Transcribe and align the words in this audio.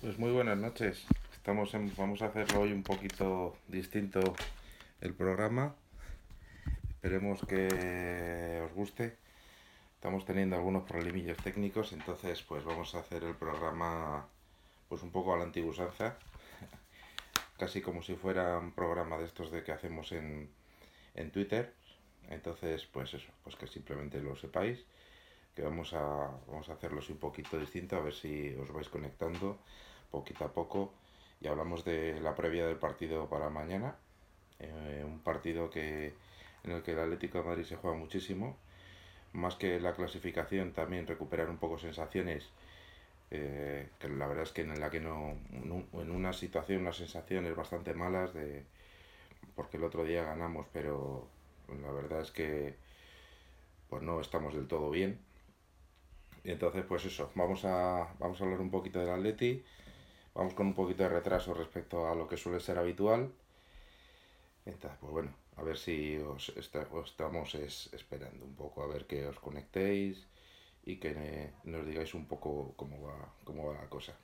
Pues 0.00 0.18
muy 0.18 0.30
buenas 0.30 0.56
noches. 0.56 1.04
Estamos 1.34 1.74
en- 1.74 1.92
vamos 1.96 2.22
a 2.22 2.26
hacerlo 2.26 2.60
hoy 2.60 2.72
un 2.72 2.82
poquito 2.82 3.56
distinto 3.68 4.20
el 5.00 5.14
programa. 5.14 5.74
Esperemos 6.90 7.40
que 7.46 8.62
os 8.64 8.72
guste. 8.72 9.16
Estamos 9.96 10.24
teniendo 10.24 10.56
algunos 10.56 10.84
problemillas 10.84 11.36
técnicos, 11.38 11.92
entonces 11.92 12.42
pues 12.42 12.64
vamos 12.64 12.94
a 12.94 13.00
hacer 13.00 13.24
el 13.24 13.34
programa 13.34 14.26
pues 14.88 15.02
un 15.02 15.10
poco 15.10 15.34
a 15.34 15.36
la 15.36 15.44
antigua 15.44 15.70
usanza. 15.72 16.16
Casi 17.58 17.82
como 17.82 18.02
si 18.02 18.14
fuera 18.14 18.58
un 18.58 18.72
programa 18.72 19.18
de 19.18 19.26
estos 19.26 19.50
de 19.50 19.62
que 19.62 19.72
hacemos 19.72 20.12
en, 20.12 20.48
en 21.14 21.30
Twitter. 21.30 21.74
Entonces, 22.30 22.86
pues 22.86 23.12
eso, 23.12 23.28
pues 23.44 23.56
que 23.56 23.66
simplemente 23.66 24.20
lo 24.20 24.36
sepáis 24.36 24.78
que 25.54 25.62
vamos 25.62 25.92
a, 25.94 26.30
vamos 26.46 26.68
a 26.68 26.74
hacerlo 26.74 27.00
así 27.00 27.12
un 27.12 27.18
poquito 27.18 27.58
distinto, 27.58 27.96
a 27.96 28.00
ver 28.00 28.14
si 28.14 28.54
os 28.54 28.72
vais 28.72 28.88
conectando 28.88 29.58
poquito 30.10 30.44
a 30.44 30.52
poco. 30.52 30.92
Y 31.40 31.48
hablamos 31.48 31.84
de 31.84 32.20
la 32.20 32.34
previa 32.34 32.66
del 32.66 32.76
partido 32.76 33.28
para 33.28 33.48
mañana, 33.48 33.96
eh, 34.58 35.02
un 35.06 35.20
partido 35.20 35.70
que, 35.70 36.12
en 36.64 36.72
el 36.72 36.82
que 36.82 36.92
el 36.92 37.00
Atlético 37.00 37.38
de 37.38 37.44
Madrid 37.44 37.64
se 37.64 37.76
juega 37.76 37.96
muchísimo, 37.96 38.56
más 39.32 39.54
que 39.56 39.80
la 39.80 39.94
clasificación, 39.94 40.72
también 40.72 41.06
recuperar 41.06 41.48
un 41.48 41.56
poco 41.56 41.78
sensaciones, 41.78 42.50
eh, 43.30 43.88
que 43.98 44.08
la 44.08 44.26
verdad 44.26 44.44
es 44.44 44.52
que 44.52 44.62
en 44.62 44.78
la 44.80 44.90
que 44.90 45.00
no, 45.00 45.36
en 45.52 46.10
una 46.10 46.32
situación, 46.34 46.82
unas 46.82 46.96
sensaciones 46.96 47.56
bastante 47.56 47.94
malas, 47.94 48.34
de, 48.34 48.64
porque 49.56 49.78
el 49.78 49.84
otro 49.84 50.04
día 50.04 50.24
ganamos, 50.24 50.66
pero 50.72 51.26
la 51.82 51.90
verdad 51.92 52.20
es 52.20 52.30
que 52.32 52.74
pues 53.88 54.02
no 54.02 54.20
estamos 54.20 54.54
del 54.54 54.68
todo 54.68 54.90
bien 54.90 55.18
entonces, 56.44 56.84
pues 56.86 57.04
eso, 57.04 57.30
vamos 57.34 57.64
a, 57.64 58.14
vamos 58.18 58.40
a 58.40 58.44
hablar 58.44 58.60
un 58.60 58.70
poquito 58.70 58.98
del 58.98 59.10
Atleti. 59.10 59.62
Vamos 60.34 60.54
con 60.54 60.66
un 60.68 60.74
poquito 60.74 61.02
de 61.04 61.08
retraso 61.10 61.54
respecto 61.54 62.08
a 62.08 62.14
lo 62.14 62.26
que 62.28 62.36
suele 62.36 62.60
ser 62.60 62.78
habitual. 62.78 63.32
Entonces, 64.66 64.98
pues 65.00 65.12
bueno, 65.12 65.34
a 65.56 65.62
ver 65.62 65.76
si 65.76 66.16
os, 66.18 66.50
estamos 66.56 67.54
es- 67.54 67.90
esperando 67.92 68.44
un 68.44 68.54
poco, 68.54 68.82
a 68.82 68.86
ver 68.86 69.06
que 69.06 69.26
os 69.26 69.38
conectéis 69.38 70.26
y 70.84 70.96
que 70.96 71.50
nos 71.64 71.86
digáis 71.86 72.14
un 72.14 72.26
poco 72.26 72.74
cómo 72.76 73.02
va, 73.02 73.16
cómo 73.44 73.66
va 73.68 73.74
la 73.82 73.88
cosa. 73.88 74.14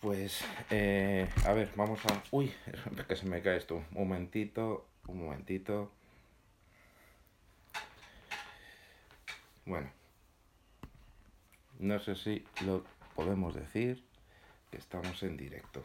Pues, 0.00 0.44
eh, 0.70 1.28
a 1.44 1.52
ver, 1.52 1.70
vamos 1.76 2.00
a... 2.06 2.22
Uy, 2.30 2.52
que 3.08 3.16
se 3.16 3.26
me 3.26 3.42
cae 3.42 3.56
esto. 3.56 3.76
Un 3.76 4.08
momentito, 4.08 4.86
un 5.08 5.24
momentito. 5.24 5.90
Bueno, 9.66 9.90
no 11.78 11.98
sé 11.98 12.14
si 12.16 12.44
lo 12.64 12.84
podemos 13.16 13.54
decir 13.54 14.04
que 14.70 14.76
estamos 14.76 15.22
en 15.22 15.36
directo. 15.36 15.82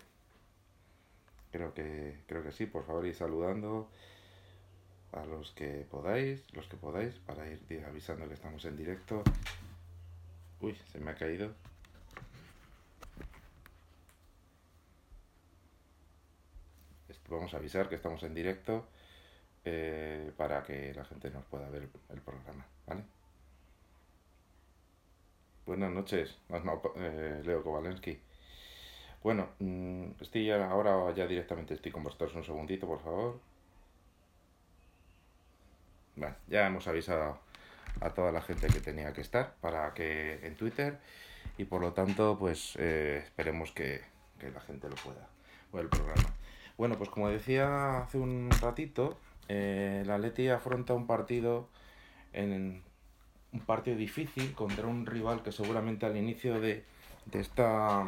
Creo 1.51 1.73
que, 1.73 2.19
creo 2.27 2.43
que 2.43 2.51
sí, 2.51 2.65
por 2.65 2.85
favor, 2.85 3.05
ir 3.05 3.15
saludando 3.15 3.89
a 5.13 5.25
los 5.25 5.51
que 5.51 5.87
podáis, 5.89 6.43
los 6.53 6.67
que 6.67 6.77
podáis, 6.77 7.15
para 7.19 7.47
ir 7.49 7.85
avisando 7.87 8.27
que 8.27 8.33
estamos 8.35 8.63
en 8.65 8.77
directo. 8.77 9.23
Uy, 10.59 10.77
se 10.91 10.99
me 10.99 11.11
ha 11.11 11.15
caído. 11.15 11.53
Vamos 17.29 17.53
a 17.53 17.57
avisar 17.57 17.87
que 17.87 17.95
estamos 17.95 18.21
en 18.23 18.33
directo 18.33 18.89
eh, 19.63 20.33
para 20.35 20.63
que 20.63 20.93
la 20.93 21.05
gente 21.05 21.29
nos 21.31 21.45
pueda 21.45 21.69
ver 21.69 21.87
el 22.09 22.21
programa, 22.21 22.65
¿vale? 22.85 23.03
Buenas 25.71 25.93
noches, 25.93 26.37
no, 26.49 26.59
no, 26.59 26.81
eh, 26.97 27.41
Leo 27.45 27.63
Kowalensky. 27.63 28.19
Bueno, 29.23 29.51
mm, 29.59 30.19
estoy 30.19 30.51
ahora 30.51 31.09
ya 31.15 31.25
directamente 31.25 31.75
estoy 31.75 31.93
con 31.93 32.03
vosotros 32.03 32.35
un 32.35 32.43
segundito, 32.43 32.85
por 32.85 32.99
favor. 32.99 33.39
Bueno, 36.17 36.35
ya 36.49 36.67
hemos 36.67 36.85
avisado 36.89 37.39
a 38.01 38.09
toda 38.09 38.33
la 38.33 38.41
gente 38.41 38.67
que 38.67 38.81
tenía 38.81 39.13
que 39.13 39.21
estar 39.21 39.55
para 39.61 39.93
que 39.93 40.45
en 40.45 40.57
Twitter 40.57 40.99
y 41.57 41.63
por 41.63 41.79
lo 41.79 41.93
tanto, 41.93 42.37
pues 42.37 42.75
eh, 42.77 43.21
esperemos 43.23 43.71
que, 43.71 44.01
que 44.39 44.51
la 44.51 44.59
gente 44.59 44.89
lo 44.89 44.95
pueda 44.95 45.29
ver 45.71 45.83
el 45.83 45.89
programa. 45.89 46.35
Bueno, 46.77 46.97
pues 46.97 47.09
como 47.09 47.29
decía 47.29 47.99
hace 47.99 48.17
un 48.17 48.49
ratito, 48.61 49.17
eh, 49.47 50.03
la 50.05 50.17
Leti 50.17 50.49
afronta 50.49 50.93
un 50.93 51.07
partido 51.07 51.69
en 52.33 52.83
un 53.53 53.59
partido 53.61 53.97
difícil 53.97 54.53
contra 54.53 54.87
un 54.87 55.05
rival 55.05 55.43
que 55.43 55.51
seguramente 55.51 56.05
al 56.05 56.17
inicio 56.17 56.59
de, 56.59 56.85
de 57.25 57.39
esta 57.39 58.05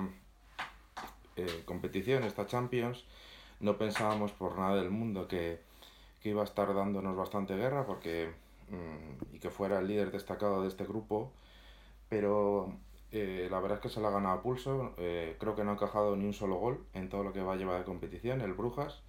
eh, 1.35 1.63
competición, 1.65 2.23
esta 2.23 2.45
Champions, 2.45 3.05
no 3.59 3.77
pensábamos 3.77 4.31
por 4.31 4.57
nada 4.57 4.75
del 4.75 4.89
mundo 4.89 5.27
que, 5.27 5.59
que 6.21 6.29
iba 6.29 6.41
a 6.41 6.45
estar 6.45 6.73
dándonos 6.73 7.15
bastante 7.15 7.55
guerra 7.55 7.85
porque 7.85 8.31
mm, 8.69 9.35
y 9.35 9.39
que 9.39 9.49
fuera 9.49 9.79
el 9.79 9.87
líder 9.87 10.11
destacado 10.11 10.61
de 10.61 10.67
este 10.67 10.85
grupo, 10.85 11.31
pero 12.09 12.73
eh, 13.11 13.47
la 13.51 13.59
verdad 13.59 13.77
es 13.77 13.83
que 13.83 13.89
se 13.89 14.01
la 14.01 14.07
ha 14.07 14.11
ganado 14.11 14.39
a 14.39 14.41
pulso, 14.41 14.93
eh, 14.97 15.35
creo 15.39 15.55
que 15.55 15.63
no 15.63 15.71
ha 15.71 15.73
encajado 15.73 16.15
ni 16.15 16.25
un 16.25 16.33
solo 16.33 16.55
gol 16.55 16.83
en 16.93 17.09
todo 17.09 17.23
lo 17.23 17.33
que 17.33 17.41
va 17.41 17.53
a 17.53 17.55
llevar 17.55 17.79
de 17.79 17.85
competición, 17.85 18.41
el 18.41 18.53
Brujas. 18.53 19.01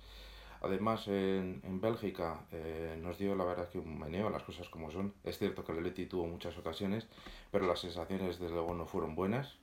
Además, 0.64 1.06
en, 1.08 1.60
en 1.64 1.80
Bélgica 1.80 2.46
eh, 2.50 2.98
nos 3.00 3.18
dio 3.18 3.34
la 3.34 3.44
verdad 3.44 3.68
que 3.68 3.78
un 3.78 3.98
meneo, 3.98 4.30
las 4.30 4.42
cosas 4.42 4.68
como 4.68 4.90
son. 4.90 5.12
Es 5.22 5.38
cierto 5.38 5.64
que 5.64 5.72
el 5.72 5.78
Atleti 5.78 6.06
tuvo 6.06 6.26
muchas 6.26 6.56
ocasiones, 6.56 7.06
pero 7.50 7.66
las 7.66 7.80
sensaciones 7.80 8.38
desde 8.38 8.54
luego 8.54 8.74
no 8.74 8.86
fueron 8.86 9.14
buenas. 9.14 9.56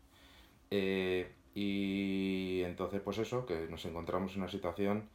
Eh, 0.69 1.31
y 1.55 2.61
entonces, 2.63 3.01
pues 3.01 3.17
eso, 3.17 3.45
que 3.45 3.67
nos 3.67 3.83
encontramos 3.85 4.33
en 4.33 4.41
una 4.41 4.51
situación 4.51 5.09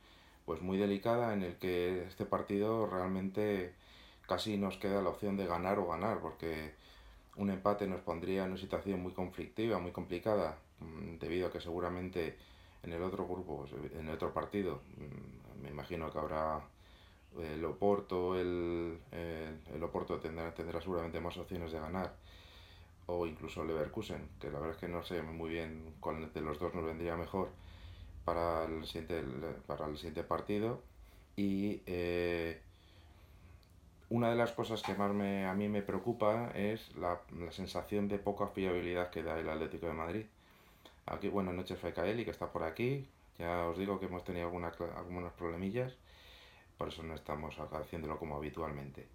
pues 0.44 0.60
muy 0.62 0.78
delicada 0.78 1.34
en 1.34 1.42
el 1.42 1.56
que 1.56 2.04
este 2.04 2.24
partido 2.24 2.86
realmente 2.86 3.74
casi 4.28 4.56
nos 4.56 4.76
queda 4.78 5.02
la 5.02 5.10
opción 5.10 5.36
de 5.36 5.46
ganar 5.46 5.78
o 5.78 5.86
ganar, 5.88 6.20
porque 6.20 6.74
un 7.36 7.50
empate 7.50 7.86
nos 7.86 8.00
pondría 8.00 8.44
en 8.44 8.50
una 8.52 8.60
situación 8.60 9.00
muy 9.02 9.12
conflictiva, 9.12 9.78
muy 9.78 9.92
complicada, 9.92 10.58
mm, 10.80 11.18
debido 11.18 11.48
a 11.48 11.52
que 11.52 11.60
seguramente 11.60 12.36
en 12.82 12.92
el 12.92 13.02
otro 13.02 13.26
grupo, 13.26 13.66
pues, 13.68 13.72
en 13.92 14.08
el 14.08 14.14
otro 14.14 14.32
partido, 14.32 14.82
mm, 14.98 15.45
me 15.62 15.70
imagino 15.70 16.10
que 16.12 16.18
habrá 16.18 16.60
el 17.38 17.64
Oporto, 17.64 18.38
el, 18.38 18.98
el, 19.12 19.58
el 19.74 19.82
Oporto 19.82 20.18
tendrá, 20.18 20.54
tendrá 20.54 20.80
seguramente 20.80 21.20
más 21.20 21.36
opciones 21.36 21.72
de 21.72 21.80
ganar 21.80 22.14
o 23.06 23.26
incluso 23.26 23.62
el 23.62 23.68
Leverkusen, 23.68 24.28
que 24.40 24.50
la 24.50 24.58
verdad 24.58 24.74
es 24.74 24.80
que 24.80 24.88
no 24.88 25.02
sé 25.02 25.22
muy 25.22 25.50
bien 25.50 25.94
cuál 26.00 26.32
de 26.32 26.40
los 26.40 26.58
dos 26.58 26.74
nos 26.74 26.84
vendría 26.84 27.16
mejor 27.16 27.48
para 28.24 28.64
el 28.64 28.84
siguiente, 28.86 29.22
para 29.66 29.86
el 29.86 29.96
siguiente 29.96 30.24
partido. 30.24 30.80
Y 31.36 31.82
eh, 31.86 32.60
una 34.08 34.30
de 34.30 34.36
las 34.36 34.52
cosas 34.52 34.82
que 34.82 34.94
más 34.94 35.12
me, 35.12 35.46
a 35.46 35.54
mí 35.54 35.68
me 35.68 35.82
preocupa 35.82 36.50
es 36.54 36.94
la, 36.96 37.20
la 37.38 37.52
sensación 37.52 38.08
de 38.08 38.18
poca 38.18 38.48
fiabilidad 38.48 39.10
que 39.10 39.22
da 39.22 39.38
el 39.38 39.48
Atlético 39.48 39.86
de 39.86 39.92
Madrid. 39.92 40.26
Aquí, 41.06 41.28
buenas 41.28 41.54
noches, 41.54 41.78
Fecaeli, 41.78 42.24
que 42.24 42.30
está 42.32 42.52
por 42.52 42.64
aquí. 42.64 43.06
Ya 43.38 43.68
os 43.68 43.76
digo 43.76 43.98
que 44.00 44.06
hemos 44.06 44.24
tenido 44.24 44.46
alguna, 44.46 44.72
cla- 44.72 44.96
algunos 44.96 45.32
problemillas, 45.34 45.96
por 46.78 46.88
eso 46.88 47.02
no 47.02 47.14
estamos 47.14 47.58
haciéndolo 47.58 48.18
como 48.18 48.36
habitualmente. 48.36 49.06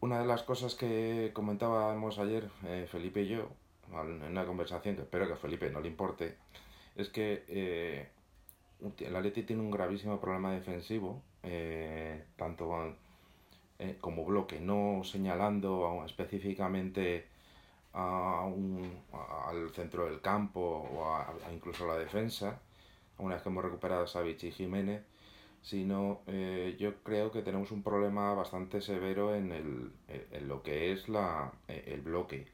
Una 0.00 0.18
de 0.20 0.26
las 0.26 0.42
cosas 0.42 0.74
que 0.74 1.30
comentábamos 1.34 2.18
ayer, 2.18 2.50
eh, 2.64 2.86
Felipe 2.90 3.22
y 3.22 3.28
yo, 3.28 3.48
en 3.92 4.22
una 4.22 4.46
conversación 4.46 4.96
que 4.96 5.02
espero 5.02 5.26
que 5.26 5.34
a 5.34 5.36
Felipe 5.36 5.70
no 5.70 5.80
le 5.80 5.88
importe, 5.88 6.36
es 6.96 7.08
que 7.08 7.44
eh, 7.48 8.08
el 8.98 9.16
Atleti 9.16 9.42
tiene 9.42 9.62
un 9.62 9.70
gravísimo 9.70 10.20
problema 10.20 10.52
defensivo, 10.52 11.22
eh, 11.42 12.24
tanto 12.36 12.96
eh, 13.78 13.96
como 14.00 14.24
bloque, 14.24 14.60
no 14.60 15.02
señalando 15.04 16.02
específicamente 16.06 17.26
a 17.92 18.44
un- 18.46 19.02
al 19.46 19.70
centro 19.70 20.06
del 20.06 20.20
campo 20.20 20.60
o 20.60 21.52
incluso 21.52 21.84
a 21.84 21.94
la 21.94 21.98
defensa, 21.98 22.60
una 23.20 23.34
vez 23.34 23.42
que 23.42 23.48
hemos 23.48 23.64
recuperado 23.64 24.04
a 24.04 24.06
Savic 24.06 24.42
y 24.44 24.52
Jiménez, 24.52 25.02
sino 25.62 26.22
eh, 26.26 26.76
yo 26.78 26.94
creo 27.02 27.30
que 27.30 27.42
tenemos 27.42 27.70
un 27.70 27.82
problema 27.82 28.34
bastante 28.34 28.80
severo 28.80 29.34
en, 29.34 29.52
el, 29.52 29.92
en 30.32 30.48
lo 30.48 30.62
que 30.62 30.92
es 30.92 31.08
la, 31.08 31.52
eh, 31.68 31.84
el 31.88 32.00
bloque. 32.00 32.46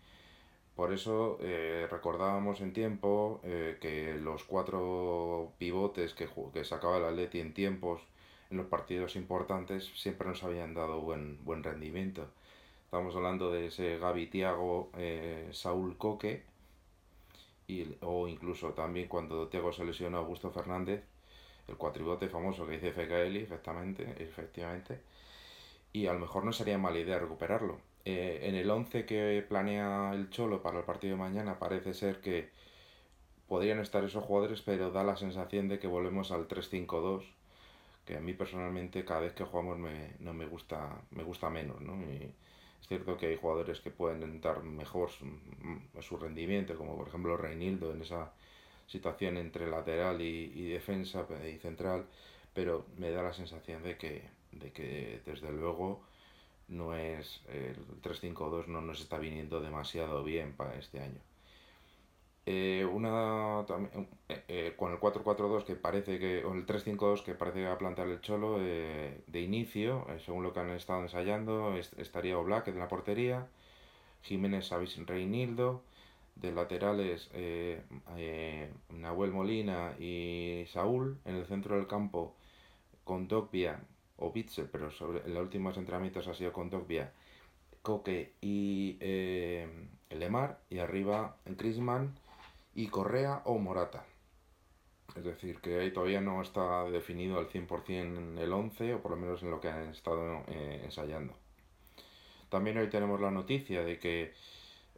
Por 0.75 0.93
eso 0.93 1.39
eh, 1.41 1.87
recordábamos 1.91 2.61
en 2.61 2.75
tiempo 2.75 3.41
eh, 3.45 3.79
que 3.81 4.15
los 4.15 4.45
cuatro 4.45 5.53
pivotes 5.59 6.13
que, 6.13 6.29
que 6.53 6.65
sacaba 6.65 6.99
el 6.99 7.05
Atleti 7.05 7.41
en 7.41 7.55
tiempos 7.55 8.03
en 8.51 8.59
los 8.59 8.67
partidos 8.67 9.17
importantes 9.17 9.91
siempre 9.95 10.29
nos 10.29 10.45
habían 10.45 10.75
dado 10.75 11.01
buen, 11.01 11.43
buen 11.45 11.63
rendimiento. 11.63 12.29
Estamos 12.85 13.17
hablando 13.17 13.51
de 13.51 13.67
ese 13.67 13.99
Gaby 13.99 14.27
Tiago, 14.27 14.91
eh, 14.99 15.49
Saúl 15.53 15.97
Coque, 15.97 16.45
y, 17.67 17.97
o 18.01 18.29
incluso 18.29 18.73
también 18.73 19.09
cuando 19.09 19.49
Tiago 19.49 19.73
se 19.73 19.85
lesionó 19.85 20.19
a 20.19 20.21
Augusto 20.21 20.51
Fernández, 20.51 21.03
el 21.69 21.77
cuatribote 21.77 22.29
famoso 22.29 22.67
que 22.67 22.79
dice 22.79 22.93
FKL, 22.93 23.37
efectivamente, 23.37 24.15
efectivamente, 24.19 25.01
y 25.93 26.07
a 26.07 26.13
lo 26.13 26.21
mejor 26.21 26.45
no 26.45 26.53
sería 26.53 26.79
mala 26.79 26.99
idea 26.99 27.19
recuperarlo. 27.19 27.79
Eh, 28.05 28.41
en 28.49 28.55
el 28.55 28.71
11 28.71 29.05
que 29.05 29.45
planea 29.49 30.13
el 30.15 30.31
Cholo 30.31 30.63
para 30.63 30.79
el 30.79 30.85
partido 30.85 31.17
de 31.17 31.23
mañana 31.23 31.59
parece 31.59 31.93
ser 31.93 32.21
que 32.21 32.51
podrían 33.49 33.81
estar 33.81 34.05
esos 34.05 34.25
jugadores, 34.25 34.63
pero 34.63 34.91
da 34.91 35.05
la 35.05 35.17
sensación 35.17 35.69
de 35.69 35.79
que 35.79 35.89
volvemos 35.89 36.31
al 36.33 36.49
3-5-2, 36.49 37.25
que 38.05 38.17
a 38.17 38.21
mí 38.21 38.33
personalmente 38.33 39.05
cada 39.05 39.21
vez 39.21 39.33
que 39.35 39.45
jugamos 39.45 39.79
me, 39.79 40.13
no 40.21 40.33
me 40.35 40.47
gusta, 40.47 41.01
me 41.11 41.25
gusta 41.25 41.51
menos, 41.51 41.81
¿no? 41.81 41.95
Y 42.03 42.33
es 42.81 42.89
cierto 42.89 43.17
que 43.17 43.27
hay 43.27 43.37
jugadores 43.37 43.81
que 43.81 43.91
pueden 43.91 44.41
dar 44.41 44.63
mejor 44.63 45.11
su, 45.11 45.27
su 46.03 46.17
rendimiento, 46.17 46.77
como 46.77 46.97
por 46.97 47.09
ejemplo 47.09 47.37
Reinildo 47.37 47.93
en 47.93 48.03
esa 48.03 48.33
situación 48.87 49.37
entre 49.37 49.69
lateral 49.69 50.21
y, 50.21 50.53
y, 50.55 50.69
defensa 50.69 51.27
y 51.53 51.59
central, 51.59 52.07
pero 52.55 52.87
me 52.97 53.11
da 53.11 53.23
la 53.23 53.33
sensación 53.33 53.83
de 53.83 53.97
que, 53.97 54.23
de 54.53 54.73
que 54.73 55.21
desde 55.27 55.51
luego 55.53 56.03
no 56.69 56.95
es 56.97 57.41
el 57.49 57.77
3-5-2 58.03 58.67
no 58.67 58.81
nos 58.81 59.01
está 59.01 59.19
viniendo 59.19 59.61
demasiado 59.61 60.25
bien 60.25 60.53
para 60.53 60.77
este 60.77 61.01
año. 61.01 61.21
Eh, 62.49 62.85
una 62.85 63.67
eh, 64.29 64.45
eh, 64.47 64.75
con 64.77 64.93
el 64.93 65.01
4-4-2 65.01 65.65
que 65.65 65.75
parece 65.75 66.21
que 66.21 66.45
o 66.45 66.55
el 66.55 66.65
3-5-2 66.65 67.25
que 67.25 67.35
parece 67.35 67.59
que 67.59 67.67
va 67.67 67.73
a 67.73 67.79
plantear 67.79 68.07
el 68.07 68.21
Cholo 68.21 68.59
eh, 68.61 69.21
de 69.27 69.41
inicio, 69.41 70.07
según 70.25 70.45
lo 70.45 70.53
que 70.53 70.61
han 70.61 70.71
estado 70.71 71.03
ensayando, 71.03 71.75
est 71.77 71.99
estaría 71.99 72.39
Oblak 72.39 72.69
en 72.69 72.79
la 72.79 72.87
portería, 72.87 73.49
Jiménez 74.23 74.69
Savis 74.69 74.97
Reinildo, 75.07 75.83
de 76.37 76.53
laterales 76.53 77.31
Nahuel 78.91 79.33
Molina 79.33 79.95
y 79.99 80.67
Saúl, 80.69 81.19
en 81.25 81.37
el 81.37 81.47
centro 81.47 81.77
del 81.77 81.89
campo 81.89 82.35
con 83.05 83.27
Dogbia 83.27 83.81
o 84.19 84.31
Bitzel, 84.33 84.69
pero 84.71 84.91
sobre 84.91 85.21
en 85.25 85.35
los 85.35 85.43
últimos 85.43 85.77
entrenamientos 85.79 86.29
ha 86.29 86.35
sido 86.35 86.53
con 86.53 86.71
Dogbia, 86.71 87.13
Coque 87.83 88.35
y 88.41 88.99
Lemar, 90.11 90.61
y 90.71 90.79
arriba 90.79 91.37
Grisman 91.47 92.15
y 92.77 92.89
Correa 92.89 93.41
o 93.47 93.59
Morata. 93.59 94.05
Es 95.17 95.25
decir, 95.25 95.61
que 95.61 95.81
ahí 95.81 95.91
todavía 95.93 96.21
no 96.21 96.43
está 96.43 96.85
definido 96.85 97.39
al 97.39 97.49
100% 97.49 98.39
el 98.39 98.53
11, 98.53 98.95
o 98.95 99.01
por 99.01 99.13
lo 99.13 99.17
menos 99.17 99.43
en 99.43 99.51
lo 99.51 99.61
que 99.61 99.69
han 99.69 99.89
estado 99.89 100.45
eh, 100.49 100.83
ensayando. 100.85 101.33
También 102.51 102.77
hoy 102.77 102.89
tenemos 102.91 103.19
la 103.19 103.31
noticia 103.31 103.83
de 103.83 103.99
que 103.99 104.35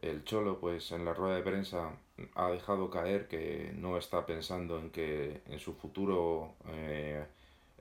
el 0.02 0.24
Cholo, 0.24 0.58
pues 0.58 0.90
en 0.90 1.04
la 1.04 1.14
rueda 1.14 1.36
de 1.36 1.42
prensa, 1.42 1.92
ha 2.34 2.50
dejado 2.50 2.90
caer 2.90 3.28
que 3.28 3.72
no 3.76 3.96
está 3.96 4.26
pensando 4.26 4.78
en 4.80 4.90
que 4.90 5.42
en 5.46 5.60
su 5.60 5.74
futuro 5.74 6.54
eh, 6.66 7.24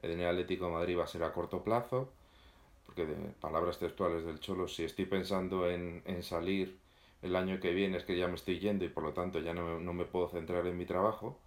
en 0.04 0.20
el 0.20 0.28
Atlético 0.28 0.66
de 0.66 0.74
Madrid 0.74 0.98
va 1.00 1.06
a 1.06 1.08
ser 1.08 1.24
a 1.24 1.34
corto 1.34 1.64
plazo, 1.64 2.12
porque 2.86 3.08
de 3.08 3.16
palabras 3.42 3.80
textuales 3.80 4.26
del 4.26 4.40
Cholo, 4.40 4.68
si 4.68 4.84
estoy 4.84 5.06
pensando 5.06 5.68
en, 5.68 6.04
en 6.06 6.22
salir 6.22 6.78
el 7.22 7.36
año 7.36 7.60
que 7.60 7.74
viene 7.74 7.98
es 7.98 8.06
que 8.06 8.18
ya 8.18 8.28
me 8.28 8.36
estoy 8.36 8.60
yendo 8.60 8.86
y 8.86 8.90
por 8.90 9.04
lo 9.04 9.14
tanto 9.14 9.40
ya 9.40 9.54
no, 9.54 9.80
no 9.80 9.94
me 9.94 10.06
puedo 10.06 10.30
centrar 10.30 10.66
en 10.68 10.78
mi 10.78 10.86
trabajo. 10.86 11.40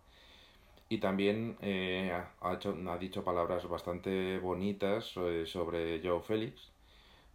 Y 0.89 0.99
también 0.99 1.57
eh, 1.63 2.13
ha, 2.41 2.55
hecho, 2.55 2.77
ha 2.89 2.99
dicho 2.99 3.23
palabras 3.25 3.69
bastante 3.69 4.39
bonitas 4.41 5.05
sobre, 5.05 5.47
sobre 5.47 6.01
Joe 6.03 6.21
Félix, 6.21 6.73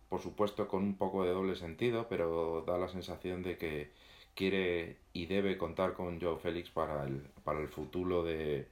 por 0.09 0.21
supuesto 0.21 0.67
con 0.67 0.83
un 0.83 0.97
poco 0.97 1.23
de 1.23 1.31
doble 1.31 1.55
sentido, 1.55 2.07
pero 2.09 2.63
da 2.67 2.77
la 2.77 2.89
sensación 2.89 3.43
de 3.43 3.57
que 3.57 3.91
quiere 4.35 4.97
y 5.13 5.27
debe 5.27 5.57
contar 5.57 5.93
con 5.93 6.19
Joe 6.21 6.37
Félix 6.37 6.69
para 6.69 7.05
el, 7.05 7.21
para 7.43 7.59
el 7.61 7.69
futuro 7.69 8.23
de 8.23 8.67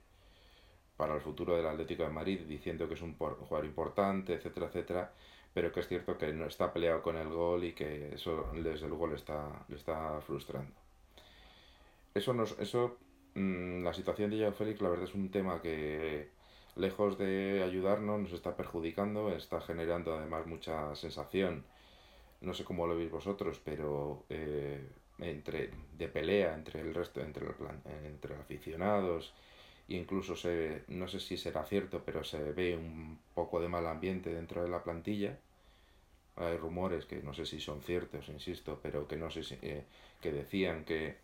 para 0.97 1.15
el 1.15 1.21
futuro 1.21 1.55
del 1.55 1.65
Atlético 1.67 2.03
de 2.03 2.09
Madrid, 2.09 2.41
diciendo 2.47 2.87
que 2.87 2.93
es 2.95 3.01
un 3.01 3.15
jugador 3.15 3.65
importante, 3.65 4.33
etcétera, 4.35 4.67
etcétera, 4.67 5.13
pero 5.53 5.71
que 5.71 5.81
es 5.81 5.87
cierto 5.87 6.17
que 6.17 6.33
no 6.33 6.45
está 6.45 6.73
peleado 6.73 7.01
con 7.01 7.17
el 7.17 7.29
gol 7.29 7.63
y 7.63 7.73
que 7.73 8.13
eso 8.15 8.49
desde 8.53 8.87
luego 8.87 9.07
le 9.07 9.15
está, 9.15 9.65
le 9.67 9.75
está 9.75 10.19
frustrando. 10.21 10.73
Eso, 12.13 12.33
nos, 12.33 12.57
eso 12.59 12.97
mmm, 13.35 13.83
la 13.83 13.93
situación 13.93 14.31
de 14.31 14.39
Joao 14.39 14.53
Félix, 14.53 14.81
la 14.81 14.89
verdad 14.89 15.05
es 15.05 15.15
un 15.15 15.29
tema 15.29 15.61
que 15.61 16.29
lejos 16.75 17.17
de 17.17 17.63
ayudarnos 17.63 18.19
nos 18.19 18.33
está 18.33 18.55
perjudicando, 18.55 19.29
está 19.31 19.61
generando 19.61 20.17
además 20.17 20.47
mucha 20.47 20.95
sensación, 20.95 21.63
no 22.41 22.53
sé 22.53 22.63
cómo 22.63 22.87
lo 22.87 22.95
veis 22.97 23.11
vosotros, 23.11 23.61
pero 23.63 24.25
eh, 24.29 24.89
entre, 25.19 25.71
de 25.97 26.07
pelea 26.07 26.55
entre 26.55 26.81
el 26.81 26.93
resto, 26.93 27.21
entre, 27.21 27.45
el 27.45 27.53
plan, 27.53 27.81
entre 28.05 28.35
aficionados, 28.35 29.33
incluso 29.89 30.35
se, 30.35 30.83
no 30.87 31.07
sé 31.07 31.19
si 31.19 31.37
será 31.37 31.63
cierto, 31.65 32.03
pero 32.05 32.23
se 32.23 32.39
ve 32.53 32.75
un 32.77 33.19
poco 33.33 33.59
de 33.59 33.67
mal 33.69 33.85
ambiente 33.87 34.33
dentro 34.33 34.63
de 34.63 34.69
la 34.69 34.83
plantilla. 34.83 35.37
Hay 36.35 36.57
rumores 36.57 37.05
que 37.05 37.21
no 37.21 37.33
sé 37.33 37.45
si 37.45 37.59
son 37.59 37.81
ciertos, 37.81 38.29
insisto, 38.29 38.79
pero 38.81 39.07
que 39.07 39.17
no 39.17 39.29
sé 39.29 39.43
si, 39.43 39.57
eh, 39.61 39.83
que 40.21 40.31
decían 40.31 40.83
que 40.85 41.17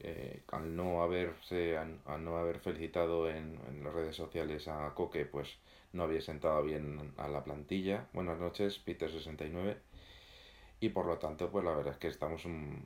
eh, 0.00 0.42
al 0.52 0.76
no 0.76 1.02
haberse 1.02 1.76
al, 1.76 1.98
no 2.24 2.36
haber 2.38 2.60
felicitado 2.60 3.28
en, 3.28 3.58
las 3.82 3.92
redes 3.92 4.16
sociales 4.16 4.68
a 4.68 4.94
Coque, 4.94 5.26
pues 5.26 5.56
no 5.92 6.04
había 6.04 6.20
sentado 6.20 6.62
bien 6.62 7.12
a 7.18 7.28
la 7.28 7.44
plantilla. 7.44 8.06
Buenas 8.12 8.38
noches, 8.38 8.80
Peter69. 8.84 9.76
Y 10.80 10.90
por 10.90 11.06
lo 11.06 11.18
tanto, 11.18 11.50
pues 11.50 11.64
la 11.64 11.74
verdad 11.74 11.94
es 11.94 11.98
que 11.98 12.08
estamos 12.08 12.44
un, 12.44 12.84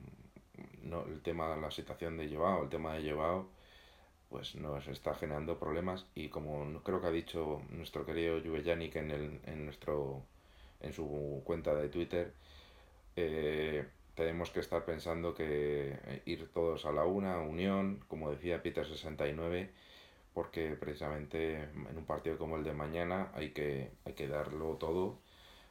no, 0.81 1.05
el 1.05 1.21
tema, 1.21 1.55
la 1.55 1.71
situación 1.71 2.17
de 2.17 2.33
Joao, 2.35 2.63
el 2.63 2.69
tema 2.69 2.93
de 2.95 3.11
Joao, 3.11 3.47
pues 4.33 4.55
nos 4.55 4.87
está 4.87 5.13
generando 5.13 5.59
problemas 5.59 6.07
y 6.15 6.29
como 6.29 6.81
creo 6.81 6.99
que 6.99 7.05
ha 7.05 7.11
dicho 7.11 7.61
nuestro 7.69 8.03
querido 8.03 8.39
Yannick 8.39 8.95
en, 8.95 9.11
el, 9.11 9.39
en, 9.45 9.65
nuestro, 9.65 10.23
en 10.81 10.91
su 10.91 11.43
cuenta 11.45 11.75
de 11.75 11.87
Twitter, 11.87 12.33
eh, 13.15 13.85
tenemos 14.15 14.49
que 14.49 14.61
estar 14.61 14.85
pensando 14.85 15.35
que 15.35 16.21
ir 16.25 16.49
todos 16.51 16.83
a 16.87 16.91
la 16.91 17.05
una, 17.05 17.41
unión, 17.41 18.03
como 18.07 18.31
decía 18.31 18.63
Peter 18.63 18.87
69, 18.87 19.69
porque 20.33 20.75
precisamente 20.79 21.61
en 21.61 21.95
un 21.95 22.05
partido 22.05 22.39
como 22.39 22.55
el 22.57 22.63
de 22.63 22.73
mañana 22.73 23.31
hay 23.35 23.51
que, 23.51 23.91
hay 24.03 24.13
que 24.13 24.27
darlo 24.27 24.77
todo, 24.77 25.19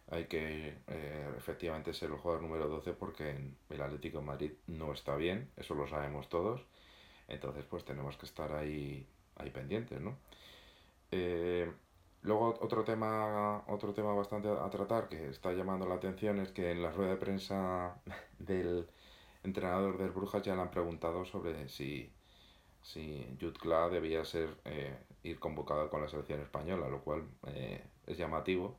hay 0.09 0.27
que 0.27 0.77
eh, 0.87 1.31
efectivamente 1.37 1.95
ser 1.95 2.11
el 2.11 2.17
jugador 2.17 2.43
número 2.43 2.69
12 2.69 2.93
porque 2.93 3.37
el 3.71 3.83
Atlético 3.83 4.23
Madrid 4.23 4.53
no 4.69 4.93
está 4.93 5.17
bien, 5.17 5.51
eso 5.57 5.75
lo 5.75 5.89
sabemos 5.89 6.29
todos 6.29 6.65
entonces, 7.33 7.65
pues 7.65 7.85
tenemos 7.85 8.17
que 8.17 8.27
estar 8.27 8.53
ahí, 8.53 9.07
ahí 9.37 9.51
pendientes, 9.51 10.01
¿no? 10.01 10.19
Eh, 11.11 11.71
luego, 12.23 12.59
otro 12.61 12.85
tema, 12.85 13.65
otro 13.69 13.95
tema 13.95 14.15
bastante 14.15 14.49
a 14.49 14.69
tratar 14.71 15.09
que 15.09 15.29
está 15.29 15.53
llamando 15.53 15.87
la 15.87 15.97
atención 15.97 16.41
es 16.41 16.53
que 16.53 16.71
en 16.71 16.83
la 16.83 16.91
rueda 16.93 17.13
de 17.13 17.17
prensa 17.17 17.97
del 18.39 18.89
entrenador 19.45 19.99
del 19.99 20.11
Brujas 20.11 20.43
ya 20.43 20.55
le 20.55 20.63
han 20.63 20.71
preguntado 20.71 21.25
sobre 21.25 21.69
si, 21.69 22.13
si 22.83 23.37
Jutkla 23.41 23.89
debía 23.89 24.25
ser 24.25 24.57
eh, 24.65 24.97
ir 25.23 25.39
convocado 25.41 25.91
con 25.91 26.03
la 26.03 26.09
selección 26.09 26.41
española, 26.41 26.89
lo 26.89 27.03
cual 27.03 27.25
eh, 27.49 27.83
es 28.07 28.19
llamativo 28.19 28.79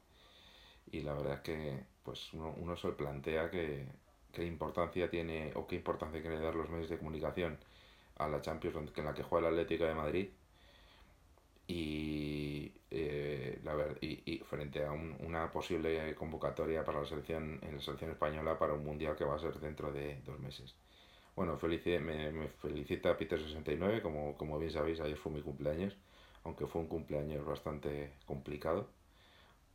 y 0.91 1.01
la 1.01 1.13
verdad 1.13 1.35
es 1.35 1.41
que 1.41 1.85
pues 2.03 2.33
uno, 2.33 2.53
uno 2.57 2.75
se 2.77 2.91
plantea 2.91 3.49
que 3.49 3.87
qué 4.33 4.45
importancia 4.45 5.09
tiene 5.09 5.51
o 5.55 5.67
qué 5.67 5.75
importancia 5.75 6.21
quiere 6.21 6.39
dar 6.39 6.55
los 6.55 6.69
medios 6.69 6.89
de 6.89 6.97
comunicación 6.97 7.59
a 8.17 8.27
la 8.27 8.41
Champions 8.41 8.91
en 8.95 9.05
la 9.05 9.13
que 9.13 9.23
juega 9.23 9.47
el 9.47 9.53
Atlético 9.53 9.85
de 9.85 9.95
Madrid 9.95 10.29
y, 11.67 12.71
eh, 12.91 13.59
la 13.63 13.73
ver, 13.73 13.97
y, 14.01 14.37
frente 14.39 14.85
a 14.85 14.91
un, 14.91 15.15
una 15.21 15.51
posible 15.51 16.13
convocatoria 16.15 16.83
para 16.83 16.99
la 17.01 17.05
selección 17.05 17.59
en 17.63 17.75
la 17.75 17.81
selección 17.81 18.11
española 18.11 18.57
para 18.59 18.73
un 18.73 18.83
mundial 18.83 19.15
que 19.15 19.23
va 19.23 19.35
a 19.35 19.39
ser 19.39 19.59
dentro 19.59 19.91
de 19.91 20.21
dos 20.25 20.39
meses. 20.39 20.75
Bueno, 21.35 21.57
felici 21.57 21.97
me, 21.99 22.31
me 22.31 22.47
felicita 22.49 23.17
Peter69, 23.17 24.01
como, 24.01 24.35
como 24.37 24.59
bien 24.59 24.71
sabéis, 24.71 24.99
ayer 24.99 25.17
fue 25.17 25.31
mi 25.31 25.41
cumpleaños, 25.41 25.95
aunque 26.43 26.67
fue 26.67 26.81
un 26.81 26.87
cumpleaños 26.87 27.45
bastante 27.45 28.13
complicado, 28.25 28.87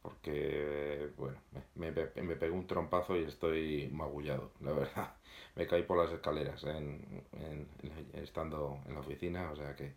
porque, 0.03 1.11
bueno, 1.17 1.39
me, 1.75 1.91
me, 1.91 2.37
pegó 2.37 2.57
un 2.57 2.67
trompazo 2.67 3.17
y 3.17 3.25
estoy 3.25 3.89
magullado, 3.93 4.53
la 4.61 4.73
verdad 4.73 5.15
me 5.57 5.67
caí 5.67 5.83
por 5.83 5.99
las 5.99 6.13
escaleras 6.13 6.63
en, 6.65 7.25
en, 7.33 7.69
en, 7.83 8.23
estando 8.23 8.79
en 8.87 8.95
la 8.95 9.01
oficina, 9.01 9.51
o 9.51 9.57
sea 9.57 9.75
que 9.75 9.93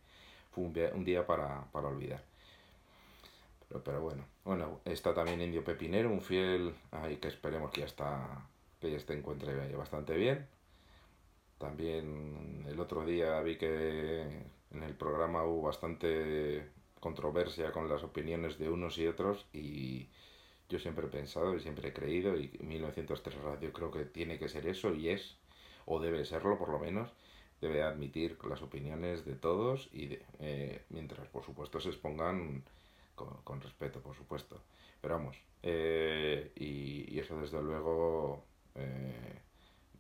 fue 0.52 0.64
un, 0.66 0.78
un 0.96 1.06
día 1.06 1.26
para, 1.26 1.66
para 1.72 1.88
olvidar. 1.88 2.24
Pero, 3.68 3.84
pero, 3.84 4.02
bueno, 4.02 4.26
bueno, 4.44 4.82
está 4.86 5.14
también 5.14 5.42
Indio 5.42 5.64
Pepinero, 5.64 6.10
un 6.10 6.22
fiel 6.22 6.76
ahí 6.92 7.18
que 7.18 7.30
esperemos 7.30 7.72
que 7.72 7.82
ya 7.82 7.86
está, 7.88 8.48
que 8.82 8.92
ya 8.92 9.00
se 9.00 9.14
encuentre 9.14 9.76
bastante 9.76 10.16
bien. 10.16 10.48
También 11.58 12.66
el 12.68 12.80
otro 12.80 13.06
día 13.06 13.40
vi 13.42 13.58
que 13.58 14.22
en 14.72 14.84
el 14.84 14.96
programa 14.96 15.44
hubo 15.44 15.62
bastante 15.64 16.68
controversia 17.02 17.74
con 17.74 17.90
las 17.90 18.04
opiniones 18.04 18.58
de 18.58 18.70
unos 18.70 18.98
y 18.98 19.08
otros 19.08 19.46
y 19.52 20.08
yo 20.70 20.80
siempre 20.80 21.08
he 21.08 21.10
pensado 21.10 21.54
y 21.56 21.60
siempre 21.60 21.90
he 21.90 21.94
creído 21.94 22.38
y 22.38 22.58
1903 22.62 23.36
Radio 23.42 23.74
creo 23.74 23.92
que 23.92 24.06
tiene 24.06 24.40
que 24.40 24.48
ser 24.48 24.66
eso 24.68 24.96
y 24.96 25.10
es 25.10 25.36
o 25.86 26.00
debe 26.00 26.24
serlo 26.24 26.58
por 26.58 26.70
lo 26.70 26.80
menos, 26.80 27.10
debe 27.60 27.84
admitir 27.84 28.38
las 28.48 28.62
opiniones 28.62 29.26
de 29.26 29.36
todos 29.36 29.90
y 29.92 30.06
de, 30.08 30.26
eh, 30.40 30.86
mientras 30.90 31.28
por 31.28 31.44
supuesto 31.44 31.82
se 31.82 31.90
expongan 31.90 32.64
con, 33.16 33.30
con, 33.44 33.60
respeto, 33.60 34.00
por 34.00 34.16
supuesto. 34.16 34.62
Pero 35.02 35.16
vamos, 35.16 35.38
eh, 35.64 36.52
y, 36.56 37.20
eso 37.20 37.40
desde 37.42 37.62
luego 37.62 38.44
eh, 38.76 39.40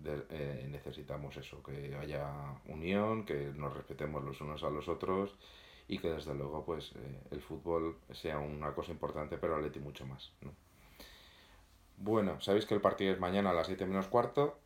eh, 0.05 0.67
necesitamos 0.69 1.37
eso, 1.37 1.61
que 1.61 1.95
haya 1.95 2.31
unión, 2.67 3.25
que 3.25 3.51
nos 3.55 3.75
respetemos 3.75 4.23
los 4.23 4.41
unos 4.41 4.63
a 4.63 4.69
los 4.69 4.87
otros 4.87 5.35
y 5.91 5.97
que 5.97 6.09
desde 6.09 6.33
luego 6.33 6.63
pues 6.63 6.93
eh, 6.95 7.19
el 7.31 7.41
fútbol 7.41 7.97
sea 8.13 8.39
una 8.39 8.73
cosa 8.73 8.93
importante, 8.93 9.37
pero 9.37 9.57
Atleti 9.57 9.81
mucho 9.81 10.05
más. 10.05 10.31
¿no? 10.39 10.53
Bueno, 11.97 12.39
sabéis 12.39 12.65
que 12.65 12.73
el 12.73 12.79
partido 12.79 13.11
es 13.11 13.19
mañana 13.19 13.49
a 13.49 13.53
las 13.53 13.67
7 13.67 13.85
menos 13.85 14.07
cuarto. 14.07 14.57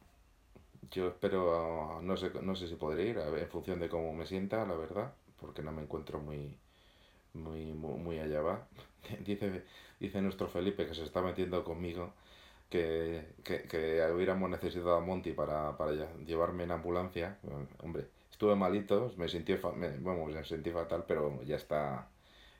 Yo 0.91 1.08
espero, 1.08 2.00
no 2.03 2.15
sé, 2.15 2.29
no 2.44 2.55
sé 2.55 2.67
si 2.67 2.75
podré 2.75 3.08
ir, 3.08 3.17
en 3.17 3.50
función 3.50 3.79
de 3.79 3.89
cómo 3.89 4.13
me 4.13 4.27
sienta, 4.27 4.67
la 4.67 4.75
verdad, 4.75 5.15
porque 5.39 5.63
no 5.63 5.72
me 5.72 5.82
encuentro 5.82 6.20
muy, 6.20 6.60
muy, 7.34 7.74
muy, 7.74 8.20
allá 8.20 8.41
va. 8.41 8.67
Dice, 9.25 9.63
dice 10.00 10.22
nuestro 10.22 10.48
Felipe 10.48 10.86
que 10.86 10.94
se 10.94 11.03
está 11.03 11.22
metiendo 11.24 11.63
conmigo 11.63 12.13
que, 12.70 13.34
que, 13.44 13.63
que 13.63 14.01
hubiéramos 14.13 14.50
necesitado 14.50 14.96
a 14.98 15.01
Monty 15.01 15.34
para, 15.34 15.75
para 15.75 15.91
llevarme 16.25 16.65
en 16.65 16.72
ambulancia. 16.72 17.39
Hombre, 17.84 18.10
estuve 18.36 18.56
malito, 18.56 19.13
me 19.18 19.30
sentí, 19.30 19.56
me, 19.75 19.89
me 19.98 20.44
sentí 20.44 20.70
fatal, 20.72 21.06
pero 21.08 21.42
ya 21.44 21.56
está, 21.56 22.10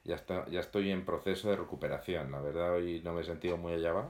ya 0.05 0.15
está, 0.15 0.48
ya 0.48 0.62
estoy 0.62 0.89
en 0.89 1.03
proceso 1.03 1.50
de 1.50 1.58
recuperación. 1.58 2.32
La 2.32 2.39
verdad 2.39 2.75
hoy 2.75 3.01
no 3.03 3.13
me 3.13 3.22
he 3.22 3.24
sentido 3.25 3.58
muy 3.58 3.74
allá 3.74 3.91
va 3.91 4.10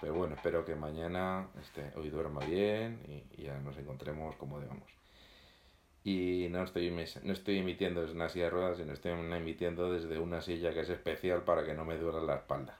pero 0.00 0.14
bueno, 0.14 0.36
espero 0.36 0.64
que 0.64 0.76
mañana 0.76 1.48
este, 1.60 1.90
hoy 1.96 2.10
duerma 2.10 2.44
bien 2.46 3.00
y, 3.36 3.42
ya 3.42 3.58
nos 3.58 3.76
encontremos 3.76 4.36
como 4.36 4.60
debamos. 4.60 4.88
Y 6.04 6.46
no 6.50 6.62
estoy, 6.62 6.90
no 6.90 7.32
estoy 7.32 7.58
emitiendo 7.58 8.02
desde 8.02 8.14
una 8.14 8.28
silla 8.28 8.44
de 8.44 8.50
ruedas, 8.50 8.78
sino 8.78 8.92
estoy 8.92 9.12
emitiendo 9.12 9.92
desde 9.92 10.20
una 10.20 10.40
silla 10.40 10.72
que 10.72 10.80
es 10.80 10.88
especial 10.90 11.42
para 11.42 11.64
que 11.64 11.74
no 11.74 11.84
me 11.84 11.98
duela 11.98 12.20
la 12.20 12.36
espalda. 12.36 12.78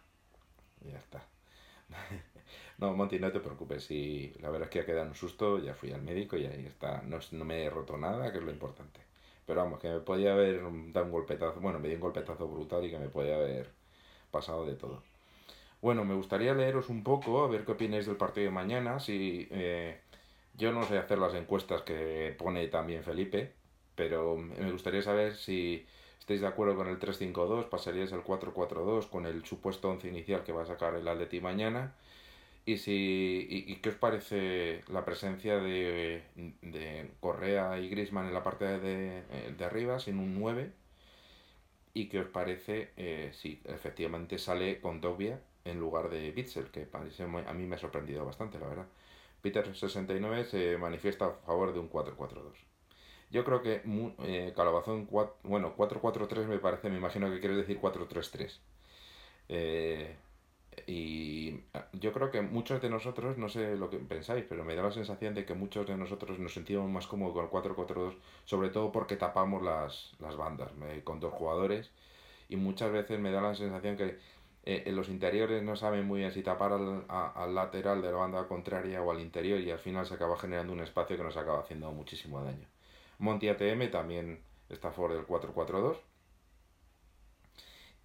Ya 0.85 0.99
está. 0.99 1.27
no, 2.79 2.95
Monty, 2.95 3.19
no 3.19 3.33
te 3.33 3.41
preocupes. 3.41 3.85
Si 3.85 4.33
la 4.41 4.51
verdad 4.51 4.69
es 4.69 4.71
que 4.71 4.81
ha 4.81 4.87
quedado 4.87 5.09
un 5.09 5.15
susto, 5.15 5.59
ya 5.59 5.75
fui 5.75 5.93
al 5.93 6.03
médico 6.03 6.37
y 6.37 6.47
ahí 6.47 6.65
está. 6.67 7.03
No, 7.03 7.19
no 7.33 7.45
me 7.45 7.65
he 7.65 7.71
roto 7.71 7.97
nada, 7.97 8.33
que 8.33 8.39
es 8.39 8.45
lo 8.45 8.53
importante. 8.53 9.01
Pero 9.47 9.63
vamos, 9.63 9.81
que 9.81 9.89
me 9.89 10.01
podía 10.01 10.33
haber 10.33 10.63
dado 10.93 11.07
un 11.07 11.13
golpetazo. 11.13 11.61
Bueno, 11.61 11.81
me 11.81 11.89
dio 11.89 11.97
un 11.97 12.03
golpetazo 12.03 12.47
brutal 12.49 12.85
y 12.85 12.91
que 12.91 12.99
me 12.99 13.09
podía 13.09 13.37
haber 13.37 13.71
pasado 14.31 14.65
de 14.65 14.75
todo. 14.75 15.03
Bueno, 15.81 16.05
me 16.05 16.15
gustaría 16.15 16.55
leeros 16.55 16.89
un 16.89 17.05
poco, 17.05 17.45
a 17.45 17.49
ver 17.49 17.65
qué 17.65 17.73
opináis 17.73 18.07
del 18.07 18.17
partido 18.17 18.47
de 18.47 18.51
mañana. 18.53 19.01
Si 19.01 19.49
eh, 19.51 20.01
yo 20.55 20.73
no 20.73 20.85
sé 20.85 20.99
hacer 20.99 21.19
las 21.19 21.35
encuestas 21.35 21.83
que 21.83 22.35
pone 22.39 22.69
también 22.69 23.03
Felipe, 23.05 23.55
pero 23.95 24.37
me 24.37 24.71
gustaría 24.73 25.03
saber 25.03 25.35
si 25.37 25.87
estáis 26.21 26.41
de 26.41 26.47
acuerdo 26.47 26.77
con 26.77 26.89
el 26.89 26.99
3-5-2, 26.99 27.69
pasaríais 27.69 28.13
el 28.13 28.23
4-4-2 28.23 29.09
con 29.09 29.27
el 29.27 29.45
supuesto 29.45 29.89
once 29.91 30.09
inicial 30.09 30.45
que 30.45 30.53
va 30.53 30.63
a 30.63 30.67
sacar 30.67 30.95
el 30.95 31.09
Atleti 31.09 31.41
mañana. 31.41 31.95
Y, 32.69 32.77
si, 32.77 33.47
y, 33.49 33.77
qué 33.77 33.89
os 33.89 33.95
parece 33.95 34.83
la 34.89 35.03
presencia 35.03 35.59
de, 35.59 36.23
de 36.61 37.11
Correa 37.19 37.79
y 37.81 37.89
Grisman 37.89 38.27
en 38.27 38.35
la 38.35 38.43
parte 38.43 38.67
de, 38.79 39.23
de 39.57 39.65
arriba, 39.65 39.99
sin 39.99 40.19
un 40.19 40.39
9. 40.39 40.71
Y 41.95 42.11
qué 42.11 42.21
os 42.21 42.29
parece 42.29 42.91
eh, 42.99 43.31
si 43.33 43.63
efectivamente 43.65 44.37
sale 44.37 44.83
con 44.83 45.01
Dobia 45.01 45.41
en 45.65 45.81
lugar 45.81 46.11
de 46.11 46.31
Bitzel, 46.33 46.71
que 46.71 46.83
parece 46.83 47.23
a 47.23 47.55
mí 47.55 47.67
me 47.67 47.77
ha 47.77 47.79
sorprendido 47.79 48.27
bastante, 48.27 48.59
la 48.59 48.69
verdad. 48.69 48.87
Peter69 49.43 50.45
se 50.45 50.77
manifiesta 50.77 51.25
a 51.25 51.33
favor 51.47 51.73
de 51.73 51.79
un 51.81 51.91
4-4-2. 51.91 52.53
Yo 53.31 53.45
creo 53.45 53.63
que 53.63 53.81
eh, 54.25 54.53
Calabazón, 54.55 55.07
4, 55.07 55.37
bueno, 55.45 55.75
4-4-3 55.75 56.45
me 56.47 56.59
parece, 56.59 56.91
me 56.91 56.99
imagino 56.99 57.31
que 57.31 57.41
quieres 57.41 57.57
decir 57.57 57.81
4-3-3. 57.81 58.59
Eh, 59.49 60.17
y 60.87 61.65
ah, 61.75 61.87
yo 61.93 62.13
creo 62.13 62.31
que 62.31 62.43
muchos 62.43 62.81
de 62.83 62.91
nosotros, 62.91 63.39
no 63.39 63.49
sé 63.49 63.77
lo 63.77 63.91
que 63.91 63.99
pensáis, 63.99 64.45
pero 64.49 64.65
me 64.65 64.75
da 64.75 64.83
la 64.83 64.93
sensación 64.93 65.35
de 65.35 65.45
que 65.45 65.55
muchos 65.55 65.87
de 65.87 65.97
nosotros 65.97 66.39
nos 66.39 66.55
sentimos 66.55 66.89
más 66.91 67.07
cómodos 67.07 67.35
con 67.35 67.45
el 67.45 67.77
4-4-2, 67.77 68.15
sobre 68.45 68.71
todo 68.71 68.93
porque 68.93 69.17
tapamos 69.17 69.63
las, 69.63 70.15
las 70.21 70.37
bandas 70.37 70.71
con 71.05 71.21
dos 71.21 71.33
jugadores. 71.33 71.91
Y 72.49 72.57
muchas 72.57 72.93
veces 72.93 73.21
me 73.21 73.31
da 73.31 73.41
la 73.41 73.55
sensación 73.55 73.97
que 73.97 74.19
eh, 74.65 74.85
en 74.87 74.97
los 74.97 75.09
interiores 75.09 75.63
no 75.63 75.77
saben 75.77 76.07
muy 76.07 76.21
bien 76.21 76.33
si 76.33 76.43
tapar 76.43 76.73
al, 76.73 77.05
al, 77.09 77.55
lateral 77.55 78.03
de 78.03 78.11
la 78.11 78.19
banda 78.19 78.47
contraria 78.49 79.03
o 79.03 79.11
al 79.11 79.21
interior 79.21 79.61
y 79.61 79.71
al 79.71 79.79
final 79.79 80.07
se 80.07 80.15
acaba 80.15 80.37
generando 80.39 80.73
un 80.73 80.81
espacio 80.81 81.17
que 81.17 81.23
nos 81.23 81.37
acaba 81.37 81.61
haciendo 81.61 81.91
muchísimo 81.93 82.43
daño. 82.43 82.69
Monty 83.19 83.49
ATM 83.49 83.91
también 83.91 84.43
está 84.69 84.89
a 84.89 84.93
favor 84.93 85.15
del 85.15 85.27
4-4-2. 85.27 85.97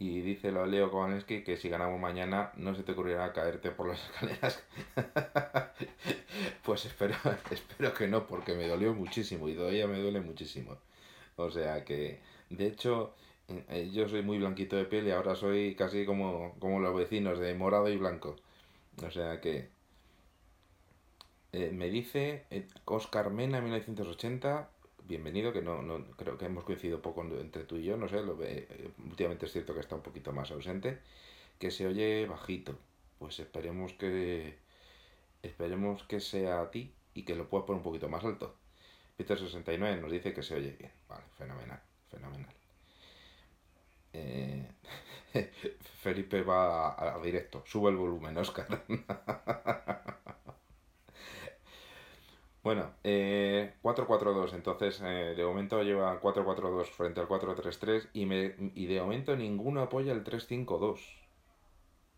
Y 0.04 0.20
dice 0.20 0.52
lo 0.52 0.66
Leo 0.66 0.92
Kowalski 0.92 1.46
que 1.46 1.56
si 1.56 1.70
ganamos 1.70 1.98
mañana 1.98 2.52
no 2.58 2.76
se 2.76 2.84
te 2.84 2.92
ocurrirá 2.92 3.32
caerte 3.32 3.72
por 3.72 3.88
las 3.88 4.04
escaleras. 4.10 4.62
pues 6.62 6.84
espero, 6.84 7.16
espero 7.50 7.94
que 7.94 8.10
no, 8.10 8.28
porque 8.28 8.54
me 8.54 8.68
dolió 8.68 8.94
muchísimo 8.94 9.48
y 9.48 9.56
todavía 9.56 9.88
me 9.88 10.02
duele 10.02 10.20
muchísimo. 10.20 10.78
O 11.38 11.50
sea 11.50 11.86
que, 11.86 12.20
de 12.50 12.68
hecho, 12.68 13.14
eh, 13.70 13.92
yo 13.94 14.10
soy 14.10 14.24
muy 14.24 14.40
blanquito 14.40 14.76
de 14.76 14.84
piel 14.84 15.08
y 15.08 15.12
ahora 15.12 15.36
soy 15.36 15.74
casi 15.76 16.06
como, 16.06 16.56
como 16.60 16.82
los 16.82 16.94
vecinos, 16.94 17.40
de 17.40 17.54
morado 17.54 17.88
y 17.88 17.96
blanco. 17.96 18.36
O 19.02 19.10
sea 19.10 19.40
que... 19.40 19.70
Eh, 21.54 21.72
me 21.72 21.90
dice 21.90 22.44
eh, 22.50 22.68
Oscar 22.84 23.30
Mena 23.30 23.62
1980, 23.62 24.70
bienvenido, 25.08 25.54
que 25.54 25.62
no, 25.62 25.82
no 25.82 26.06
creo 26.18 26.38
que 26.38 26.46
hemos 26.46 26.64
coincidido 26.64 27.02
poco 27.02 27.22
entre 27.22 27.64
tú 27.64 27.78
y 27.78 27.84
yo, 27.84 27.98
no 27.98 28.08
sé, 28.08 28.22
lo, 28.24 28.38
últimamente 29.06 29.46
es 29.46 29.52
cierto 29.52 29.74
que 29.74 29.80
está 29.82 29.96
un 29.96 30.02
poquito 30.02 30.32
más 30.34 30.52
ausente, 30.52 31.00
que 31.60 31.72
se 31.72 31.88
oye 31.88 32.26
bajito. 32.28 32.78
Pues 33.20 33.40
esperemos 33.40 33.94
que 33.94 34.58
esperemos 35.42 36.04
que 36.04 36.20
sea 36.20 36.62
a 36.62 36.72
ti 36.72 36.94
y 37.14 37.24
que 37.24 37.36
lo 37.36 37.50
puedas 37.50 37.66
poner 37.66 37.80
un 37.80 37.84
poquito 37.84 38.10
más 38.10 38.24
alto. 38.24 38.56
Peter69 39.18 40.02
nos 40.02 40.12
dice 40.12 40.34
que 40.34 40.44
se 40.44 40.56
oye 40.56 40.76
bien. 40.78 40.92
Vale, 41.08 41.24
fenomenal, 41.38 41.82
fenomenal. 42.10 42.54
Eh, 44.14 44.68
Felipe 46.02 46.42
va 46.44 47.16
a, 47.16 47.20
directo. 47.22 47.64
Sube 47.66 47.90
el 47.92 47.98
volumen, 47.98 48.38
Oscar. 48.38 48.84
bueno, 52.64 52.92
eh, 53.04 53.76
4-4-2. 53.82 54.54
Entonces, 54.54 55.02
eh, 55.04 55.34
de 55.36 55.46
momento 55.46 55.82
lleva 55.84 56.20
4-4-2 56.22 56.90
frente 56.92 57.20
al 57.20 57.28
4-3-3 57.28 58.10
y, 58.14 58.24
y 58.82 58.86
de 58.88 59.02
momento 59.02 59.36
ninguno 59.36 59.82
apoya 59.82 60.14
el 60.14 60.24
3-5-2. 60.24 61.02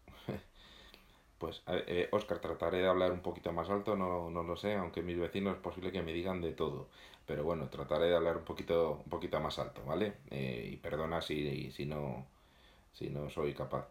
pues, 1.37 1.63
eh, 1.67 2.09
Oscar, 2.11 2.39
trataré 2.39 2.79
de 2.79 2.87
hablar 2.87 3.11
un 3.11 3.21
poquito 3.21 3.51
más 3.53 3.69
alto, 3.69 3.95
no, 3.95 4.29
no 4.29 4.43
lo 4.43 4.55
sé, 4.57 4.75
aunque 4.75 5.01
mis 5.03 5.17
vecinos 5.19 5.55
es 5.55 5.61
posible 5.61 5.91
que 5.91 6.01
me 6.03 6.13
digan 6.13 6.41
de 6.41 6.53
todo. 6.53 6.89
Pero 7.25 7.43
bueno, 7.43 7.69
trataré 7.69 8.07
de 8.07 8.15
hablar 8.15 8.37
un 8.37 8.45
poquito, 8.45 9.01
un 9.03 9.09
poquito 9.09 9.39
más 9.39 9.59
alto, 9.59 9.83
¿vale? 9.85 10.15
Eh, 10.31 10.69
y 10.73 10.77
perdona 10.77 11.21
si, 11.21 11.71
si, 11.71 11.85
no, 11.85 12.27
si 12.93 13.09
no 13.09 13.29
soy 13.29 13.53
capaz. 13.55 13.87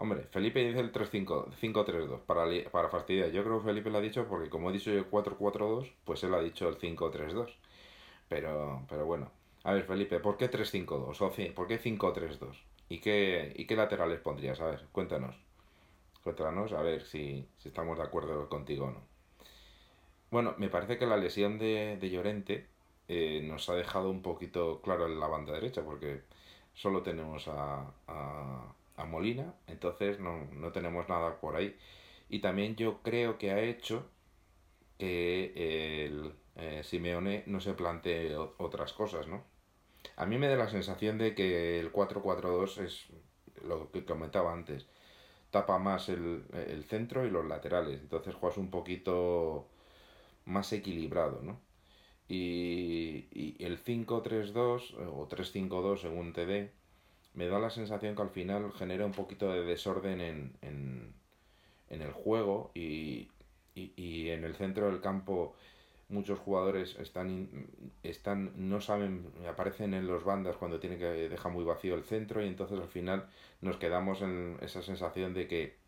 Hombre, 0.00 0.22
Felipe 0.30 0.64
dice 0.66 0.80
el 0.80 0.92
5-3-2 0.92 2.20
para, 2.20 2.46
para 2.70 2.88
fastidiar. 2.88 3.30
Yo 3.32 3.44
creo 3.44 3.58
que 3.58 3.66
Felipe 3.66 3.90
lo 3.90 3.98
ha 3.98 4.00
dicho 4.00 4.26
porque 4.26 4.48
como 4.48 4.70
he 4.70 4.72
dicho 4.72 4.90
yo 4.90 5.10
4-4-2, 5.10 5.92
pues 6.06 6.24
él 6.24 6.32
ha 6.32 6.40
dicho 6.40 6.70
el 6.70 6.78
5-3-2. 6.78 7.54
Pero, 8.26 8.82
pero 8.88 9.04
bueno. 9.04 9.30
A 9.62 9.74
ver, 9.74 9.84
Felipe, 9.84 10.18
¿por 10.18 10.38
qué 10.38 10.50
3-5-2? 10.50 11.20
O 11.20 11.54
¿Por 11.54 11.66
qué 11.66 11.78
5-3-2? 11.78 12.56
¿Y 12.88 13.00
qué, 13.00 13.52
¿Y 13.54 13.66
qué 13.66 13.76
laterales 13.76 14.20
pondrías? 14.20 14.58
A 14.62 14.66
ver, 14.70 14.86
cuéntanos. 14.90 15.36
Cuéntanos 16.24 16.72
a 16.72 16.80
ver 16.80 17.04
si, 17.04 17.46
si 17.58 17.68
estamos 17.68 17.98
de 17.98 18.04
acuerdo 18.04 18.48
contigo 18.48 18.86
o 18.86 18.90
no. 18.92 19.02
Bueno, 20.30 20.54
me 20.56 20.70
parece 20.70 20.96
que 20.96 21.04
la 21.04 21.18
lesión 21.18 21.58
de, 21.58 21.98
de 22.00 22.08
Llorente 22.08 22.68
eh, 23.08 23.42
nos 23.44 23.68
ha 23.68 23.74
dejado 23.74 24.08
un 24.08 24.22
poquito 24.22 24.80
claro 24.80 25.04
en 25.06 25.20
la 25.20 25.26
banda 25.26 25.52
derecha, 25.52 25.82
porque 25.82 26.22
solo 26.72 27.02
tenemos 27.02 27.48
a, 27.48 27.92
a, 28.08 28.74
a 29.00 29.06
Molina, 29.06 29.54
entonces 29.66 30.20
no, 30.20 30.44
no, 30.52 30.72
tenemos 30.72 31.08
nada 31.08 31.40
por 31.40 31.56
ahí. 31.56 31.76
Y 32.28 32.40
también 32.40 32.76
yo 32.76 33.02
creo 33.02 33.38
que 33.38 33.50
ha 33.50 33.60
hecho 33.60 34.08
que 34.98 36.06
el 36.06 36.34
eh, 36.56 36.82
Simeone 36.84 37.44
no 37.46 37.60
se 37.60 37.74
plantee 37.74 38.36
otras 38.36 38.92
cosas, 38.92 39.26
¿no? 39.26 39.44
A 40.16 40.26
mí 40.26 40.38
me 40.38 40.48
da 40.48 40.56
la 40.56 40.68
sensación 40.68 41.18
de 41.18 41.34
que 41.34 41.80
el 41.80 41.92
4-4-2 41.92 42.78
es 42.78 43.06
lo 43.64 43.90
que 43.90 44.04
comentaba 44.04 44.52
antes. 44.52 44.86
Tapa 45.50 45.78
más 45.78 46.08
el, 46.08 46.44
el 46.52 46.84
centro 46.84 47.26
y 47.26 47.30
los 47.30 47.46
laterales. 47.46 48.00
Entonces 48.00 48.34
juegas 48.34 48.58
un 48.58 48.70
poquito 48.70 49.68
más 50.44 50.72
equilibrado, 50.72 51.40
¿no? 51.42 51.60
Y, 52.28 53.26
y 53.32 53.56
el 53.64 53.82
5-3-2 53.82 54.94
o 55.12 55.28
3-5-2 55.28 56.00
según 56.00 56.32
TD 56.32 56.79
me 57.34 57.48
da 57.48 57.58
la 57.58 57.70
sensación 57.70 58.16
que 58.16 58.22
al 58.22 58.30
final 58.30 58.72
genera 58.72 59.06
un 59.06 59.12
poquito 59.12 59.52
de 59.52 59.62
desorden 59.62 60.20
en, 60.20 60.52
en, 60.62 61.14
en 61.88 62.02
el 62.02 62.12
juego 62.12 62.70
y, 62.74 63.28
y, 63.74 63.92
y, 63.96 64.30
en 64.30 64.44
el 64.44 64.54
centro 64.54 64.86
del 64.86 65.00
campo 65.00 65.54
muchos 66.08 66.38
jugadores 66.40 66.96
están, 66.98 67.68
están 68.02 68.52
no 68.56 68.80
saben, 68.80 69.32
aparecen 69.48 69.94
en 69.94 70.06
los 70.06 70.24
bandas 70.24 70.56
cuando 70.56 70.80
tienen 70.80 70.98
que 70.98 71.06
dejar 71.06 71.52
muy 71.52 71.64
vacío 71.64 71.94
el 71.94 72.04
centro 72.04 72.42
y 72.42 72.48
entonces 72.48 72.80
al 72.80 72.88
final 72.88 73.28
nos 73.60 73.76
quedamos 73.76 74.20
en 74.22 74.58
esa 74.60 74.82
sensación 74.82 75.34
de 75.34 75.46
que 75.46 75.80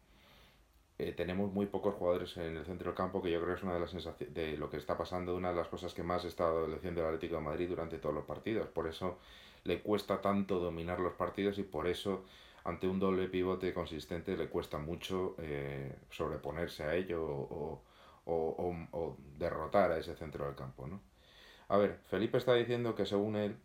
eh, 0.98 1.12
tenemos 1.12 1.52
muy 1.52 1.66
pocos 1.66 1.94
jugadores 1.94 2.36
en 2.36 2.56
el 2.56 2.64
centro 2.64 2.90
del 2.90 2.96
campo, 2.96 3.20
que 3.22 3.30
yo 3.30 3.40
creo 3.40 3.54
que 3.54 3.58
es 3.58 3.64
una 3.64 3.74
de 3.74 3.80
las 3.80 3.90
sensaciones 3.90 4.34
de 4.34 4.56
lo 4.56 4.70
que 4.70 4.76
está 4.76 4.96
pasando, 4.96 5.34
una 5.34 5.50
de 5.50 5.56
las 5.56 5.68
cosas 5.68 5.94
que 5.94 6.02
más 6.04 6.24
está 6.24 6.44
adoleciendo 6.44 7.00
el 7.00 7.06
Atlético 7.08 7.36
de 7.36 7.40
Madrid 7.42 7.68
durante 7.68 7.98
todos 7.98 8.14
los 8.14 8.24
partidos. 8.24 8.68
Por 8.68 8.86
eso 8.86 9.18
le 9.64 9.80
cuesta 9.80 10.20
tanto 10.20 10.58
dominar 10.58 11.00
los 11.00 11.14
partidos 11.14 11.58
y 11.58 11.62
por 11.62 11.86
eso 11.86 12.24
ante 12.64 12.88
un 12.88 12.98
doble 12.98 13.28
pivote 13.28 13.74
consistente 13.74 14.36
le 14.36 14.48
cuesta 14.48 14.78
mucho 14.78 15.34
eh, 15.38 15.96
sobreponerse 16.10 16.84
a 16.84 16.94
ello 16.94 17.24
o, 17.24 17.82
o, 18.24 19.16
derrotar 19.36 19.92
a 19.92 19.98
ese 19.98 20.14
centro 20.14 20.46
del 20.46 20.54
campo. 20.54 20.86
¿no? 20.86 21.00
A 21.68 21.76
ver, 21.76 22.00
Felipe 22.08 22.38
está 22.38 22.54
diciendo 22.54 22.94
que 22.94 23.06
según 23.06 23.36
él 23.36 23.56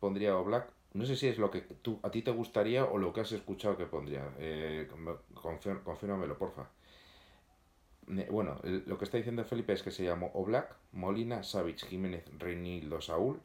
pondría 0.00 0.36
Oblak. 0.36 0.70
No 0.94 1.06
sé 1.06 1.16
si 1.16 1.26
es 1.28 1.38
lo 1.38 1.50
que 1.50 1.62
tú, 1.62 2.00
a 2.02 2.10
ti 2.10 2.20
te 2.20 2.30
gustaría 2.32 2.84
o 2.84 2.98
lo 2.98 3.14
que 3.14 3.22
has 3.22 3.32
escuchado 3.32 3.78
que 3.78 3.86
pondría. 3.86 4.28
Eh, 4.38 4.86
confírmamelo, 5.84 6.36
porfa. 6.36 6.68
Bueno, 8.30 8.60
lo 8.62 8.98
que 8.98 9.04
está 9.04 9.16
diciendo 9.16 9.44
Felipe 9.44 9.72
es 9.72 9.82
que 9.82 9.90
se 9.90 10.04
llamó 10.04 10.30
Oblak, 10.34 10.76
Molina, 10.92 11.42
Savic, 11.42 11.86
Jiménez, 11.86 12.24
Reinildo, 12.36 13.00
Saúl, 13.00 13.40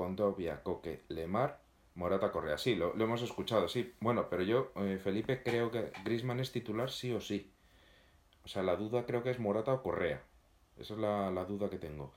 Condovia, 0.00 0.62
Coque, 0.62 1.02
Lemar, 1.08 1.60
Morata, 1.94 2.32
Correa. 2.32 2.56
Sí, 2.56 2.74
lo, 2.74 2.94
hemos 2.94 3.20
escuchado, 3.20 3.68
sí. 3.68 3.92
Bueno, 4.00 4.30
pero 4.30 4.42
yo, 4.42 4.72
eh, 4.76 4.98
Felipe, 4.98 5.42
creo 5.42 5.70
que 5.70 5.92
Grisman 6.06 6.40
es 6.40 6.52
titular 6.52 6.90
sí 6.90 7.12
o 7.12 7.20
sí. 7.20 7.50
O 8.42 8.48
sea, 8.48 8.62
la 8.62 8.76
duda 8.76 9.04
creo 9.04 9.22
que 9.22 9.28
es 9.28 9.38
Morata 9.38 9.74
o 9.74 9.82
Correa. 9.82 10.22
Esa 10.78 10.94
es 10.94 11.00
la, 11.00 11.44
duda 11.44 11.68
que 11.68 11.76
tengo. 11.76 12.14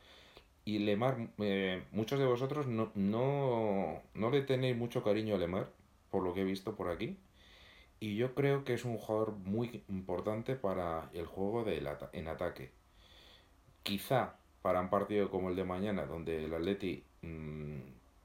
Y 0.64 0.80
Lemar, 0.80 1.28
eh, 1.40 1.84
muchos 1.92 2.20
de 2.20 2.26
vosotros 2.26 2.68
no, 2.68 2.90
no, 2.96 4.02
no 4.14 4.30
le 4.30 4.44
tenéis 4.44 4.78
mucho 4.78 5.04
cariño 5.04 5.36
a 5.36 5.38
Lemar, 5.38 5.68
por 6.10 6.24
lo 6.24 6.34
que 6.34 6.40
he 6.40 6.46
visto 6.46 6.78
por 6.78 6.88
aquí. 6.88 7.18
Y 8.00 8.16
yo 8.16 8.34
creo 8.34 8.64
que 8.64 8.76
es 8.76 8.86
un 8.86 8.98
jugador 8.98 9.34
muy 9.34 9.84
importante 9.90 10.56
para 10.56 11.10
el 11.14 11.26
juego 11.26 11.66
de 11.66 11.86
en 12.14 12.30
ataque. 12.30 12.72
Quizá 13.84 14.38
para 14.62 14.80
un 14.80 14.90
partido 14.90 15.30
como 15.30 15.50
el 15.50 15.58
de 15.58 15.66
mañana, 15.66 16.06
donde 16.06 16.46
el 16.46 16.54
Atleti 16.54 17.04
mm, 17.24 17.82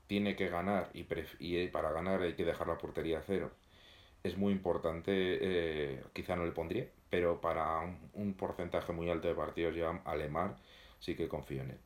tiene 0.06 0.36
que 0.36 0.48
ganar 0.48 0.90
y, 0.94 1.06
y, 1.40 1.68
para 1.68 1.92
ganar 1.92 2.22
hay 2.22 2.34
que 2.34 2.44
dejar 2.44 2.68
la 2.68 2.78
portería 2.78 3.18
a 3.20 3.22
cero, 3.22 3.50
es 4.24 4.36
muy 4.36 4.52
importante, 4.52 5.12
eh, 5.14 6.02
quizá 6.12 6.36
no 6.36 6.44
le 6.44 6.52
pondría, 6.52 6.88
pero 7.10 7.40
para 7.40 7.80
un, 8.14 8.34
porcentaje 8.34 8.92
muy 8.92 9.10
alto 9.10 9.28
de 9.28 9.34
partidos 9.34 9.74
ya 9.76 9.90
a 10.04 10.16
Lemar 10.16 10.56
sí 11.00 11.14
que 11.16 11.28
confío 11.28 11.62
en 11.62 11.70
él. 11.72 11.78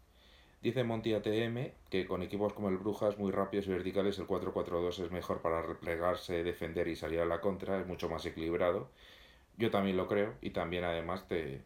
Dice 0.62 0.84
Monty 0.84 1.14
ATM 1.14 1.72
que 1.90 2.06
con 2.06 2.22
equipos 2.22 2.52
como 2.52 2.68
el 2.68 2.78
Brujas 2.78 3.18
muy 3.18 3.32
rápidos 3.32 3.66
y 3.66 3.70
verticales 3.70 4.18
el 4.18 4.26
4-4-2 4.26 5.04
es 5.04 5.10
mejor 5.10 5.42
para 5.42 5.62
replegarse, 5.62 6.44
defender 6.44 6.88
y 6.88 6.96
salir 6.96 7.20
a 7.20 7.26
la 7.26 7.40
contra, 7.40 7.80
es 7.80 7.86
mucho 7.86 8.08
más 8.08 8.24
equilibrado. 8.26 8.90
Yo 9.58 9.70
también 9.70 9.96
lo 9.96 10.08
creo 10.08 10.34
y 10.40 10.50
también 10.50 10.84
además 10.84 11.26
te, 11.28 11.62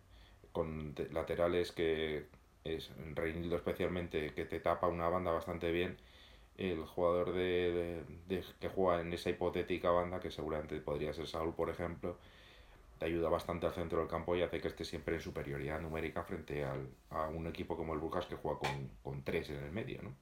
con 0.52 0.94
laterales 1.12 1.72
que 1.72 2.26
es 2.74 2.90
Reinildo 3.14 3.56
especialmente 3.56 4.32
que 4.34 4.44
te 4.44 4.60
tapa 4.60 4.88
una 4.88 5.08
banda 5.08 5.32
bastante 5.32 5.70
bien 5.72 5.96
el 6.58 6.84
jugador 6.84 7.32
de, 7.34 8.02
que 8.60 8.68
juega 8.68 9.00
en 9.02 9.12
esa 9.12 9.30
hipotética 9.30 9.90
banda 9.90 10.20
que 10.20 10.30
seguramente 10.30 10.80
podría 10.80 11.12
ser 11.12 11.26
Saúl 11.26 11.54
por 11.54 11.70
ejemplo 11.70 12.16
te 12.98 13.06
ayuda 13.06 13.28
bastante 13.28 13.66
al 13.66 13.74
centro 13.74 13.98
del 14.00 14.08
campo 14.08 14.36
y 14.36 14.42
hace 14.42 14.60
que 14.60 14.68
esté 14.68 14.84
siempre 14.84 15.16
en 15.16 15.20
superioridad 15.20 15.80
numérica 15.80 16.22
frente 16.24 16.64
al, 16.64 16.88
a 17.10 17.28
un 17.28 17.46
equipo 17.46 17.76
como 17.76 17.94
el 17.94 18.00
Burgas 18.00 18.26
que 18.26 18.36
juega 18.36 18.58
con, 18.58 18.90
con 19.02 19.22
tres 19.22 19.50
en 19.50 19.62
el 19.62 19.72
medio, 19.72 20.02
¿no? 20.02 20.14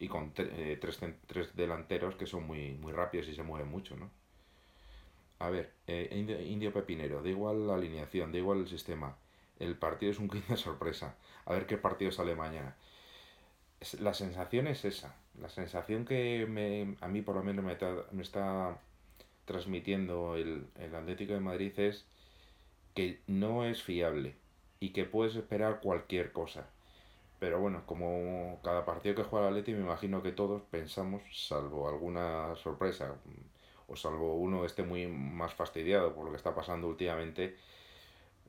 Y 0.00 0.08
con 0.08 0.32
eh, 0.36 0.78
tres, 0.80 1.56
delanteros 1.56 2.16
que 2.16 2.26
son 2.26 2.46
muy, 2.46 2.74
muy 2.74 2.92
rápidos 2.92 3.28
y 3.28 3.34
se 3.34 3.42
mueven 3.44 3.68
mucho, 3.68 3.96
¿no? 3.96 4.10
A 5.38 5.50
ver, 5.50 5.74
eh, 5.86 6.08
Indio, 6.46 6.72
Pepinero, 6.72 7.22
da 7.22 7.28
igual 7.28 7.66
la 7.66 7.74
alineación, 7.74 8.32
da 8.32 8.38
igual 8.38 8.60
el 8.60 8.68
sistema. 8.68 9.16
El 9.62 9.76
partido 9.76 10.12
es 10.12 10.18
un 10.18 10.28
de 10.48 10.56
sorpresa. 10.56 11.14
A 11.44 11.52
ver 11.52 11.66
qué 11.66 11.78
partido 11.78 12.10
sale 12.10 12.34
mañana. 12.34 12.76
La 14.00 14.14
sensación 14.14 14.66
es 14.66 14.84
esa. 14.84 15.14
La 15.40 15.48
sensación 15.48 16.04
que 16.04 16.46
me, 16.48 16.96
a 17.00 17.08
mí 17.08 17.22
por 17.22 17.36
lo 17.36 17.42
menos 17.42 17.64
me, 17.64 17.72
está 18.22 18.78
transmitiendo 19.44 20.36
el, 20.36 20.66
el 20.78 20.94
Atlético 20.94 21.32
de 21.32 21.40
Madrid 21.40 21.78
es 21.78 22.04
que 22.94 23.20
no 23.26 23.64
es 23.64 23.82
fiable 23.82 24.34
y 24.80 24.90
que 24.90 25.04
puedes 25.04 25.36
esperar 25.36 25.80
cualquier 25.80 26.32
cosa. 26.32 26.66
Pero 27.38 27.60
bueno, 27.60 27.82
como 27.86 28.60
cada 28.62 28.84
partido 28.84 29.14
que 29.14 29.24
juega 29.24 29.46
el 29.48 29.54
Atlético 29.54 29.78
me 29.78 29.84
imagino 29.84 30.22
que 30.22 30.32
todos 30.32 30.62
pensamos, 30.70 31.22
salvo 31.32 31.88
alguna 31.88 32.54
sorpresa, 32.56 33.16
o 33.88 33.96
salvo 33.96 34.36
uno 34.36 34.64
esté 34.64 34.82
muy 34.82 35.06
más 35.06 35.54
fastidiado 35.54 36.14
por 36.14 36.24
lo 36.24 36.30
que 36.30 36.36
está 36.36 36.54
pasando 36.54 36.88
últimamente, 36.88 37.56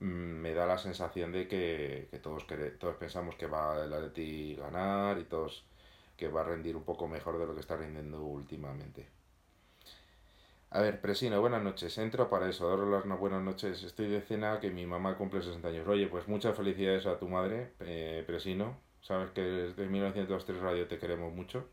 me 0.04 0.54
da 0.54 0.66
la 0.66 0.78
sensación 0.78 1.32
de 1.32 1.48
que, 1.48 2.08
que 2.12 2.20
todos, 2.20 2.46
todos 2.80 2.96
pensamos 2.98 3.36
que 3.36 3.48
va 3.48 3.84
el 3.84 3.94
Atleti 3.94 4.56
ganar 4.56 5.18
y 5.18 5.24
todos 5.24 5.66
que 6.18 6.28
va 6.28 6.42
a 6.42 6.44
rendir 6.44 6.76
un 6.76 6.84
poco 6.84 7.08
mejor 7.08 7.40
de 7.40 7.46
lo 7.48 7.54
que 7.54 7.62
está 7.62 7.78
rindiendo 7.78 8.22
últimamente. 8.22 9.08
A 10.72 10.82
ver, 10.82 11.00
Presino, 11.02 11.40
buenas 11.40 11.64
noches. 11.64 11.98
Entro 12.00 12.30
para 12.30 12.50
eso, 12.50 12.68
dar 12.68 13.06
las 13.06 13.20
buenas 13.20 13.42
noches. 13.44 13.84
Estoy 13.84 14.08
de 14.08 14.22
cena 14.22 14.60
que 14.60 14.72
mi 14.72 14.86
mamá 14.86 15.16
cumple 15.18 15.42
60 15.42 15.68
años. 15.68 15.88
Oye, 15.88 16.08
pues 16.08 16.28
muchas 16.28 16.58
felicidades 16.58 17.06
a 17.06 17.18
tu 17.18 17.30
madre, 17.30 17.74
eh, 17.82 18.24
Presino. 18.26 18.78
Sabes 19.02 19.32
que 19.32 19.42
desde 19.42 19.88
1903 19.88 20.60
Radio 20.60 20.88
te 20.88 20.98
queremos 20.98 21.34
mucho. 21.34 21.70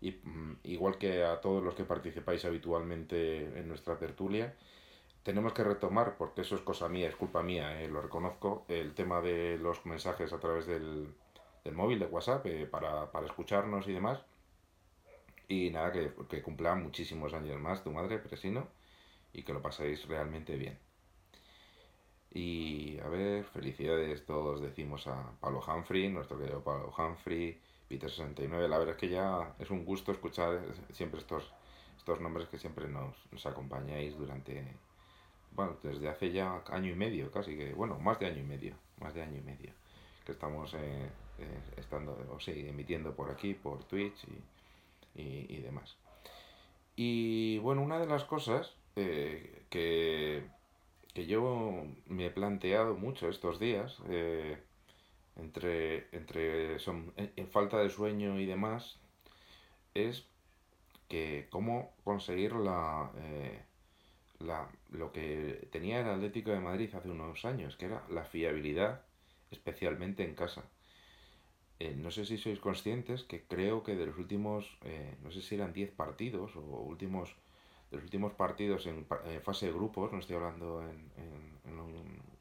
Y 0.00 0.12
mm, 0.22 0.58
igual 0.64 0.98
que 0.98 1.24
a 1.24 1.40
todos 1.40 1.64
los 1.64 1.74
que 1.74 1.84
participáis 1.84 2.44
habitualmente 2.44 3.58
en 3.58 3.68
nuestra 3.68 3.98
tertulia, 3.98 4.54
tenemos 5.26 5.52
que 5.52 5.64
retomar, 5.64 6.16
porque 6.16 6.42
eso 6.42 6.54
es 6.54 6.60
cosa 6.62 6.88
mía, 6.88 7.08
es 7.08 7.16
culpa 7.16 7.42
mía, 7.42 7.82
eh, 7.82 7.88
lo 7.88 8.00
reconozco, 8.00 8.64
el 8.68 8.94
tema 8.94 9.20
de 9.20 9.58
los 9.58 9.84
mensajes 9.84 10.32
a 10.32 10.38
través 10.38 10.66
del, 10.66 11.12
del 11.64 11.74
móvil, 11.74 11.98
de 11.98 12.06
WhatsApp, 12.06 12.46
eh, 12.46 12.66
para, 12.66 13.10
para 13.10 13.26
escucharnos 13.26 13.88
y 13.88 13.92
demás 13.92 14.20
y 15.48 15.70
nada, 15.70 15.90
que, 15.92 16.12
que 16.28 16.42
cumpla 16.42 16.76
muchísimos 16.76 17.34
años 17.34 17.60
más 17.60 17.82
tu 17.82 17.90
madre, 17.90 18.18
Presino, 18.18 18.68
y 19.32 19.42
que 19.42 19.52
lo 19.52 19.62
paséis 19.62 20.06
realmente 20.06 20.56
bien. 20.56 20.78
Y 22.30 22.98
a 23.00 23.08
ver, 23.08 23.44
felicidades 23.46 24.24
todos 24.26 24.60
decimos 24.60 25.08
a 25.08 25.32
Pablo 25.40 25.60
Humphrey, 25.66 26.08
nuestro 26.08 26.38
querido 26.38 26.62
Pablo 26.62 26.94
Humphrey, 26.96 27.60
Peter69. 27.90 28.68
La 28.68 28.78
verdad 28.78 28.94
es 28.94 29.00
que 29.00 29.08
ya 29.08 29.54
es 29.58 29.70
un 29.70 29.84
gusto 29.84 30.12
escuchar 30.12 30.60
siempre 30.92 31.20
estos, 31.20 31.52
estos 31.96 32.20
nombres 32.20 32.48
que 32.48 32.58
siempre 32.58 32.88
nos, 32.88 33.16
nos 33.32 33.44
acompañáis 33.46 34.16
durante, 34.16 34.76
bueno, 35.56 35.78
desde 35.82 36.08
hace 36.08 36.30
ya 36.30 36.62
año 36.68 36.92
y 36.92 36.94
medio, 36.94 37.32
casi 37.32 37.56
que, 37.56 37.72
bueno, 37.72 37.98
más 37.98 38.20
de 38.20 38.26
año 38.26 38.40
y 38.40 38.44
medio, 38.44 38.74
más 39.00 39.14
de 39.14 39.22
año 39.22 39.38
y 39.38 39.40
medio, 39.40 39.72
que 40.26 40.32
estamos 40.32 40.74
eh, 40.74 41.10
eh, 41.38 41.60
estando, 41.78 42.12
o 42.30 42.38
sí, 42.38 42.66
emitiendo 42.68 43.16
por 43.16 43.30
aquí, 43.30 43.54
por 43.54 43.82
Twitch 43.84 44.24
y 44.24 44.40
y, 45.18 45.62
demás. 45.62 45.96
Y 46.94 47.56
bueno, 47.60 47.80
una 47.80 47.98
de 47.98 48.06
las 48.06 48.24
cosas 48.24 48.74
eh, 48.96 49.62
que, 49.70 50.44
que, 51.14 51.24
yo 51.26 51.86
me 52.06 52.26
he 52.26 52.30
planteado 52.30 52.96
mucho 52.96 53.30
estos 53.30 53.58
días, 53.58 53.96
entre, 55.36 56.08
entre 56.14 56.78
son, 56.80 57.14
en 57.16 57.48
falta 57.48 57.78
de 57.78 57.88
sueño 57.88 58.38
y 58.38 58.44
demás, 58.44 58.98
es 59.94 60.26
que 61.08 61.46
cómo 61.48 61.94
conseguir 62.04 62.52
la, 62.52 63.10
la, 64.40 64.68
lo 64.98 65.12
que 65.12 65.68
tenía 65.70 66.00
el 66.00 66.08
Atlético 66.08 66.50
de 66.50 66.60
Madrid 66.60 66.94
hace 66.94 67.10
unos 67.10 67.44
años, 67.44 67.76
que 67.76 67.86
era 67.86 68.04
la 68.10 68.24
fiabilidad, 68.24 69.02
especialmente 69.50 70.24
en 70.24 70.34
casa. 70.34 70.64
Eh, 71.78 71.94
no 71.94 72.10
sé 72.10 72.24
si 72.24 72.38
sois 72.38 72.58
conscientes 72.58 73.22
que 73.24 73.44
creo 73.44 73.82
que 73.82 73.96
de 73.96 74.06
los 74.06 74.16
últimos, 74.18 74.78
eh, 74.82 75.16
no 75.22 75.30
sé 75.30 75.42
si 75.42 75.54
eran 75.54 75.72
10 75.72 75.90
partidos 75.92 76.56
o 76.56 76.60
últimos, 76.60 77.36
de 77.90 77.96
los 77.98 78.04
últimos 78.04 78.32
partidos 78.32 78.86
en, 78.86 79.06
fase 79.42 79.66
de 79.66 79.72
grupos, 79.72 80.12
no 80.12 80.18
estoy 80.18 80.36
hablando 80.36 80.82
en, 80.82 81.10
en, 81.16 81.46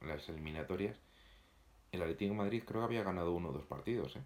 las 0.07 0.29
eliminatorias, 0.29 0.97
el 1.91 2.01
Atlético 2.01 2.31
de 2.31 2.37
Madrid 2.37 2.63
creo 2.65 2.81
que 2.81 2.85
había 2.85 3.03
ganado 3.03 3.33
uno 3.33 3.49
o 3.49 3.53
dos 3.53 3.65
partidos. 3.65 4.15
¿eh? 4.15 4.23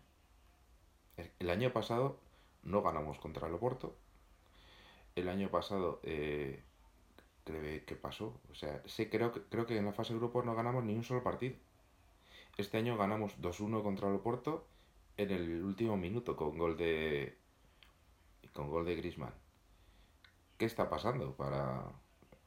El 1.39 1.49
año 1.49 1.71
pasado 1.71 2.19
no 2.63 2.81
ganamos 2.81 3.17
contra 3.19 3.47
el 3.47 3.53
Oporto. 3.53 3.95
El 5.15 5.29
año 5.29 5.49
pasado, 5.49 5.99
eh, 6.03 6.63
¿qué 7.85 7.95
pasó? 7.95 8.39
O 8.51 8.55
sea, 8.55 8.81
sí, 8.85 9.07
creo, 9.07 9.31
creo 9.49 9.65
que 9.65 9.77
en 9.77 9.85
la 9.85 9.93
fase 9.93 10.13
de 10.13 10.19
grupos 10.19 10.45
no 10.45 10.55
ganamos 10.55 10.83
ni 10.83 10.95
un 10.95 11.03
solo 11.03 11.23
partido. 11.23 11.55
Este 12.57 12.77
año 12.77 12.97
ganamos 12.97 13.39
2-1 13.41 13.83
contra 13.83 14.09
el 14.09 14.15
Oporto 14.15 14.67
en 15.17 15.31
el 15.31 15.63
último 15.63 15.97
minuto 15.97 16.35
con 16.35 16.57
gol 16.57 16.77
de 16.77 17.37
con 18.53 18.69
gol 18.69 18.85
de 18.85 18.95
Griezmann. 18.95 19.33
¿Qué 20.57 20.65
está 20.65 20.89
pasando 20.89 21.35
para 21.35 21.85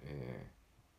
eh, 0.00 0.46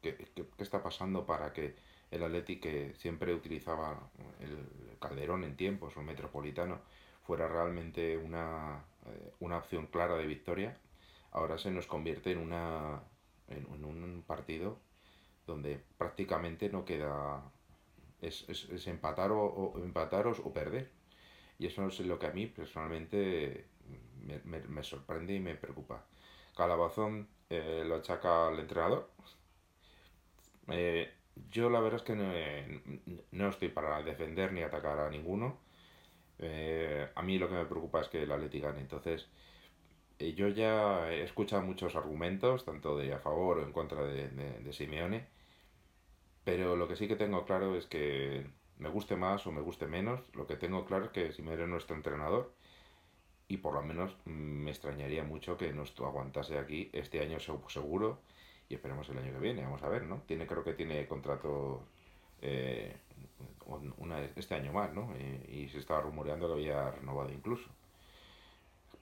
¿qué, 0.01 0.17
está 0.57 0.81
pasando 0.83 1.25
para 1.25 1.53
que 1.53 1.75
el 2.11 2.23
Atleti 2.23 2.59
que 2.59 2.93
siempre 2.95 3.33
utilizaba 3.33 4.09
el 4.39 4.97
Calderón 4.99 5.43
en 5.43 5.55
tiempos 5.55 5.95
o 5.95 6.01
el 6.01 6.05
Metropolitano 6.05 6.81
fuera 7.23 7.47
realmente 7.47 8.17
una, 8.17 8.83
eh, 9.05 9.33
una 9.39 9.57
opción 9.57 9.87
clara 9.87 10.15
de 10.15 10.27
victoria? 10.27 10.77
Ahora 11.31 11.57
se 11.57 11.71
nos 11.71 11.87
convierte 11.87 12.31
en 12.31 12.39
una 12.39 13.01
en, 13.47 13.83
un 13.83 14.23
partido 14.25 14.79
donde 15.45 15.81
prácticamente 15.97 16.69
no 16.69 16.85
queda. 16.85 17.43
Es, 18.21 18.45
es, 18.47 18.87
empatar 18.87 19.31
o, 19.31 19.73
empataros 19.83 20.39
o 20.39 20.53
perder. 20.53 20.91
Y 21.59 21.67
eso 21.67 21.87
es 21.87 21.99
lo 21.99 22.19
que 22.19 22.27
a 22.27 22.31
mí 22.31 22.47
personalmente 22.47 23.67
me, 24.23 24.39
me, 24.61 24.83
sorprende 24.83 25.35
y 25.35 25.39
me 25.39 25.55
preocupa. 25.55 26.05
Calabazón 26.55 27.27
eh, 27.49 27.83
lo 27.85 27.95
achaca 27.95 28.47
al 28.47 28.59
entrenador. 28.59 29.09
Eh, 30.69 31.11
yo 31.51 31.69
la 31.69 31.79
verdad 31.79 31.99
es 31.99 32.03
que 32.03 32.15
no, 32.15 32.31
no, 33.31 33.49
estoy 33.49 33.69
para 33.69 34.01
defender 34.03 34.53
ni 34.53 34.61
atacar 34.61 34.99
a 34.99 35.09
ninguno. 35.09 35.59
Eh, 36.39 37.09
a 37.15 37.21
mí 37.21 37.37
lo 37.37 37.49
que 37.49 37.55
me 37.55 37.65
preocupa 37.65 38.01
es 38.01 38.07
que 38.09 38.23
el 38.23 38.31
Atleti 38.31 38.59
gane. 38.59 38.81
Entonces, 38.81 39.27
yo 40.33 40.47
ya 40.47 41.11
he 41.11 41.23
escuchado 41.23 41.61
muchos 41.61 41.95
argumentos, 41.95 42.65
tanto 42.65 42.97
de 42.97 43.13
a 43.13 43.19
favor 43.19 43.59
o 43.59 43.63
en 43.63 43.73
contra 43.73 44.03
de, 44.03 44.29
de, 44.29 44.73
Simeone, 44.73 45.27
pero 46.43 46.75
lo 46.75 46.87
que 46.87 46.95
sí 46.95 47.07
que 47.07 47.15
tengo 47.15 47.45
claro 47.45 47.75
es 47.75 47.85
que 47.87 48.47
me 48.77 48.89
guste 48.89 49.15
más 49.15 49.45
o 49.47 49.51
me 49.51 49.61
guste 49.61 49.87
menos, 49.87 50.21
lo 50.33 50.47
que 50.47 50.55
tengo 50.55 50.85
claro 50.85 51.05
es 51.05 51.11
que 51.11 51.31
Simeone 51.33 51.63
es 51.63 51.69
nuestro 51.69 51.95
entrenador 51.95 52.53
y 53.47 53.57
por 53.57 53.73
lo 53.73 53.81
menos 53.83 54.15
me 54.25 54.71
extrañaría 54.71 55.23
mucho 55.23 55.57
que 55.57 55.73
nos 55.73 55.93
aguantase 55.99 56.57
aquí 56.57 56.89
este 56.93 57.21
año 57.21 57.39
seguro 57.39 58.19
y 58.69 58.75
esperemos 58.75 59.07
el 59.09 59.17
año 59.17 59.33
que 59.33 59.39
viene, 59.39 59.63
vamos 59.63 59.83
a 59.83 59.89
ver, 59.89 60.03
¿no? 60.03 60.21
Tiene, 60.25 60.47
creo 60.47 60.63
que 60.63 60.73
tiene 60.73 61.07
contrato 61.07 61.85
eh, 62.41 62.95
una, 63.97 64.21
este 64.35 64.55
año 64.55 64.73
más, 64.73 64.93
¿no? 64.93 65.13
Y, 65.47 65.69
se 65.69 65.79
estaba 65.79 66.01
rumoreando 66.01 66.47
que 66.47 66.53
había 66.53 66.91
renovado 66.91 67.31
incluso. 67.31 67.69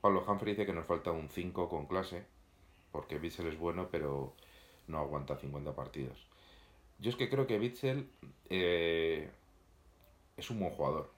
Pablo 0.01 0.25
Humphrey 0.27 0.53
dice 0.53 0.65
que 0.65 0.73
nos 0.73 0.85
falta 0.85 1.11
un 1.11 1.29
5 1.29 1.69
con 1.69 1.85
clase, 1.85 2.25
porque 2.91 3.19
Bitzel 3.19 3.47
es 3.47 3.57
bueno, 3.57 3.89
pero 3.91 4.33
no 4.87 4.99
aguanta 4.99 5.37
50 5.37 5.75
partidos. 5.75 6.27
Yo 6.99 7.09
es 7.09 7.15
que 7.15 7.29
creo 7.29 7.47
que 7.47 7.59
Bitzel 7.59 8.09
eh, 8.49 9.29
es 10.37 10.49
un 10.49 10.59
buen 10.59 10.71
jugador 10.71 11.09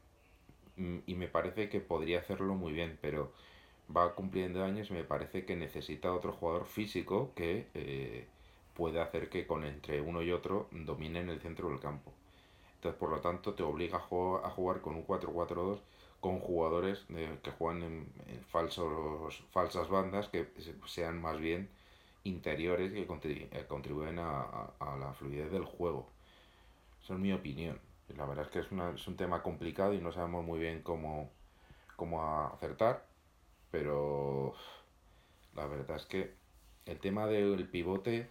mm, 0.78 1.00
y 1.08 1.16
me 1.16 1.28
parece 1.28 1.70
que 1.70 1.80
podría 1.80 2.20
hacerlo 2.20 2.56
muy 2.56 2.74
bien, 2.74 2.98
pero 3.02 3.32
va 3.96 4.16
cumpliendo 4.16 4.64
años 4.64 4.90
y 4.90 4.94
me 4.94 5.04
parece 5.04 5.46
que 5.46 5.56
necesita 5.56 6.14
otro 6.14 6.34
jugador 6.34 6.66
físico 6.66 7.32
que 7.36 7.68
eh, 7.74 8.28
pueda 8.74 9.04
hacer 9.04 9.30
que 9.30 9.46
con 9.48 9.66
entre 9.66 10.02
uno 10.02 10.22
y 10.22 10.32
otro 10.32 10.68
dominen 10.72 11.30
el 11.30 11.42
centro 11.42 11.70
del 11.70 11.80
campo. 11.80 12.12
Entonces, 12.76 13.00
por 13.00 13.10
lo 13.10 13.22
tanto, 13.22 13.54
te 13.54 13.64
obliga 13.64 13.98
a 13.98 14.50
jugar, 14.50 14.82
con 14.82 14.96
un 14.96 15.06
4-4-2 15.08 15.80
con 16.24 16.40
jugadores 16.40 17.06
que 17.44 17.52
juegan 17.52 17.84
en, 17.84 18.08
falsos, 18.48 19.44
falsas 19.52 19.90
bandas 19.90 20.30
que 20.30 20.48
sean 20.88 21.22
más 21.22 21.38
bien 21.38 21.68
interiores 22.24 22.94
que 22.94 23.02
eh, 23.02 23.66
contribuyen 23.68 24.20
a, 24.20 24.70
la 24.80 25.14
fluidez 25.20 25.52
del 25.52 25.66
juego. 25.66 26.08
Esa 27.04 27.16
es 27.16 27.20
mi 27.20 27.34
opinión. 27.34 27.78
La 28.16 28.26
verdad 28.26 28.46
es 28.46 28.52
que 28.52 28.60
es, 28.60 28.68
es 28.96 29.06
un 29.06 29.18
tema 29.18 29.44
complicado 29.44 29.94
y 29.94 29.98
no 29.98 30.14
sabemos 30.14 30.46
muy 30.46 30.60
bien 30.60 30.82
cómo, 30.82 31.30
cómo 31.98 32.24
acertar, 32.54 33.04
pero 33.70 34.54
la 35.56 35.68
verdad 35.68 35.98
es 35.98 36.06
que 36.06 36.34
el 36.86 37.00
tema 37.00 37.28
del 37.28 37.68
pivote 37.68 38.30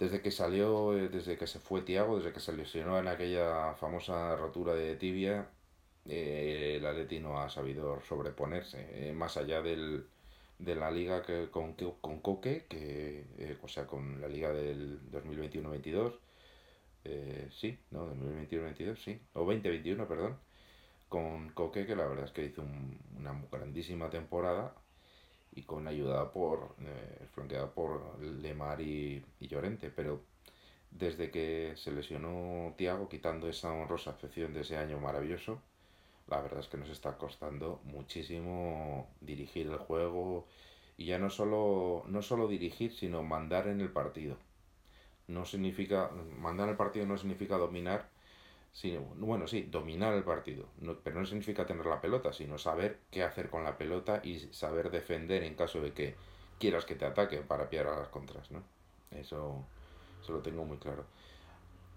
desde 0.00 0.20
que 0.20 0.32
salió, 0.32 0.98
eh, 0.98 1.08
desde 1.08 1.38
que 1.38 1.46
se 1.46 1.60
fue 1.60 1.82
Tiago, 1.82 2.16
desde 2.16 2.32
que 2.32 2.40
se 2.40 2.52
lesionó 2.52 2.98
en 2.98 3.06
aquella 3.06 3.74
famosa 3.74 4.34
rotura 4.34 4.74
de 4.74 4.96
tibia, 4.96 5.46
eh, 6.08 6.76
el 6.78 6.86
Atleti 6.86 7.20
no 7.20 7.40
ha 7.40 7.48
sabido 7.48 8.00
sobreponerse, 8.02 9.10
eh, 9.10 9.12
más 9.12 9.36
allá 9.36 9.62
del, 9.62 10.06
de 10.58 10.74
la 10.74 10.90
liga 10.90 11.22
que, 11.22 11.50
con, 11.50 11.74
con 11.74 12.20
Coque, 12.20 12.66
que, 12.68 13.24
o 13.62 13.68
sea, 13.68 13.86
con 13.86 14.20
la 14.20 14.28
liga 14.28 14.52
del 14.52 15.00
2021-22, 15.10 16.18
sí, 17.50 17.78
¿no? 17.90 18.14
2021-22, 18.14 18.96
sí, 18.96 19.20
o 19.34 19.40
2021, 19.40 20.08
perdón, 20.08 20.36
con 21.08 21.50
Coque, 21.50 21.86
que 21.86 21.96
la 21.96 22.06
verdad 22.06 22.24
es 22.26 22.32
que 22.32 22.44
hizo 22.46 22.62
una 23.18 23.40
grandísima 23.50 24.10
temporada, 24.10 24.74
y 25.54 25.62
con 25.62 25.86
ayuda 25.86 26.32
por 26.32 26.74
eh, 26.80 27.26
flanqueada 27.32 27.72
por 27.72 28.20
Lemar 28.20 28.80
y, 28.80 29.24
y, 29.40 29.48
Llorente 29.48 29.90
pero 29.90 30.22
desde 30.90 31.30
que 31.30 31.74
se 31.76 31.92
lesionó 31.92 32.74
Tiago 32.76 33.08
quitando 33.08 33.48
esa 33.48 33.72
honrosa 33.72 34.10
afección 34.10 34.52
de 34.54 34.62
ese 34.62 34.76
año 34.76 34.98
maravilloso 34.98 35.60
la 36.28 36.40
verdad 36.40 36.60
es 36.60 36.68
que 36.68 36.78
nos 36.78 36.88
está 36.90 37.16
costando 37.18 37.80
muchísimo 37.84 39.08
dirigir 39.20 39.66
el 39.68 39.78
juego 39.78 40.46
y 40.96 41.06
ya 41.06 41.18
no 41.18 41.30
solo 41.30 42.04
no 42.06 42.22
solo 42.22 42.48
dirigir 42.48 42.92
sino 42.92 43.22
mandar 43.22 43.68
en 43.68 43.80
el 43.80 43.90
partido 43.92 44.36
no 45.28 45.44
significa 45.44 46.10
mandar 46.38 46.68
el 46.68 46.76
partido 46.76 47.06
no 47.06 47.16
significa 47.16 47.56
dominar 47.58 48.10
Sí, 48.72 48.96
bueno, 49.18 49.48
sí, 49.48 49.64
dominar 49.70 50.14
el 50.14 50.24
partido, 50.24 50.66
pero 51.04 51.20
no 51.20 51.26
significa 51.26 51.66
tener 51.66 51.86
la 51.86 52.00
pelota, 52.00 52.32
sino 52.32 52.58
saber 52.58 53.00
qué 53.10 53.22
hacer 53.22 53.50
con 53.50 53.64
la 53.64 53.78
pelota 53.78 54.20
y 54.24 54.38
saber 54.52 54.90
defender 54.90 55.42
en 55.44 55.56
caso 55.56 55.80
de 55.82 55.92
que 55.94 56.16
quieras 56.58 56.84
que 56.86 56.94
te 56.96 57.04
ataque 57.06 57.38
para 57.38 57.70
pillar 57.70 57.88
a 57.88 57.98
las 58.00 58.08
contras, 58.08 58.50
¿no? 58.50 58.62
Eso, 59.10 59.66
eso 60.22 60.32
lo 60.32 60.42
tengo 60.42 60.64
muy 60.64 60.78
claro. 60.78 61.06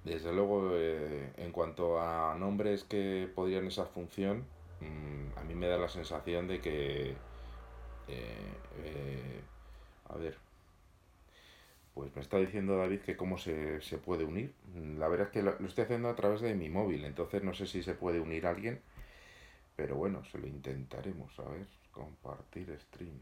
Desde 0.06 0.32
luego, 0.32 0.70
eh, 0.76 1.34
en 1.38 1.52
cuanto 1.52 2.00
a 2.00 2.36
nombres 2.38 2.84
que 2.84 3.28
podrían 3.36 3.66
esa 3.68 3.86
función, 3.88 4.46
mm, 4.80 5.38
a 5.38 5.44
mí 5.44 5.56
me 5.56 5.68
da 5.68 5.78
la 5.78 5.90
sensación 5.90 6.48
de 6.48 6.62
que, 6.62 7.12
eh, 8.08 8.54
eh, 8.78 9.42
a 10.06 10.18
ver, 10.18 10.38
pues 11.94 12.14
me 12.16 12.22
está 12.22 12.38
diciendo 12.38 12.78
David 12.78 13.02
que 13.02 13.16
cómo 13.18 13.38
se, 13.38 13.80
puede 14.04 14.26
unir. 14.26 14.54
La 15.00 15.08
verdad 15.08 15.28
es 15.28 15.34
que 15.34 15.42
lo, 15.44 15.52
estoy 15.66 15.86
haciendo 15.86 16.10
a 16.10 16.16
través 16.16 16.42
de 16.42 16.54
mi 16.54 16.70
móvil, 16.70 17.06
entonces 17.06 17.44
no 17.44 17.54
sé 17.54 17.66
si 17.68 17.82
se 17.84 17.94
puede 17.96 18.20
unir 18.20 18.46
alguien. 18.46 18.82
Pero 19.76 19.96
bueno, 19.96 20.24
se 20.26 20.38
lo 20.40 20.48
intentaremos. 20.48 21.40
A 21.40 21.50
ver, 21.50 21.68
compartir 21.92 22.78
stream. 22.80 23.20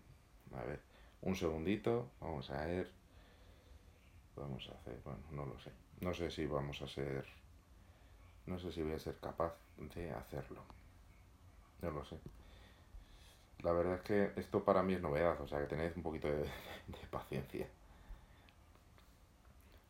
A 0.55 0.63
ver, 0.65 0.79
un 1.21 1.35
segundito. 1.35 2.11
Vamos 2.19 2.49
a 2.51 2.65
ver. 2.65 2.87
Vamos 4.35 4.67
a 4.69 4.73
hacer, 4.73 4.99
bueno, 5.05 5.19
no 5.31 5.45
lo 5.45 5.59
sé. 5.59 5.71
No 6.03 6.13
sé 6.13 6.29
si 6.31 6.45
vamos 6.45 6.81
a 6.81 6.87
ser... 6.87 7.25
No 8.45 8.59
sé 8.59 8.71
si 8.71 8.81
voy 8.81 8.93
a 8.93 8.99
ser 8.99 9.17
capaz 9.19 9.55
de 9.77 10.11
hacerlo. 10.11 10.61
No 11.81 11.91
lo 11.91 12.03
sé. 12.05 12.17
La 13.59 13.71
verdad 13.71 13.95
es 13.95 14.01
que 14.01 14.41
esto 14.41 14.63
para 14.63 14.83
mí 14.83 14.93
es 14.93 15.01
novedad, 15.01 15.39
o 15.39 15.47
sea 15.47 15.59
que 15.59 15.67
tenéis 15.67 15.95
un 15.95 16.03
poquito 16.03 16.27
de 16.27 16.45
paciencia. 17.09 17.67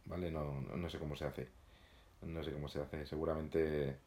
¿vale? 0.06 0.32
No, 0.32 0.62
no 0.62 0.89
sé 0.89 0.99
cómo 0.99 1.15
se 1.15 1.26
hace. 1.26 1.47
No 2.21 2.43
sé 2.43 2.52
cómo 2.52 2.67
se 2.67 2.82
hace. 2.82 3.06
Seguramente 3.06 3.97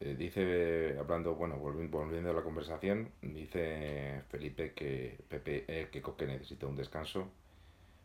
eh, 0.00 0.14
dice, 0.16 0.96
hablando, 0.98 1.34
bueno, 1.34 1.56
volviendo, 1.56 2.30
a 2.30 2.34
la 2.34 2.42
conversación, 2.42 3.10
dice 3.22 4.22
Felipe 4.28 4.72
que 4.74 5.18
Pepe, 5.28 5.64
eh, 5.68 5.88
que 5.90 6.26
necesita 6.26 6.66
un 6.66 6.76
descanso, 6.76 7.30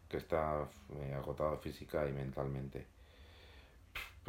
que 0.07 0.17
está 0.17 0.69
eh, 0.95 1.13
agotado 1.13 1.57
física 1.57 2.07
y 2.07 2.13
mentalmente. 2.13 2.98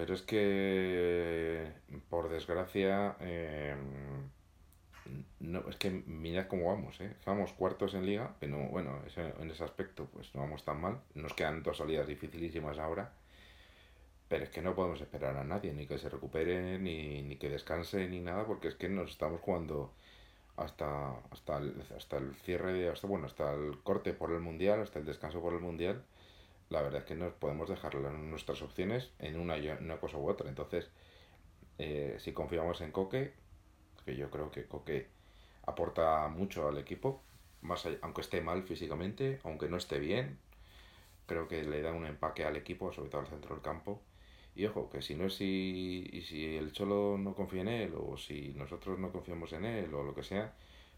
Pero 0.01 0.15
es 0.15 0.23
que, 0.23 1.75
por 2.09 2.31
desgracia, 2.31 3.17
no, 5.41 5.69
es 5.69 5.77
que 5.77 5.91
mirad 5.91 6.47
cómo 6.47 6.69
vamos, 6.69 6.99
¿eh? 7.03 7.15
Vamos 7.27 7.53
cuartos 7.53 7.93
en 7.93 8.07
liga, 8.07 8.35
pero 8.41 8.57
bueno, 8.69 9.03
en 9.15 9.51
ese 9.51 9.63
aspecto 9.63 10.07
pues 10.07 10.35
no 10.35 10.41
vamos 10.41 10.65
tan 10.65 10.81
mal. 10.81 11.03
Nos 11.15 11.35
quedan 11.35 11.63
dos 11.63 11.77
salidas 11.77 12.07
dificilísimas 12.07 12.79
ahora, 12.79 13.13
pero 14.27 14.45
es 14.45 14.49
que 14.49 14.63
no 14.63 14.75
podemos 14.75 15.03
esperar 15.03 15.37
a 15.37 15.45
nadie, 15.45 15.75
ni 15.75 15.87
que 15.87 15.99
se 15.99 16.09
recupere, 16.09 16.79
ni, 16.79 17.21
ni 17.21 17.37
que 17.37 17.51
descanse, 17.51 18.09
ni 18.09 18.21
nada, 18.21 18.47
porque 18.47 18.69
es 18.69 18.77
que 18.77 18.89
nos 18.89 19.11
estamos 19.11 19.43
jugando 19.43 19.93
hasta, 20.57 21.11
hasta, 21.31 21.59
el, 21.59 21.75
hasta 21.95 22.17
el 22.17 22.35
cierre, 22.37 22.89
hasta, 22.89 23.07
bueno, 23.07 23.27
hasta 23.27 23.53
el 23.53 23.83
corte 23.83 24.15
por 24.15 24.33
el 24.33 24.41
Mundial, 24.41 24.81
hasta 24.81 24.99
el 24.99 25.05
descanso 25.05 25.43
por 25.43 25.53
el 25.53 25.61
Mundial. 25.61 26.03
La 26.71 26.81
verdad 26.83 27.01
es 27.01 27.07
que 27.07 27.15
no 27.17 27.35
podemos 27.35 27.69
dejar 27.69 27.95
nuestras 27.97 28.63
opciones 28.63 29.11
en 29.19 29.39
una, 29.39 29.57
una 29.81 30.01
cosa 30.01 30.17
u 30.19 30.29
otra. 30.29 30.49
Entonces, 30.49 30.89
eh, 31.79 32.17
si 32.19 32.33
confiamos 32.33 32.81
en 32.81 32.93
Coque, 32.93 33.35
que 34.05 34.17
yo 34.17 34.31
creo 34.31 34.51
que 34.51 34.67
Coque 34.67 35.09
aporta 35.67 36.29
mucho 36.29 36.69
al 36.69 36.79
equipo, 36.79 37.23
más 37.63 37.87
aunque 38.03 38.23
esté 38.23 38.41
mal 38.43 38.63
físicamente, 38.65 39.41
aunque 39.45 39.69
no 39.69 39.77
esté 39.77 39.99
bien, 39.99 40.39
creo 41.27 41.49
que 41.49 41.63
le 41.65 41.83
da 41.83 41.93
un 41.93 42.07
empaque 42.07 42.45
al 42.45 42.57
equipo, 42.57 42.93
sobre 42.93 43.11
todo 43.11 43.23
al 43.23 43.29
centro 43.29 43.55
del 43.55 43.63
campo. 43.63 44.03
Y 44.55 44.67
ojo, 44.67 44.91
que 44.91 45.03
si 45.03 45.15
no 45.15 45.27
es 45.27 45.35
si, 45.37 46.09
y 46.13 46.23
si 46.23 46.57
el 46.57 46.73
Cholo 46.73 47.19
no 47.19 47.35
confía 47.35 47.63
en 47.63 47.69
él, 47.69 47.95
o 47.97 48.17
si 48.19 48.53
nosotros 48.57 48.99
no 48.99 49.13
confiamos 49.13 49.53
en 49.53 49.65
él, 49.65 49.95
o 49.95 50.03
lo 50.05 50.15
que 50.15 50.25
sea, 50.25 50.55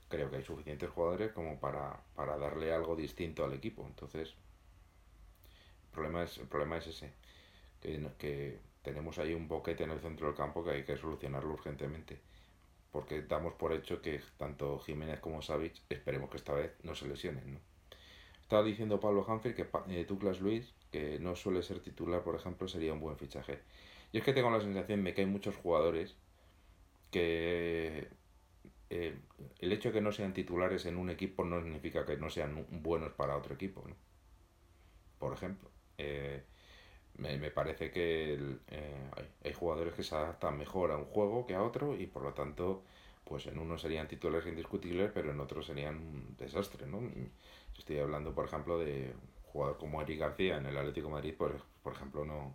creo 0.08 0.30
que 0.30 0.36
hay 0.38 0.44
suficientes 0.44 0.90
jugadores 0.90 1.32
como 1.32 1.60
para, 1.60 2.02
para 2.14 2.38
darle 2.38 2.72
algo 2.74 2.96
distinto 2.96 3.44
al 3.44 3.52
equipo. 3.54 3.86
Entonces, 3.86 4.34
problema 5.92 6.22
es, 6.24 6.38
el 6.38 6.46
problema 6.46 6.78
es 6.78 6.86
ese, 6.88 7.12
que, 7.80 8.58
tenemos 8.82 9.18
ahí 9.18 9.32
un 9.32 9.46
boquete 9.46 9.84
en 9.84 9.92
el 9.92 10.00
centro 10.00 10.26
del 10.26 10.36
campo 10.36 10.64
que 10.64 10.70
hay 10.70 10.84
que 10.84 10.96
solucionarlo 10.96 11.52
urgentemente 11.52 12.18
porque 12.90 13.22
damos 13.22 13.54
por 13.54 13.72
hecho 13.72 14.02
que 14.02 14.20
tanto 14.36 14.78
Jiménez 14.80 15.20
como 15.20 15.40
Savic 15.40 15.74
esperemos 15.88 16.28
que 16.28 16.36
esta 16.36 16.52
vez 16.52 16.72
no 16.82 16.94
se 16.94 17.08
lesionen. 17.08 17.54
¿no? 17.54 17.60
Estaba 18.42 18.62
diciendo 18.62 19.00
Pablo 19.00 19.24
Hanfer 19.26 19.54
que 19.54 19.66
eh, 19.88 20.04
Douglas 20.04 20.40
Luis 20.40 20.74
que 20.90 21.18
no 21.18 21.34
suele 21.34 21.62
ser 21.62 21.80
titular, 21.80 22.22
por 22.22 22.36
ejemplo, 22.36 22.68
sería 22.68 22.92
un 22.92 23.00
buen 23.00 23.16
fichaje. 23.16 23.60
Yo 24.12 24.18
es 24.18 24.24
que 24.24 24.34
tengo 24.34 24.50
la 24.50 24.60
sensación 24.60 25.02
de 25.02 25.14
que 25.14 25.22
hay 25.22 25.26
muchos 25.26 25.56
jugadores 25.56 26.16
que 27.10 28.08
eh, 28.90 29.16
el 29.58 29.72
hecho 29.72 29.88
de 29.88 29.94
que 29.94 30.00
no 30.02 30.12
sean 30.12 30.34
titulares 30.34 30.84
en 30.84 30.98
un 30.98 31.08
equipo 31.08 31.44
no 31.44 31.62
significa 31.62 32.04
que 32.04 32.18
no 32.18 32.28
sean 32.28 32.66
buenos 32.70 33.12
para 33.14 33.38
otro 33.38 33.54
equipo, 33.54 33.82
¿no? 33.88 33.96
Por 35.18 35.32
ejemplo, 35.32 35.70
eh, 35.98 36.42
me, 37.18 37.50
parece 37.50 37.90
que 37.90 38.34
eh, 38.68 39.10
hay, 39.44 39.52
jugadores 39.52 39.94
que 39.94 40.02
se 40.02 40.14
adaptan 40.14 40.58
mejor 40.58 40.92
a 40.92 40.96
un 40.96 41.04
juego 41.06 41.46
que 41.46 41.54
a 41.54 41.62
otro 41.62 41.96
y 41.96 42.06
por 42.06 42.22
lo 42.22 42.34
tanto, 42.34 42.82
pues 43.24 43.46
en 43.46 43.58
uno 43.58 43.78
serían 43.78 44.08
titulares 44.08 44.46
indiscutibles, 44.46 45.10
pero 45.12 45.30
en 45.30 45.40
otro 45.40 45.62
serían 45.62 45.96
un 45.96 46.36
desastre, 46.36 46.86
¿no? 46.86 47.00
Estoy 47.78 47.98
hablando, 47.98 48.34
por 48.34 48.46
ejemplo, 48.46 48.78
de 48.78 49.14
un 49.14 49.42
jugador 49.52 49.78
como 49.78 50.02
Eric 50.02 50.20
García 50.20 50.56
en 50.58 50.66
el 50.66 50.76
Atlético 50.76 51.10
Madrid, 51.10 51.34
por, 51.36 51.62
por 51.82 51.92
ejemplo, 51.94 52.24
no, 52.24 52.54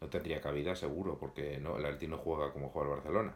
no 0.00 0.08
tendría 0.08 0.40
cabida 0.40 0.74
seguro, 0.76 1.18
porque 1.18 1.58
no, 1.58 1.76
el 1.78 1.84
Atlético 1.86 2.12
no 2.12 2.18
juega 2.18 2.52
como 2.52 2.70
juega 2.70 2.90
el 2.90 2.96
Barcelona 2.96 3.34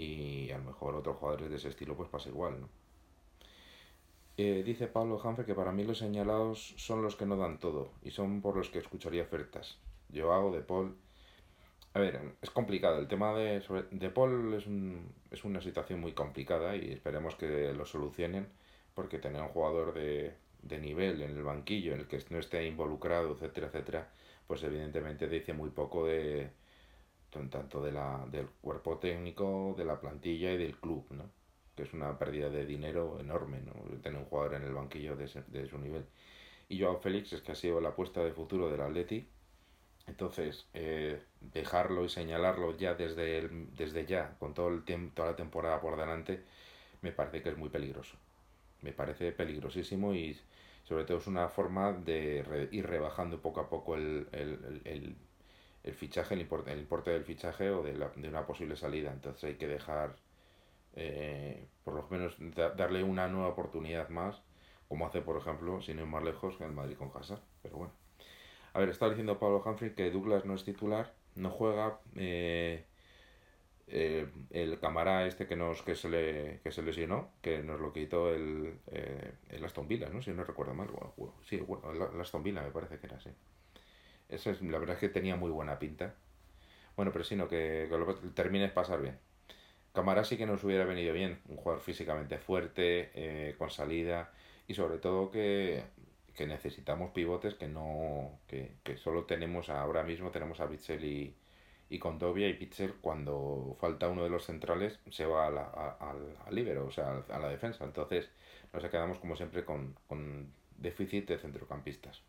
y 0.00 0.50
a 0.50 0.58
lo 0.58 0.64
mejor 0.64 0.94
otros 0.94 1.16
jugadores 1.16 1.50
de 1.50 1.56
ese 1.56 1.68
estilo 1.68 1.96
pues 1.96 2.08
pasa 2.08 2.28
igual, 2.28 2.60
¿no? 2.60 2.68
Dice 4.64 4.86
Pablo 4.86 5.20
Hanfe 5.22 5.44
que 5.44 5.54
para 5.54 5.72
mí 5.72 5.84
los 5.84 5.98
señalados 5.98 6.74
son 6.76 7.02
los 7.02 7.16
que 7.16 7.26
no 7.26 7.36
dan 7.36 7.58
todo 7.58 7.92
y 8.02 8.10
son 8.10 8.40
por 8.42 8.56
los 8.56 8.70
que 8.70 8.78
escucharía 8.78 9.22
ofertas. 9.22 9.78
Yo 10.08 10.32
hago 10.32 10.52
de 10.52 10.60
Paul. 10.62 10.96
A 11.94 12.00
ver, 12.00 12.20
es 12.42 12.50
complicado. 12.50 12.98
El 12.98 13.08
tema 13.08 13.34
de, 13.34 13.60
de 13.90 14.10
Paul 14.10 14.54
es, 14.54 14.66
un, 14.66 15.12
es 15.30 15.44
una 15.44 15.60
situación 15.60 16.00
muy 16.00 16.12
complicada 16.12 16.76
y 16.76 16.92
esperemos 16.92 17.34
que 17.36 17.72
lo 17.74 17.84
solucionen 17.86 18.48
porque 18.94 19.18
tener 19.18 19.42
un 19.42 19.48
jugador 19.48 19.94
de, 19.94 20.34
de 20.62 20.78
nivel 20.78 21.22
en 21.22 21.30
el 21.36 21.42
banquillo 21.42 21.94
en 21.94 22.00
el 22.00 22.08
que 22.08 22.18
no 22.30 22.38
esté 22.38 22.66
involucrado, 22.66 23.32
etcétera, 23.34 23.68
etcétera, 23.68 24.10
pues 24.46 24.62
evidentemente 24.62 25.28
dice 25.28 25.52
muy 25.54 25.70
poco 25.70 26.06
de, 26.06 26.50
tanto 27.30 27.82
de 27.82 27.92
la, 27.92 28.26
del 28.30 28.48
cuerpo 28.60 28.98
técnico, 28.98 29.74
de 29.76 29.84
la 29.84 30.00
plantilla 30.00 30.52
y 30.52 30.58
del 30.58 30.76
club, 30.78 31.06
¿no? 31.10 31.24
Que 31.80 31.88
es 31.88 31.94
una 31.94 32.18
pérdida 32.18 32.50
de 32.50 32.66
dinero 32.66 33.18
enorme, 33.20 33.60
¿no? 33.62 33.72
tener 34.00 34.18
un 34.20 34.26
jugador 34.26 34.54
en 34.54 34.64
el 34.64 34.74
banquillo 34.74 35.16
de, 35.16 35.26
de 35.48 35.66
su 35.68 35.78
nivel. 35.78 36.04
Y 36.68 36.80
Joao 36.80 36.98
Félix 37.00 37.32
es 37.34 37.42
que 37.42 37.52
ha 37.52 37.54
sido 37.56 37.80
la 37.80 37.90
apuesta 37.90 38.22
de 38.24 38.32
futuro 38.32 38.70
del 38.70 38.80
Atleti, 38.82 39.28
entonces 40.06 40.68
eh, 40.74 41.22
dejarlo 41.40 42.04
y 42.04 42.08
señalarlo 42.08 42.76
ya 42.76 42.94
desde, 42.94 43.38
el, 43.38 43.74
desde 43.76 44.06
ya, 44.06 44.36
con 44.38 44.54
todo 44.54 44.68
el 44.68 44.84
tiempo, 44.84 45.14
toda 45.14 45.30
la 45.30 45.36
temporada 45.36 45.80
por 45.80 45.96
delante, 45.98 46.44
me 47.02 47.12
parece 47.12 47.42
que 47.42 47.50
es 47.50 47.56
muy 47.58 47.70
peligroso. 47.70 48.18
Me 48.82 48.92
parece 48.92 49.32
peligrosísimo 49.32 50.14
y 50.14 50.38
sobre 50.84 51.04
todo 51.04 51.18
es 51.18 51.26
una 51.28 51.48
forma 51.48 51.92
de 51.92 52.68
ir 52.72 52.86
rebajando 52.86 53.40
poco 53.42 53.60
a 53.60 53.68
poco 53.70 53.96
el, 53.96 54.28
el, 54.32 54.82
el 54.84 55.16
el 55.84 55.94
fichaje, 55.94 56.34
el 56.34 56.40
importe, 56.42 56.72
el 56.72 56.80
importe 56.80 57.10
del 57.10 57.24
fichaje 57.24 57.70
o 57.70 57.82
de, 57.82 57.94
la, 57.94 58.10
de 58.16 58.28
una 58.28 58.46
posible 58.46 58.76
salida. 58.76 59.12
Entonces 59.12 59.44
hay 59.44 59.56
que 59.56 59.68
dejar, 59.68 60.16
eh, 60.96 61.68
por 61.84 61.94
lo 61.94 62.08
menos, 62.10 62.36
darle 62.76 63.02
una 63.04 63.28
nueva 63.28 63.48
oportunidad 63.48 64.08
más, 64.08 64.42
como 64.88 65.06
hace, 65.06 65.22
por 65.22 65.36
ejemplo, 65.36 65.80
sin 65.82 65.98
ir 65.98 66.06
más 66.06 66.22
lejos, 66.24 66.56
el 66.60 66.72
Madrid 66.72 66.96
con 66.96 67.10
casa. 67.10 67.40
Pero 67.62 67.76
bueno. 67.76 67.92
A 68.74 68.80
ver, 68.80 68.88
está 68.90 69.08
diciendo 69.08 69.38
Pablo 69.38 69.62
Humphrey 69.64 69.94
que 69.94 70.10
Douglas 70.10 70.44
no 70.44 70.54
es 70.54 70.64
titular, 70.64 71.14
no 71.34 71.50
juega. 71.50 72.00
Eh, 72.16 72.86
eh, 73.88 74.28
el 74.50 74.78
camará 74.78 75.26
este 75.26 75.46
que 75.48 75.56
nos 75.56 75.82
que 75.82 75.96
se 75.96 76.08
le 76.08 76.60
que 76.62 76.70
se 76.70 76.82
lesionó 76.82 77.30
que 77.42 77.60
nos 77.62 77.80
lo 77.80 77.92
quitó 77.92 78.32
el, 78.32 78.78
el 79.48 79.64
Aston 79.64 79.88
Villa 79.88 80.08
no 80.10 80.22
si 80.22 80.30
no 80.30 80.44
recuerdo 80.44 80.74
mal 80.74 80.88
bueno, 80.88 81.34
sí 81.42 81.56
bueno, 81.58 81.90
el 81.90 82.20
Aston 82.20 82.44
Villa 82.44 82.62
me 82.62 82.70
parece 82.70 83.00
que 83.00 83.06
era 83.06 83.16
así 83.16 83.30
eso 84.30 84.50
es, 84.50 84.62
la 84.62 84.78
verdad 84.78 84.94
es 84.94 85.00
que 85.00 85.08
tenía 85.08 85.36
muy 85.36 85.50
buena 85.50 85.78
pinta. 85.78 86.14
Bueno, 86.96 87.12
pero 87.12 87.24
sino 87.24 87.48
que, 87.48 87.88
que 87.90 87.98
lo 87.98 88.14
termines 88.34 88.72
pasar 88.72 89.02
bien. 89.02 89.18
Camara 89.92 90.24
sí 90.24 90.36
que 90.36 90.46
nos 90.46 90.62
hubiera 90.64 90.84
venido 90.84 91.12
bien, 91.12 91.40
un 91.48 91.56
jugador 91.56 91.82
físicamente 91.82 92.38
fuerte, 92.38 93.10
eh, 93.14 93.54
con 93.58 93.70
salida 93.70 94.32
y 94.68 94.74
sobre 94.74 94.98
todo 94.98 95.30
que, 95.30 95.82
que 96.34 96.46
necesitamos 96.46 97.10
pivotes 97.10 97.54
que 97.54 97.68
no 97.68 98.38
que, 98.46 98.76
que, 98.84 98.96
solo 98.96 99.24
tenemos 99.24 99.68
ahora 99.68 100.04
mismo 100.04 100.30
tenemos 100.30 100.60
a 100.60 100.66
Bitzel 100.66 101.04
y, 101.04 101.34
y 101.90 101.98
Condovia 101.98 102.48
y 102.48 102.54
Pitzel 102.54 102.94
cuando 103.00 103.76
falta 103.80 104.08
uno 104.08 104.22
de 104.22 104.30
los 104.30 104.46
centrales 104.46 105.00
se 105.10 105.26
va 105.26 105.46
a 105.46 105.96
al, 106.00 106.36
al 106.46 106.54
libero, 106.54 106.86
o 106.86 106.90
sea, 106.92 107.24
a 107.28 107.38
la 107.40 107.48
defensa. 107.48 107.84
Entonces 107.84 108.30
nos 108.72 108.84
quedamos 108.84 109.18
como 109.18 109.36
siempre 109.36 109.64
con, 109.64 109.96
con 110.06 110.52
déficit 110.78 111.28
de 111.28 111.38
centrocampistas. 111.38 112.22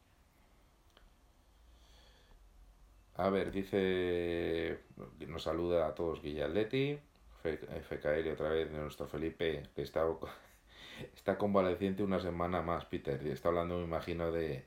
A 3.15 3.29
ver, 3.29 3.51
dice, 3.51 4.79
nos 5.27 5.43
saluda 5.43 5.87
a 5.87 5.95
todos 5.95 6.21
Guillaletti, 6.21 6.97
FKL 7.43 8.31
otra 8.31 8.49
vez 8.49 8.71
de 8.71 8.77
nuestro 8.77 9.07
Felipe, 9.07 9.63
que 9.75 9.81
está, 9.81 10.05
está 11.15 11.37
convaleciente 11.37 12.03
una 12.03 12.19
semana 12.19 12.61
más, 12.61 12.85
Peter. 12.85 13.25
Está 13.27 13.49
hablando, 13.49 13.77
me 13.77 13.85
imagino, 13.85 14.31
de, 14.31 14.65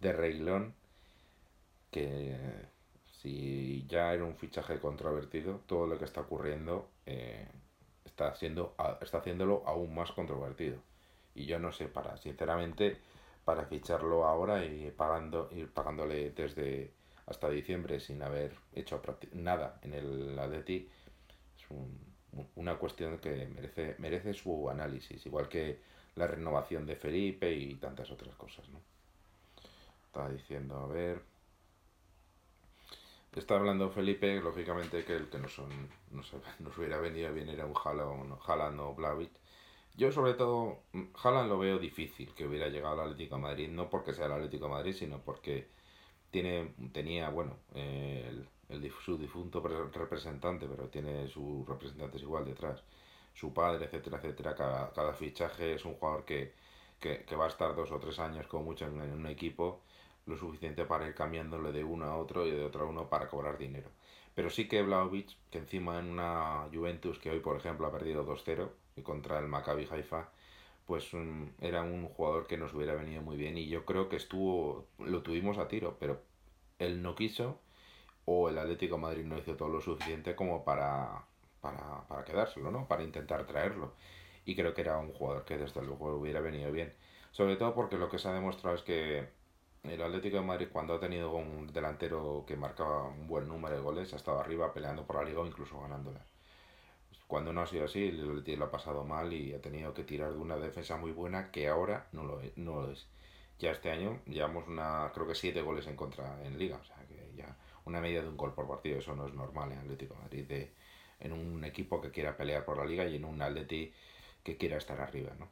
de 0.00 0.12
Reglón, 0.12 0.74
que 1.90 2.36
si 3.20 3.86
ya 3.88 4.12
era 4.14 4.24
un 4.24 4.36
fichaje 4.36 4.78
controvertido, 4.78 5.60
todo 5.66 5.86
lo 5.86 5.98
que 5.98 6.04
está 6.04 6.22
ocurriendo 6.22 6.88
eh, 7.06 7.48
está, 8.04 8.28
haciendo, 8.28 8.74
está 9.00 9.18
haciéndolo 9.18 9.62
aún 9.66 9.94
más 9.94 10.12
controvertido. 10.12 10.78
Y 11.34 11.46
yo 11.46 11.58
no 11.58 11.72
sé, 11.72 11.88
para, 11.88 12.16
sinceramente, 12.16 12.98
para 13.44 13.66
ficharlo 13.66 14.24
ahora 14.24 14.64
y 14.64 14.90
pagando, 14.90 15.48
ir 15.52 15.72
pagándole 15.72 16.30
desde 16.30 16.92
hasta 17.26 17.48
diciembre 17.48 18.00
sin 18.00 18.22
haber 18.22 18.54
hecho 18.74 19.00
nada 19.32 19.78
en 19.82 19.94
el 19.94 20.38
Atleti 20.38 20.88
es 21.56 21.70
una 22.56 22.76
cuestión 22.76 23.18
que 23.18 23.46
merece, 23.46 23.96
merece 23.98 24.34
su 24.34 24.68
análisis, 24.70 25.24
igual 25.26 25.48
que 25.48 25.80
la 26.16 26.26
renovación 26.26 26.86
de 26.86 26.96
Felipe 26.96 27.52
y 27.52 27.74
tantas 27.74 28.10
otras 28.10 28.34
cosas, 28.36 28.68
¿no? 28.68 28.80
Estaba 30.06 30.28
diciendo, 30.30 30.76
a 30.76 30.86
ver... 30.86 31.22
Está 33.34 33.56
hablando 33.56 33.88
Felipe, 33.88 34.42
lógicamente 34.42 35.06
que 35.06 35.16
el 35.16 35.30
que 35.30 35.38
nos, 35.38 35.54
son, 35.54 35.70
nos, 36.10 36.30
nos 36.58 36.76
hubiera 36.76 36.98
venido 36.98 37.32
bien 37.32 37.48
era 37.48 37.64
un 37.64 37.74
Haaland, 37.74 38.80
o 38.80 38.94
Blavich. 38.94 39.32
Yo 39.96 40.12
sobre 40.12 40.34
todo, 40.34 40.82
Haaland 41.22 41.48
lo 41.48 41.58
veo 41.58 41.78
difícil 41.78 42.34
que 42.34 42.46
hubiera 42.46 42.68
llegado 42.68 43.00
al 43.00 43.08
Atlético 43.08 43.36
de 43.36 43.42
Madrid, 43.42 43.68
no 43.70 43.88
porque 43.88 44.12
sea 44.12 44.26
el 44.26 44.32
Atlético 44.32 44.66
de 44.66 44.72
Madrid, 44.72 44.92
sino 44.92 45.18
porque 45.20 45.68
tiene, 46.30 46.74
tenía, 46.92 47.30
bueno, 47.30 47.56
su 49.04 49.18
difunto 49.18 49.60
representante, 49.60 50.66
pero 50.66 50.88
tiene 50.88 51.28
sus 51.28 51.66
representantes 51.66 52.22
igual 52.22 52.44
detrás, 52.44 52.82
su 53.34 53.52
padre, 53.52 53.86
etcétera, 53.86 54.18
etcétera. 54.18 54.54
Cada, 54.54 55.12
fichaje 55.14 55.74
es 55.74 55.84
un 55.84 55.94
jugador 55.94 56.24
que, 56.24 56.54
que, 57.00 57.36
va 57.36 57.46
a 57.46 57.48
estar 57.48 57.74
dos 57.74 57.90
o 57.90 57.98
tres 57.98 58.18
años 58.18 58.46
como 58.46 58.64
mucho 58.64 58.86
en, 58.86 59.00
un 59.00 59.26
equipo, 59.26 59.82
lo 60.26 60.36
suficiente 60.36 60.84
para 60.84 61.06
ir 61.08 61.14
cambiándole 61.14 61.72
de 61.72 61.84
uno 61.84 62.06
a 62.06 62.16
otro 62.16 62.46
y 62.46 62.50
de 62.50 62.64
otro 62.64 62.84
a 62.84 62.86
uno 62.88 63.08
para 63.08 63.28
cobrar 63.28 63.58
dinero. 63.58 63.90
Pero 64.34 64.50
sí 64.50 64.68
que 64.68 64.82
Vlaovic, 64.82 65.36
que 65.50 65.58
encima 65.58 65.98
en 65.98 66.10
una 66.10 66.68
Juventus 66.72 67.18
que 67.18 67.30
hoy, 67.30 67.40
por 67.40 67.56
ejemplo, 67.56 67.86
ha 67.86 67.92
perdido 67.92 68.24
2-0 68.24 68.70
y 68.96 69.02
contra 69.02 69.38
el 69.38 69.48
Maccabi 69.48 69.86
Haifa, 69.90 70.30
pues 70.86 71.10
era 71.60 71.82
un 71.82 72.08
jugador 72.08 72.46
que 72.46 72.56
nos 72.56 72.74
hubiera 72.74 72.94
venido 72.94 73.22
muy 73.22 73.36
bien 73.36 73.56
y 73.56 73.68
yo 73.68 73.84
creo 73.84 74.08
que 74.08 74.16
estuvo, 74.16 74.86
lo 74.98 75.22
tuvimos 75.22 75.58
a 75.58 75.68
tiro, 75.68 75.96
pero 75.98 76.20
él 76.78 77.02
no 77.02 77.14
quiso 77.14 77.60
o 78.24 78.48
el 78.48 78.58
Atlético 78.58 78.98
Madrid 78.98 79.24
no 79.24 79.38
hizo 79.38 79.56
todo 79.56 79.68
lo 79.68 79.80
suficiente 79.80 80.34
como 80.36 80.64
para, 80.64 81.24
para, 81.60 82.06
para 82.08 82.24
quedárselo, 82.24 82.70
¿no? 82.70 82.86
Para 82.88 83.02
intentar 83.02 83.46
traerlo. 83.46 83.92
Y 84.44 84.56
creo 84.56 84.74
que 84.74 84.82
era 84.82 84.98
un 84.98 85.12
jugador 85.12 85.44
que 85.44 85.56
desde 85.58 85.82
luego 85.82 86.14
hubiera 86.16 86.40
venido 86.40 86.70
bien. 86.72 86.92
Sobre 87.32 87.56
todo 87.56 87.74
porque 87.74 87.96
lo 87.96 88.08
que 88.08 88.18
se 88.18 88.28
ha 88.28 88.32
demostrado 88.32 88.76
es 88.76 88.82
que 88.82 89.28
el 89.84 90.02
Atlético 90.02 90.36
de 90.36 90.42
Madrid 90.42 90.68
cuando 90.72 90.94
ha 90.94 91.00
tenido 91.00 91.32
un 91.34 91.66
delantero 91.72 92.44
que 92.46 92.56
marcaba 92.56 93.04
un 93.08 93.26
buen 93.26 93.48
número 93.48 93.74
de 93.74 93.82
goles 93.82 94.12
ha 94.12 94.16
estado 94.16 94.38
arriba 94.40 94.72
peleando 94.72 95.04
por 95.06 95.16
la 95.16 95.24
liga 95.24 95.40
o 95.40 95.46
incluso 95.46 95.80
ganándola. 95.80 96.20
Cuando 97.26 97.52
no 97.52 97.62
ha 97.62 97.66
sido 97.66 97.86
así, 97.86 98.08
el 98.08 98.28
Atlético 98.28 98.58
lo 98.58 98.64
ha 98.66 98.70
pasado 98.70 99.04
mal 99.04 99.32
y 99.32 99.54
ha 99.54 99.60
tenido 99.60 99.94
que 99.94 100.04
tirar 100.04 100.32
de 100.32 100.38
una 100.38 100.56
defensa 100.56 100.96
muy 100.98 101.12
buena 101.12 101.50
que 101.50 101.66
ahora 101.68 102.06
no 102.12 102.24
lo 102.24 102.40
es. 102.40 102.56
No 102.56 102.82
lo 102.82 102.92
es. 102.92 103.08
Ya 103.58 103.70
este 103.70 103.90
año 103.90 104.20
llevamos 104.26 104.68
una, 104.68 105.10
creo 105.14 105.26
que 105.26 105.34
siete 105.34 105.62
goles 105.62 105.86
en 105.86 105.96
contra 105.96 106.44
en 106.44 106.58
liga, 106.58 106.76
o 106.76 106.84
sea 106.84 106.96
que 107.06 107.32
ya 107.36 107.56
una 107.84 108.00
media 108.00 108.22
de 108.22 108.28
un 108.28 108.36
gol 108.36 108.54
por 108.54 108.68
partido, 108.68 108.98
eso 108.98 109.14
no 109.14 109.26
es 109.26 109.34
normal 109.34 109.72
en 109.72 109.78
Atlético 109.78 110.14
Madrid, 110.14 110.44
de, 110.46 110.72
en 111.20 111.32
un 111.32 111.64
equipo 111.64 112.00
que 112.00 112.10
quiera 112.10 112.36
pelear 112.36 112.64
por 112.64 112.78
la 112.78 112.84
liga 112.84 113.06
y 113.06 113.16
en 113.16 113.24
un 113.24 113.40
Atleti 113.42 113.92
que 114.42 114.56
quiera 114.56 114.76
estar 114.76 115.00
arriba, 115.00 115.32
¿no? 115.38 115.48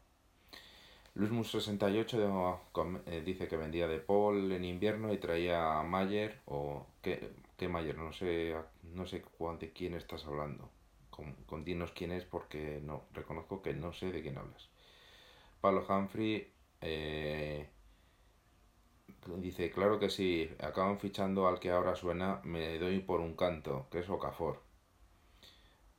Luismus68 1.16 3.02
eh, 3.06 3.22
dice 3.24 3.48
que 3.48 3.56
vendía 3.56 3.88
de 3.88 3.98
Paul 3.98 4.52
en 4.52 4.64
invierno 4.64 5.12
y 5.12 5.18
traía 5.18 5.78
a 5.78 5.82
Mayer 5.82 6.40
o 6.46 6.86
¿qué, 7.02 7.32
qué 7.56 7.68
Mayer? 7.68 7.98
No 7.98 8.12
sé, 8.12 8.54
no 8.94 9.06
sé 9.06 9.24
de 9.58 9.72
quién 9.72 9.94
estás 9.94 10.24
hablando. 10.26 10.70
Con, 11.10 11.34
con, 11.46 11.64
quién 11.64 12.12
es 12.12 12.24
porque 12.24 12.80
no 12.82 13.04
reconozco 13.12 13.60
que 13.60 13.74
no 13.74 13.92
sé 13.92 14.12
de 14.12 14.22
quién 14.22 14.38
hablas. 14.38 14.68
Pablo 15.60 15.84
Humphrey 15.86 16.50
eh, 16.80 17.68
dice, 19.38 19.70
claro 19.70 19.98
que 19.98 20.10
sí, 20.10 20.50
acaban 20.60 20.98
fichando 20.98 21.46
al 21.48 21.60
que 21.60 21.70
ahora 21.70 21.94
suena, 21.94 22.40
me 22.44 22.78
doy 22.78 23.00
por 23.00 23.20
un 23.20 23.34
canto, 23.36 23.88
que 23.90 24.00
es 24.00 24.08
Okafor. 24.10 24.62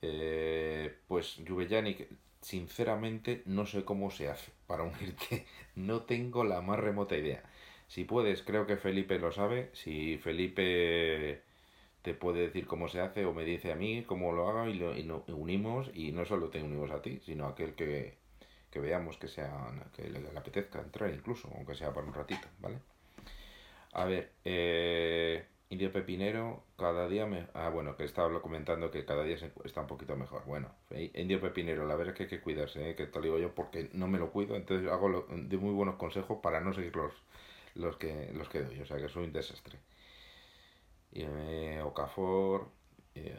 Eh, 0.02 1.00
pues 1.08 1.40
Juvellani, 1.48 1.96
sinceramente 2.42 3.44
no 3.46 3.66
sé 3.66 3.86
cómo 3.86 4.10
se 4.12 4.30
hace 4.30 4.52
para 4.68 4.84
unirte, 4.84 5.46
no 5.76 6.04
tengo 6.04 6.44
la 6.44 6.62
más 6.62 6.80
remota 6.80 7.16
idea. 7.18 7.44
Si 7.88 8.06
puedes, 8.06 8.42
creo 8.44 8.66
que 8.68 8.78
Felipe 8.78 9.20
lo 9.20 9.32
sabe, 9.32 9.70
si 9.74 10.18
Felipe 10.18 11.44
te 12.02 12.14
puede 12.16 12.42
decir 12.42 12.68
cómo 12.68 12.88
se 12.88 13.00
hace 13.02 13.26
o 13.26 13.34
me 13.34 13.46
dice 13.46 13.72
a 13.72 13.76
mí 13.76 14.04
cómo 14.08 14.32
lo 14.34 14.50
haga 14.50 14.70
y, 14.70 14.76
lo, 14.76 14.98
y 14.98 15.04
nos 15.04 15.28
unimos 15.30 15.92
y 15.94 16.12
no 16.12 16.26
solo 16.26 16.50
te 16.50 16.64
unimos 16.64 16.92
a 16.92 17.02
ti, 17.02 17.20
sino 17.26 17.46
a 17.46 17.50
aquel 17.50 17.76
que, 17.76 18.18
que 18.72 18.80
veamos 18.80 19.18
que 19.18 19.28
sea 19.28 19.52
que 19.94 20.10
le, 20.10 20.20
apetezca 20.38 20.80
entrar 20.82 21.14
incluso, 21.14 21.50
aunque 21.56 21.76
sea 21.76 21.94
por 21.94 22.04
un 22.06 22.14
ratito, 22.14 22.48
¿vale? 22.60 22.80
A 23.94 24.06
ver, 24.06 24.32
eh, 24.46 25.46
Indio 25.70 25.92
Pepinero, 25.92 26.64
cada 26.78 27.08
día 27.08 27.26
me... 27.26 27.48
Ah, 27.54 27.70
bueno, 27.70 27.96
que 27.96 28.04
estaba 28.06 28.42
comentando 28.42 28.92
que 28.92 29.06
cada 29.06 29.24
día 29.24 29.38
está 29.64 29.82
un 29.82 29.88
poquito 29.88 30.16
mejor. 30.16 30.46
Bueno, 30.46 30.74
Indio 31.14 31.42
Pepinero, 31.42 31.86
la 31.86 31.96
verdad 31.96 32.14
es 32.14 32.18
que 32.18 32.24
hay 32.24 32.30
que 32.30 32.42
cuidarse, 32.42 32.90
¿eh? 32.90 32.96
que 32.96 33.08
te 33.08 33.18
lo 33.20 33.24
digo 33.24 33.40
yo 33.40 33.54
porque 33.56 33.90
no 33.94 34.08
me 34.08 34.20
lo 34.20 34.32
cuido, 34.32 34.56
entonces 34.56 34.90
hago 34.90 35.26
de 35.30 35.58
muy 35.58 35.74
buenos 35.74 35.96
consejos 35.96 36.40
para 36.42 36.62
no 36.62 36.74
seguir 36.74 36.96
los, 36.96 37.14
los, 37.76 37.98
que, 37.98 38.32
los 38.34 38.50
que 38.50 38.62
doy, 38.64 38.80
o 38.82 38.86
sea 38.86 38.98
que 38.98 39.10
soy 39.10 39.26
un 39.26 39.34
desastre. 39.34 39.80
Eh, 41.14 41.82
Okafor, 41.84 42.70
eh, 43.16 43.38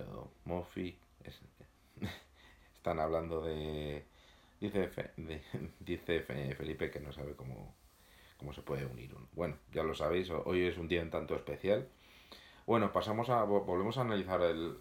están 2.75 3.01
hablando 3.01 3.43
de 3.43 4.05
Dice, 4.63 4.91
dice 5.81 6.21
Felipe 6.21 6.91
que 6.93 7.01
no 7.01 7.13
sabe 7.13 7.35
cómo, 7.35 7.75
cómo 8.43 8.53
se 8.53 8.63
puede 8.63 8.85
unir 8.87 9.15
uno. 9.15 9.29
Bueno, 9.35 9.57
ya 9.73 9.85
lo 9.85 9.95
sabéis, 9.95 10.29
hoy 10.31 10.67
es 10.67 10.77
un 10.77 10.89
día 10.89 11.01
un 11.01 11.11
tanto 11.11 11.37
especial. 11.37 11.89
Bueno, 12.67 12.93
pasamos 12.93 13.31
a, 13.31 13.45
volvemos 13.45 13.99
a 13.99 14.01
analizar 14.01 14.43
el, 14.43 14.79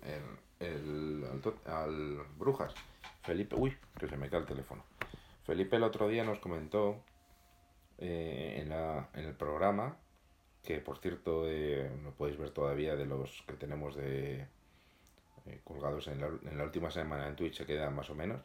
el, 0.59 1.23
al 1.65 2.17
Brujas. 2.37 2.73
Felipe, 3.21 3.55
uy, 3.55 3.77
que 3.99 4.07
se 4.07 4.17
me 4.17 4.29
cae 4.29 4.39
el 4.39 4.45
teléfono. 4.47 4.83
Felipe 5.45 5.75
el 5.75 5.83
otro 5.83 6.07
día 6.07 6.23
nos 6.23 6.39
comentó 6.39 7.03
eh, 7.99 8.57
en, 8.61 8.69
la, 8.69 9.09
en 9.13 9.25
el 9.25 9.35
programa, 9.35 9.97
que 10.63 10.79
por 10.79 10.97
cierto 10.97 11.43
eh, 11.47 11.91
no 12.01 12.11
podéis 12.11 12.39
ver 12.39 12.49
todavía 12.49 12.95
de 12.95 13.05
los 13.05 13.43
que 13.43 13.53
tenemos 13.53 13.95
de 13.95 14.47
eh, 15.45 15.61
colgados 15.63 16.07
en 16.07 16.19
la, 16.19 16.27
en 16.27 16.57
la 16.57 16.63
última 16.63 16.89
semana 16.89 17.27
en 17.27 17.35
Twitch, 17.35 17.57
se 17.57 17.65
quedan 17.67 17.95
más 17.95 18.09
o 18.09 18.15
menos 18.15 18.41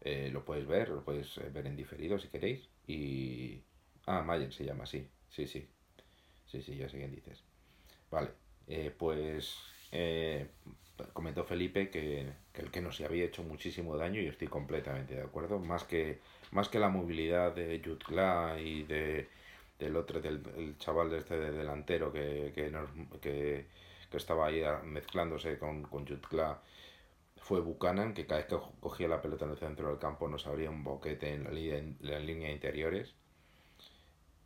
eh, 0.00 0.30
lo 0.32 0.44
puedes 0.44 0.66
ver, 0.66 0.88
lo 0.88 1.02
eh, 1.12 1.50
ver 1.52 1.66
en 1.66 1.76
diferido 1.76 2.18
si 2.18 2.28
queréis. 2.28 2.68
Y. 2.86 3.62
Ah, 4.06 4.22
Mayen 4.22 4.52
se 4.52 4.64
llama, 4.64 4.86
sí. 4.86 5.08
Sí, 5.28 5.46
sí. 5.46 5.68
Sí, 6.46 6.62
sí, 6.62 6.76
ya 6.76 6.88
sé 6.88 6.98
quién 6.98 7.12
dices. 7.12 7.44
Vale, 8.10 8.30
eh, 8.68 8.94
pues. 8.98 9.56
comentó 11.12 11.44
Felipe 11.44 11.90
que, 11.90 12.32
el 12.54 12.70
que 12.70 12.80
nos 12.80 13.00
había 13.00 13.24
hecho 13.24 13.42
muchísimo 13.42 13.96
daño 13.96 14.20
y 14.20 14.26
estoy 14.28 14.48
completamente 14.48 15.14
de 15.16 15.22
acuerdo. 15.22 15.58
Más 15.58 15.84
que, 15.84 16.20
más 16.52 16.68
que 16.68 16.78
la 16.78 16.88
movilidad 16.88 17.54
de 17.54 17.80
Jutgla 17.84 18.58
y 18.60 18.84
de, 18.84 19.28
del 19.78 19.96
otro, 19.96 20.20
del 20.20 20.42
el 20.56 20.78
chaval 20.78 21.10
de 21.10 21.18
este 21.18 21.36
delantero 21.38 22.12
que, 22.12 22.52
que, 22.54 22.72
que, 23.20 23.66
que 24.10 24.16
estaba 24.16 24.46
ahí 24.48 24.62
mezclándose 24.84 25.58
con, 25.58 25.82
con 25.84 26.06
fue 27.38 27.60
Buchanan, 27.60 28.12
que 28.14 28.26
cada 28.26 28.40
vez 28.42 28.48
que 28.48 28.58
cogía 28.80 29.08
la 29.08 29.22
pelota 29.22 29.46
en 29.46 29.52
el 29.52 29.58
centro 29.58 29.88
del 29.88 29.98
campo 29.98 30.28
nos 30.28 30.46
abría 30.46 30.70
un 30.70 30.84
boquete 30.84 31.32
en 31.34 31.44
la 31.44 31.50
la 32.00 32.20
línea 32.20 32.50
interiores. 32.52 33.14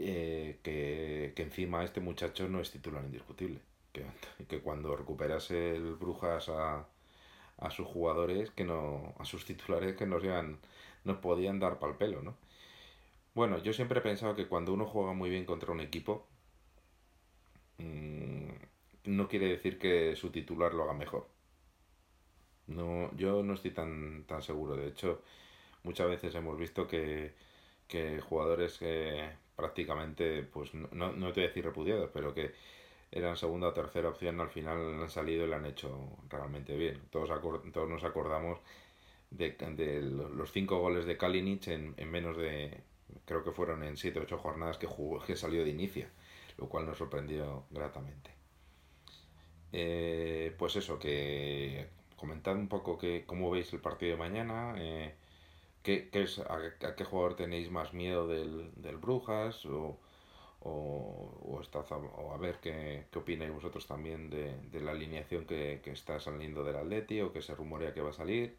Eh, 0.03 0.61
que, 0.63 1.33
que, 1.37 1.43
encima 1.43 1.85
este 1.85 2.01
muchacho 2.01 2.49
no 2.49 2.61
es 2.61 2.71
titular 2.71 3.05
indiscutible. 3.05 3.61
Que, 3.93 4.05
que 4.49 4.61
cuando 4.61 4.97
recuperase 4.97 5.77
el 5.77 5.95
Brujas 5.97 6.49
a, 6.49 6.87
a, 7.59 7.71
sus 7.71 7.87
jugadores, 7.87 8.51
que 8.51 8.65
no, 8.65 9.15
a 9.19 9.25
sus 9.25 9.45
titulares 9.45 9.97
que 9.97 10.07
nos, 10.07 10.23
llevan, 10.23 10.59
nos 11.05 11.19
podían 11.19 11.59
dar 11.61 11.79
pal 11.79 11.97
pelo, 11.97 12.23
¿no? 12.23 12.37
Bueno, 13.35 13.59
yo 13.59 13.73
siempre 13.73 14.01
he 14.01 14.03
pensado 14.03 14.35
que 14.37 14.49
cuando 14.49 14.73
uno 14.73 14.87
juega 14.87 15.13
muy 15.13 15.31
bien 15.31 15.45
contra 15.45 15.73
un 15.73 15.81
equipo, 15.81 16.27
mmm, 17.79 18.51
no 19.05 19.29
quiere 19.29 19.47
decir 19.49 19.79
que 19.79 20.17
su 20.17 20.31
titular 20.31 20.75
lo 20.75 20.85
haga 20.85 20.95
mejor 20.95 21.29
no, 22.71 23.15
yo 23.17 23.43
no 23.43 23.55
estoy 23.55 23.73
tan, 23.73 24.25
tan 24.25 24.43
seguro. 24.43 24.77
De 24.77 24.89
hecho, 24.89 25.23
muchas 25.85 26.09
veces 26.09 26.35
hemos 26.35 26.59
visto 26.59 26.87
que, 26.89 27.35
que 27.89 28.21
jugadores 28.21 28.79
que 28.79 29.31
prácticamente, 29.61 30.43
pues 30.43 30.75
no, 30.75 30.89
no, 30.93 31.33
te 31.33 31.41
voy 31.41 31.45
a 31.45 31.49
decir 31.49 31.65
repudiados, 31.65 32.11
pero 32.13 32.35
que 32.35 32.53
eran 33.13 33.37
segunda 33.37 33.69
o 33.69 33.73
tercera 33.73 34.09
opción, 34.09 34.41
al 34.41 34.49
final 34.49 35.03
han 35.03 35.11
salido 35.11 35.45
y 35.45 35.49
lo 35.49 35.57
han 35.57 35.67
hecho 35.67 36.17
realmente 36.29 36.77
bien. 36.77 37.01
Todos, 37.11 37.31
todos 37.73 37.89
nos 37.89 38.05
acordamos 38.05 38.59
de, 39.31 39.55
los 40.03 40.53
cinco 40.53 40.79
goles 40.79 41.05
de 41.07 41.17
Kalinic 41.17 41.69
en, 41.69 41.95
en 41.97 42.11
menos 42.11 42.37
de, 42.37 42.83
creo 43.25 43.45
que 43.45 43.53
fueron 43.53 43.83
en 43.83 43.97
siete 43.97 44.21
o 44.21 44.23
ocho 44.23 44.39
jornadas 44.39 44.79
que, 44.79 44.87
jugó, 44.87 45.21
que 45.25 45.37
salió 45.37 45.65
de 45.65 45.71
inicio, 45.71 46.07
lo 46.59 46.69
cual 46.69 46.87
nos 46.87 46.99
sorprendió 46.99 47.65
gratamente. 47.71 48.31
Eh, 49.73 50.55
pues 50.59 50.77
eso, 50.77 50.99
que 50.99 51.89
comentad 52.17 52.57
un 52.57 52.69
poco 52.69 52.99
que, 52.99 53.25
cómo 53.27 53.51
veis 53.51 53.73
el 53.73 53.81
partido 53.81 54.13
de 54.13 54.19
mañana, 54.19 54.75
eh, 54.79 55.15
qué, 55.83 56.09
qué 56.11 56.23
es, 56.23 56.39
a, 56.39 56.95
qué 56.97 57.05
jugador 57.05 57.37
tenéis 57.37 57.71
más 57.71 57.93
miedo 57.95 58.27
del, 58.29 58.71
del 58.77 58.99
Brujas 58.99 59.65
o, 59.67 59.99
o, 60.61 60.71
o, 61.43 61.61
o 61.61 62.33
a 62.35 62.39
ver 62.39 62.59
qué, 62.61 63.07
qué, 63.11 63.19
opináis 63.19 63.53
vosotros 63.53 63.87
también 63.87 64.31
de, 64.31 64.55
de 64.71 64.81
la 64.81 64.93
alineación 64.93 65.47
que, 65.47 65.81
que, 65.83 65.91
está 65.93 66.21
saliendo 66.21 66.65
del 66.65 66.77
Atleti 66.77 67.21
o 67.21 67.33
que 67.33 67.43
se 67.43 67.55
rumorea 67.55 67.95
que 67.95 68.03
va 68.03 68.11
a 68.11 68.13
salir. 68.13 68.57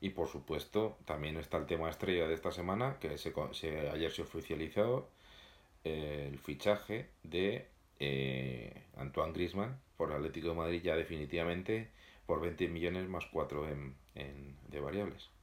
Y 0.00 0.10
por 0.10 0.28
supuesto, 0.28 0.98
también 1.06 1.36
está 1.38 1.56
el 1.58 1.66
tema 1.66 1.88
estrella 1.90 2.26
de 2.28 2.34
esta 2.34 2.52
semana, 2.52 2.98
que 3.00 3.16
se, 3.18 3.32
se 3.52 3.90
ayer 3.90 4.10
se 4.12 4.22
oficializó 4.22 5.08
eh, 5.84 6.28
el 6.30 6.38
fichaje 6.38 7.08
de 7.22 7.68
eh, 8.00 8.82
Antoine 8.96 9.32
Grisman 9.32 9.80
por 9.96 10.12
Atlético 10.12 10.48
de 10.48 10.54
Madrid 10.54 10.82
ya 10.82 10.96
definitivamente 10.96 11.90
por 12.26 12.40
20 12.40 12.68
millones 12.68 13.08
más 13.08 13.26
4 13.26 13.68
en, 13.68 13.94
en, 14.14 14.56
de 14.68 14.80
variables. 14.80 15.33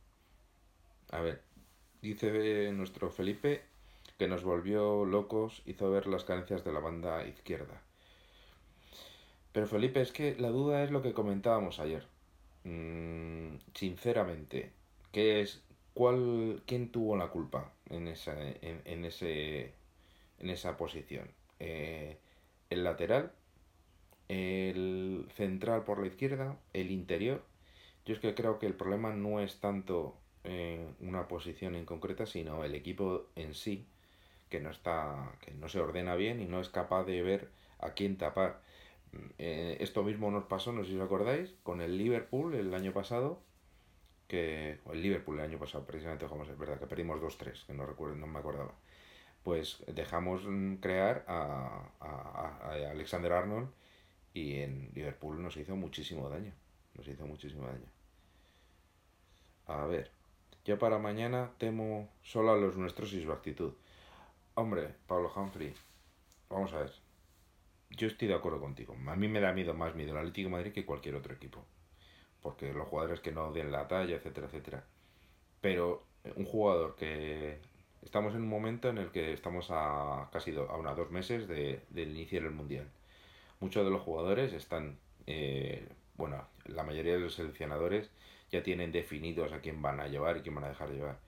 A 1.12 1.22
ver, 1.22 1.42
dice 2.02 2.72
nuestro 2.72 3.12
Felipe 3.12 3.62
que 4.18 4.28
nos 4.28 4.44
volvió 4.44 5.06
locos, 5.06 5.62
hizo 5.66 5.90
ver 5.92 6.08
las 6.08 6.24
carencias 6.24 6.64
de 6.64 6.72
la 6.72 6.80
banda 6.80 7.26
izquierda. 7.26 7.82
Pero 9.52 9.68
Felipe, 9.68 10.02
es 10.02 10.12
que 10.12 10.36
la 10.38 10.50
duda 10.50 10.84
es 10.84 10.92
lo 10.92 11.02
que 11.02 11.14
comentábamos 11.14 11.80
ayer. 11.80 12.06
Mm, 12.64 13.56
sinceramente, 13.74 14.72
¿qué 15.12 15.42
es, 15.42 15.62
cuál, 15.94 16.64
¿quién 16.66 16.92
tuvo 16.92 17.18
la 17.18 17.30
culpa 17.30 17.74
en 17.90 18.08
esa, 18.08 18.40
en, 18.40 18.82
en 18.86 19.06
ese, 19.06 19.74
en 20.40 20.50
esa 20.50 20.78
posición? 20.78 21.28
Eh, 21.60 22.18
¿El 22.70 22.84
lateral 22.84 23.34
el 24.32 25.28
central 25.36 25.84
por 25.84 26.00
la 26.00 26.08
izquierda, 26.08 26.58
el 26.72 26.90
interior. 26.90 27.44
Yo 28.06 28.14
es 28.14 28.22
que 28.22 28.34
creo 28.34 28.60
que 28.60 28.66
el 28.66 28.74
problema 28.74 29.14
no 29.14 29.42
es 29.42 29.60
tanto 29.60 30.16
eh, 30.44 30.88
una 31.00 31.28
posición 31.28 31.76
en 31.76 31.86
concreta, 31.86 32.26
sino 32.26 32.64
el 32.64 32.76
equipo 32.76 33.28
en 33.36 33.54
sí, 33.54 33.86
que 34.50 34.60
no 34.60 34.70
está, 34.70 35.32
que 35.42 35.52
no 35.52 35.70
se 35.70 35.80
ordena 35.80 36.16
bien 36.16 36.42
y 36.42 36.46
no 36.46 36.60
es 36.60 36.70
capaz 36.70 37.06
de 37.06 37.22
ver 37.22 37.50
a 37.80 37.92
quién 37.92 38.18
tapar. 38.18 38.62
Eh, 39.38 39.78
esto 39.82 40.04
mismo 40.04 40.32
nos 40.32 40.46
pasó, 40.46 40.72
no 40.72 40.84
sé 40.84 40.92
si 40.92 40.98
os 40.98 41.04
acordáis, 41.04 41.54
con 41.64 41.82
el 41.82 41.98
Liverpool 41.98 42.56
el 42.56 42.74
año 42.74 42.94
pasado, 42.94 43.40
que 44.28 44.80
el 44.92 45.02
Liverpool 45.02 45.40
el 45.40 45.46
año 45.46 45.60
pasado, 45.60 45.86
precisamente, 45.86 46.26
como 46.28 46.44
es 46.44 46.58
verdad, 46.58 46.80
que 46.80 46.88
perdimos 46.88 47.22
2-3, 47.22 47.66
que 47.66 47.74
no 47.74 47.86
recuerdo, 47.86 48.16
no 48.16 48.28
me 48.28 48.40
acordaba. 48.40 48.74
Pues 49.44 49.84
dejamos 49.88 50.44
crear 50.82 51.26
a, 51.28 51.90
a, 52.00 52.60
a 52.62 52.92
Alexander 52.92 53.34
Arnold 53.34 53.70
y 54.34 54.58
en 54.58 54.92
Liverpool 54.94 55.42
nos 55.42 55.58
hizo 55.58 55.76
muchísimo 55.76 56.30
daño. 56.30 56.54
Nos 56.96 57.08
hizo 57.08 57.26
muchísimo 57.26 57.68
daño. 57.68 57.88
A 59.68 59.86
ver, 59.86 60.12
yo 60.66 60.80
para 60.80 60.98
mañana 60.98 61.52
temo 61.58 62.10
solo 62.24 62.52
a 62.52 62.58
los 62.58 62.78
nuestros 62.78 63.14
y 63.14 63.24
su 63.24 63.32
actitud. 63.32 63.74
Hombre, 64.54 64.96
Pablo 65.08 65.32
Humphrey, 65.36 65.74
vamos 66.50 66.74
a 66.74 66.80
ver. 66.80 66.92
Yo 67.90 68.08
estoy 68.08 68.28
de 68.28 68.36
acuerdo 68.36 68.60
contigo. 68.60 68.96
A 69.08 69.16
mí 69.16 69.28
me 69.28 69.42
da 69.42 69.54
miedo 69.54 69.74
más 69.74 69.96
miedo 69.96 70.12
el 70.12 70.18
Atlético 70.18 70.50
Madrid 70.50 70.72
que 70.72 70.86
cualquier 70.86 71.16
otro 71.16 71.34
equipo. 71.34 71.66
Porque 72.42 72.74
los 72.74 72.88
jugadores 72.88 73.20
que 73.20 73.32
no 73.32 73.52
den 73.52 73.72
la 73.72 73.88
talla, 73.88 74.16
etcétera, 74.16 74.48
etcétera. 74.48 74.84
Pero 75.60 76.04
un 76.36 76.46
jugador 76.46 76.96
que 76.96 77.60
estamos 78.02 78.34
en 78.34 78.42
un 78.42 78.50
momento 78.50 78.90
en 78.90 78.98
el 78.98 79.12
que 79.12 79.34
estamos 79.34 79.68
a 79.72 80.30
casi 80.32 80.56
a 80.56 80.76
unos 80.78 80.98
dos 80.98 81.12
meses 81.12 81.48
de, 81.48 81.84
del 81.90 82.12
inicio 82.12 82.42
del 82.42 82.52
Mundial 82.52 82.90
muchos 83.62 83.86
de 83.86 83.92
los 83.92 84.02
jugadores 84.02 84.52
están, 84.52 84.98
eh, 85.28 85.88
bueno, 86.16 86.46
la 86.66 86.84
mayoría 86.84 87.14
de 87.14 87.20
los 87.20 87.36
seleccionadores 87.36 88.10
ya 88.52 88.64
tienen 88.64 88.92
definidos 88.92 89.54
a 89.54 89.62
quién 89.62 89.82
van 89.82 90.00
a 90.00 90.08
llevar 90.08 90.38
y 90.38 90.42
quién 90.42 90.56
van 90.56 90.66
a 90.66 90.70
dejar 90.70 90.90
llevar. 90.92 91.20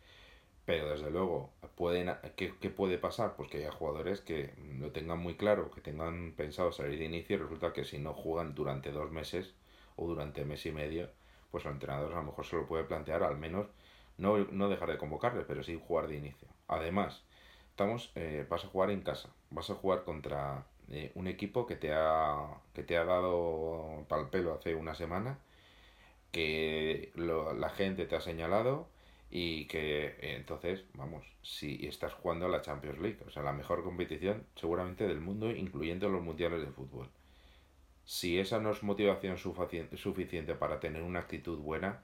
Pero 0.66 0.90
desde 0.90 1.12
luego, 1.12 1.52
pueden, 1.76 2.12
¿qué, 2.38 2.70
puede 2.70 2.98
pasar? 2.98 3.36
Pues 3.36 3.50
que 3.50 3.58
haya 3.58 3.72
jugadores 3.72 4.22
que 4.22 4.54
lo 4.80 4.92
tengan 4.92 5.20
muy 5.20 5.36
claro, 5.36 5.72
que 5.72 5.82
tengan 5.82 6.34
pensado 6.38 6.72
salir 6.72 7.00
de 7.00 7.06
inicio 7.06 7.36
y 7.36 7.40
resulta 7.40 7.74
que 7.74 7.84
si 7.84 7.98
no 8.00 8.14
juegan 8.14 8.56
durante 8.56 8.92
dos 8.92 9.12
meses 9.12 9.56
o 9.98 10.08
durante 10.08 10.46
mes 10.46 10.66
y 10.66 10.72
medio, 10.72 11.10
pues 11.52 11.66
el 11.66 11.74
entrenador 11.74 12.14
a 12.14 12.18
lo 12.18 12.24
mejor 12.24 12.46
se 12.46 12.56
lo 12.56 12.68
puede 12.68 12.86
plantear 12.86 13.24
al 13.24 13.38
menos 13.38 13.68
no, 14.18 14.38
no 14.38 14.70
dejar 14.70 14.90
de 14.90 14.98
convocarle, 14.98 15.44
pero 15.44 15.64
sí 15.64 15.80
jugar 15.86 16.08
de 16.08 16.18
inicio. 16.18 16.48
Además, 16.68 17.24
estamos, 17.70 18.12
eh, 18.16 18.46
vas 18.50 18.64
a 18.66 18.68
jugar 18.68 18.90
en 18.92 19.02
casa, 19.02 19.30
vas 19.50 19.70
a 19.70 19.76
jugar 19.76 20.04
contra 20.04 20.66
eh, 20.90 21.12
un 21.16 21.28
equipo 21.28 21.66
que 21.66 21.76
te 21.76 21.94
ha, 21.94 22.48
que 22.74 22.84
te 22.84 22.98
ha 22.98 23.06
dado 23.06 24.06
pal 24.08 24.30
pelo 24.30 24.54
hace 24.54 24.76
una 24.76 24.96
semana, 24.96 25.40
que 26.34 27.14
la 27.16 27.70
gente 27.70 28.08
te 28.08 28.16
ha 28.16 28.22
señalado 28.22 28.90
y 29.30 29.68
que 29.68 30.18
entonces, 30.36 30.84
vamos, 30.96 31.26
si 31.44 31.88
estás 31.88 32.14
jugando 32.14 32.48
a 32.48 32.50
la 32.50 32.62
Champions 32.62 33.00
League, 33.00 33.20
o 33.26 33.30
sea, 33.30 33.44
la 33.44 33.54
mejor 33.54 33.84
competición 33.84 34.46
seguramente 34.56 35.08
del 35.08 35.22
mundo, 35.22 35.52
incluyendo 35.52 36.10
los 36.10 36.24
mundiales 36.24 36.62
de 36.62 36.72
fútbol. 36.72 37.10
Si 38.04 38.40
esa 38.40 38.60
no 38.60 38.72
es 38.72 38.84
motivación 38.84 39.38
suficiente 39.38 40.56
para 40.56 40.80
tener 40.80 41.04
una 41.04 41.20
actitud 41.20 41.60
buena, 41.60 42.04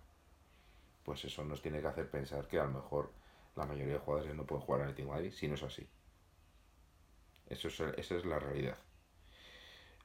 pues 1.03 1.25
eso 1.25 1.43
nos 1.43 1.61
tiene 1.61 1.81
que 1.81 1.87
hacer 1.87 2.09
pensar 2.09 2.47
que 2.47 2.59
a 2.59 2.65
lo 2.65 2.71
mejor 2.71 3.11
la 3.55 3.65
mayoría 3.65 3.93
de 3.93 3.99
jugadores 3.99 4.35
no 4.35 4.45
pueden 4.45 4.65
jugar 4.65 4.81
en 4.81 4.89
el 4.89 4.95
Team 4.95 5.09
Madrid 5.09 5.31
si 5.31 5.47
no 5.47 5.55
es 5.55 5.63
así. 5.63 5.87
Eso 7.47 7.67
es, 7.67 7.79
esa 7.79 8.15
es 8.15 8.25
la 8.25 8.37
realidad. 8.37 8.77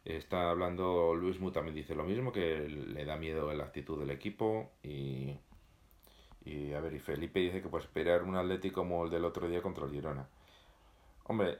Está 0.04 0.50
hablando 0.50 1.14
Luis 1.14 1.40
Mu 1.40 1.50
también 1.50 1.74
dice 1.74 1.94
lo 1.94 2.04
mismo, 2.04 2.32
que 2.32 2.68
le 2.68 3.04
da 3.04 3.16
miedo 3.16 3.52
la 3.54 3.64
actitud 3.64 3.98
del 3.98 4.10
equipo 4.10 4.70
y 4.82 5.38
y 6.44 6.74
a 6.74 6.80
ver, 6.80 6.94
y 6.94 6.98
Felipe 6.98 7.40
dice 7.40 7.62
que 7.62 7.68
puede 7.68 7.84
esperar 7.84 8.22
un 8.22 8.36
Atlético 8.36 8.82
como 8.82 9.04
el 9.04 9.10
del 9.10 9.24
otro 9.24 9.48
día 9.48 9.62
contra 9.62 9.86
el 9.86 9.92
Girona. 9.92 10.28
Hombre, 11.24 11.58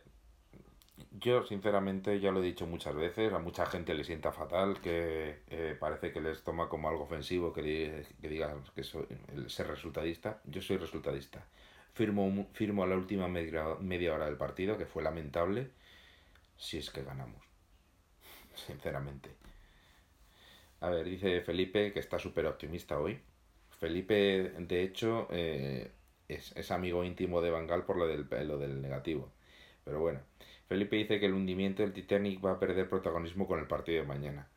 yo 1.13 1.43
sinceramente 1.45 2.21
ya 2.21 2.31
lo 2.31 2.41
he 2.41 2.47
dicho 2.47 2.67
muchas 2.67 2.95
veces, 2.95 3.33
a 3.33 3.39
mucha 3.39 3.67
gente 3.67 3.95
le 3.95 4.05
sienta 4.05 4.31
fatal, 4.31 4.81
que 4.81 5.43
eh, 5.49 5.77
parece 5.79 6.13
que 6.13 6.21
les 6.21 6.43
toma 6.43 6.69
como 6.69 6.89
algo 6.89 7.05
ofensivo 7.05 7.53
que, 7.53 8.07
que 8.21 8.29
digan 8.29 8.63
que 8.75 8.85
soy, 8.85 9.07
ser 9.49 9.69
resultadista. 9.69 10.41
Yo 10.45 10.61
soy 10.61 10.77
resultadista. 10.77 11.47
Firmo, 11.95 12.47
firmo 12.53 12.87
la 12.87 12.97
última 12.97 13.29
media, 13.29 13.65
media 13.81 14.15
hora 14.15 14.27
del 14.27 14.37
partido, 14.37 14.77
que 14.77 14.87
fue 14.87 15.03
lamentable, 15.03 15.71
si 16.59 16.77
es 16.79 16.91
que 16.91 17.03
ganamos. 17.03 17.54
Sinceramente. 18.55 19.31
A 20.81 20.91
ver, 20.91 21.05
dice 21.07 21.41
Felipe 21.41 21.93
que 21.93 22.01
está 22.01 22.19
súper 22.19 22.47
optimista 22.47 22.99
hoy. 22.99 23.21
Felipe, 23.79 24.53
de 24.59 24.83
hecho, 24.83 25.29
eh, 25.31 25.91
es, 26.29 26.71
amigo 26.71 27.05
íntimo 27.05 27.41
de 27.41 27.51
Bangal 27.51 27.85
por 27.85 27.97
lo 27.97 28.07
del, 28.07 28.27
lo 28.47 28.59
del 28.59 28.81
negativo. 28.83 29.31
Pero 29.85 30.01
bueno, 30.01 30.21
Felipe 30.69 30.97
dice 30.97 31.21
que 31.21 31.27
el 31.27 31.35
hundimiento 31.35 31.83
del 31.83 31.93
Titanic 31.93 32.45
va 32.45 32.53
a 32.53 32.59
perder 32.59 32.89
protagonismo 32.89 33.47
con 33.47 33.61
el 33.61 33.67
partido 33.67 34.03
de 34.03 34.09
mañana. 34.09 34.49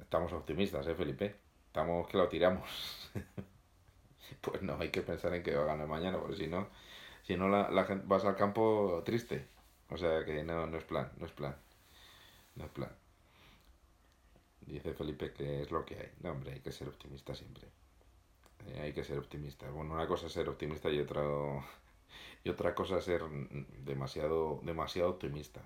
Estamos 0.00 0.32
optimistas, 0.32 0.86
¿eh, 0.86 0.94
Felipe? 0.94 1.36
Estamos 1.66 2.08
que 2.08 2.16
lo 2.18 2.28
tiramos. 2.28 3.10
pues 4.40 4.62
no, 4.62 4.76
hay 4.80 4.90
que 4.90 5.02
pensar 5.02 5.34
en 5.34 5.42
que 5.42 5.54
va 5.54 5.62
a 5.62 5.66
ganar 5.66 5.86
mañana, 5.86 6.18
porque 6.18 6.36
si 6.36 6.46
no, 6.46 6.68
si 7.22 7.36
no 7.36 7.48
la, 7.48 7.70
la 7.70 7.84
gente 7.84 8.04
vas 8.06 8.24
al 8.24 8.36
campo 8.36 9.02
triste. 9.04 9.46
O 9.88 9.96
sea 9.96 10.24
que 10.24 10.42
no, 10.44 10.66
no 10.66 10.78
es 10.78 10.84
plan, 10.84 11.10
no 11.18 11.26
es 11.26 11.32
plan. 11.32 11.56
No 12.56 12.64
es 12.64 12.70
plan. 12.70 12.94
Dice 14.60 14.94
Felipe 14.94 15.32
que 15.32 15.62
es 15.62 15.70
lo 15.70 15.84
que 15.84 15.96
hay. 15.96 16.10
No, 16.20 16.32
hombre, 16.32 16.52
hay 16.52 16.60
que 16.60 16.72
ser 16.72 16.88
optimista 16.88 17.34
siempre. 17.34 17.68
Eh, 18.66 18.80
hay 18.80 18.92
que 18.92 19.04
ser 19.04 19.18
optimista. 19.18 19.70
Bueno, 19.70 19.94
una 19.94 20.06
cosa 20.06 20.26
es 20.26 20.32
ser 20.32 20.48
optimista 20.48 20.90
y 20.90 21.00
otra, 21.00 21.22
y 22.44 22.50
otra 22.50 22.74
cosa 22.74 22.98
es 22.98 23.04
ser 23.04 23.22
demasiado, 23.84 24.60
demasiado 24.62 25.10
optimista. 25.10 25.60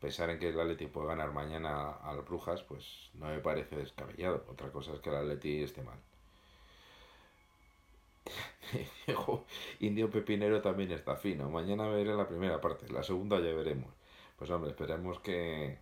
Pensar 0.00 0.30
en 0.30 0.38
que 0.38 0.48
el 0.48 0.60
Atleti 0.60 0.86
puede 0.86 1.08
ganar 1.08 1.32
mañana 1.32 1.90
al 1.92 2.22
Brujas, 2.22 2.62
pues 2.62 3.10
no 3.14 3.26
me 3.26 3.40
parece 3.40 3.76
descabellado. 3.76 4.44
Otra 4.48 4.70
cosa 4.70 4.94
es 4.94 5.00
que 5.00 5.10
el 5.10 5.16
Atleti 5.16 5.62
esté 5.62 5.82
mal. 5.82 5.98
Indio 9.80 10.10
Pepinero 10.10 10.60
también 10.62 10.92
está 10.92 11.16
fino. 11.16 11.48
Mañana 11.50 11.88
veré 11.88 12.14
la 12.14 12.28
primera 12.28 12.60
parte, 12.60 12.88
la 12.92 13.02
segunda 13.02 13.38
ya 13.40 13.54
veremos. 13.54 13.92
Pues 14.36 14.50
hombre, 14.50 14.70
esperemos 14.70 15.18
que, 15.20 15.78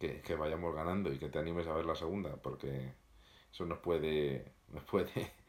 que, 0.00 0.20
que 0.22 0.34
vayamos 0.34 0.74
ganando 0.74 1.12
y 1.12 1.18
que 1.18 1.28
te 1.28 1.38
animes 1.38 1.66
a 1.68 1.74
ver 1.74 1.86
la 1.86 1.94
segunda, 1.94 2.36
porque 2.36 2.92
eso 3.52 3.66
nos 3.66 3.78
puede, 3.78 4.52
nos 4.72 4.82
puede 4.84 5.12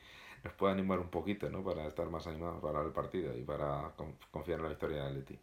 nos 0.44 0.54
puede 0.54 0.74
animar 0.74 1.00
un 1.00 1.10
poquito, 1.10 1.50
¿no? 1.50 1.64
Para 1.64 1.88
estar 1.88 2.10
más 2.10 2.28
animados 2.28 2.62
para 2.62 2.82
el 2.82 2.92
partido 2.92 3.36
y 3.38 3.44
para 3.44 3.94
confiar 4.32 4.60
en 4.60 4.64
la 4.64 4.70
victoria 4.70 5.04
de 5.04 5.10
Atleti. 5.10 5.40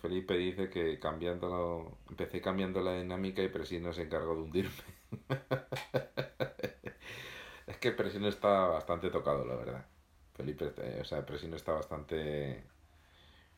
Felipe 0.00 0.38
dice 0.38 0.70
que 0.70 0.98
cambiando 0.98 1.98
empecé 2.08 2.40
cambiando 2.40 2.80
la 2.80 2.94
dinámica 2.94 3.42
y 3.42 3.48
Presino 3.48 3.92
se 3.92 4.02
encargó 4.02 4.34
de 4.34 4.42
hundirme. 4.42 4.70
es 7.66 7.76
que 7.76 7.92
Presino 7.92 8.28
está 8.28 8.68
bastante 8.68 9.10
tocado, 9.10 9.44
la 9.44 9.56
verdad. 9.56 9.86
Felipe, 10.34 10.72
o 11.00 11.04
sea, 11.04 11.26
Presino 11.26 11.56
está 11.56 11.72
bastante 11.72 12.64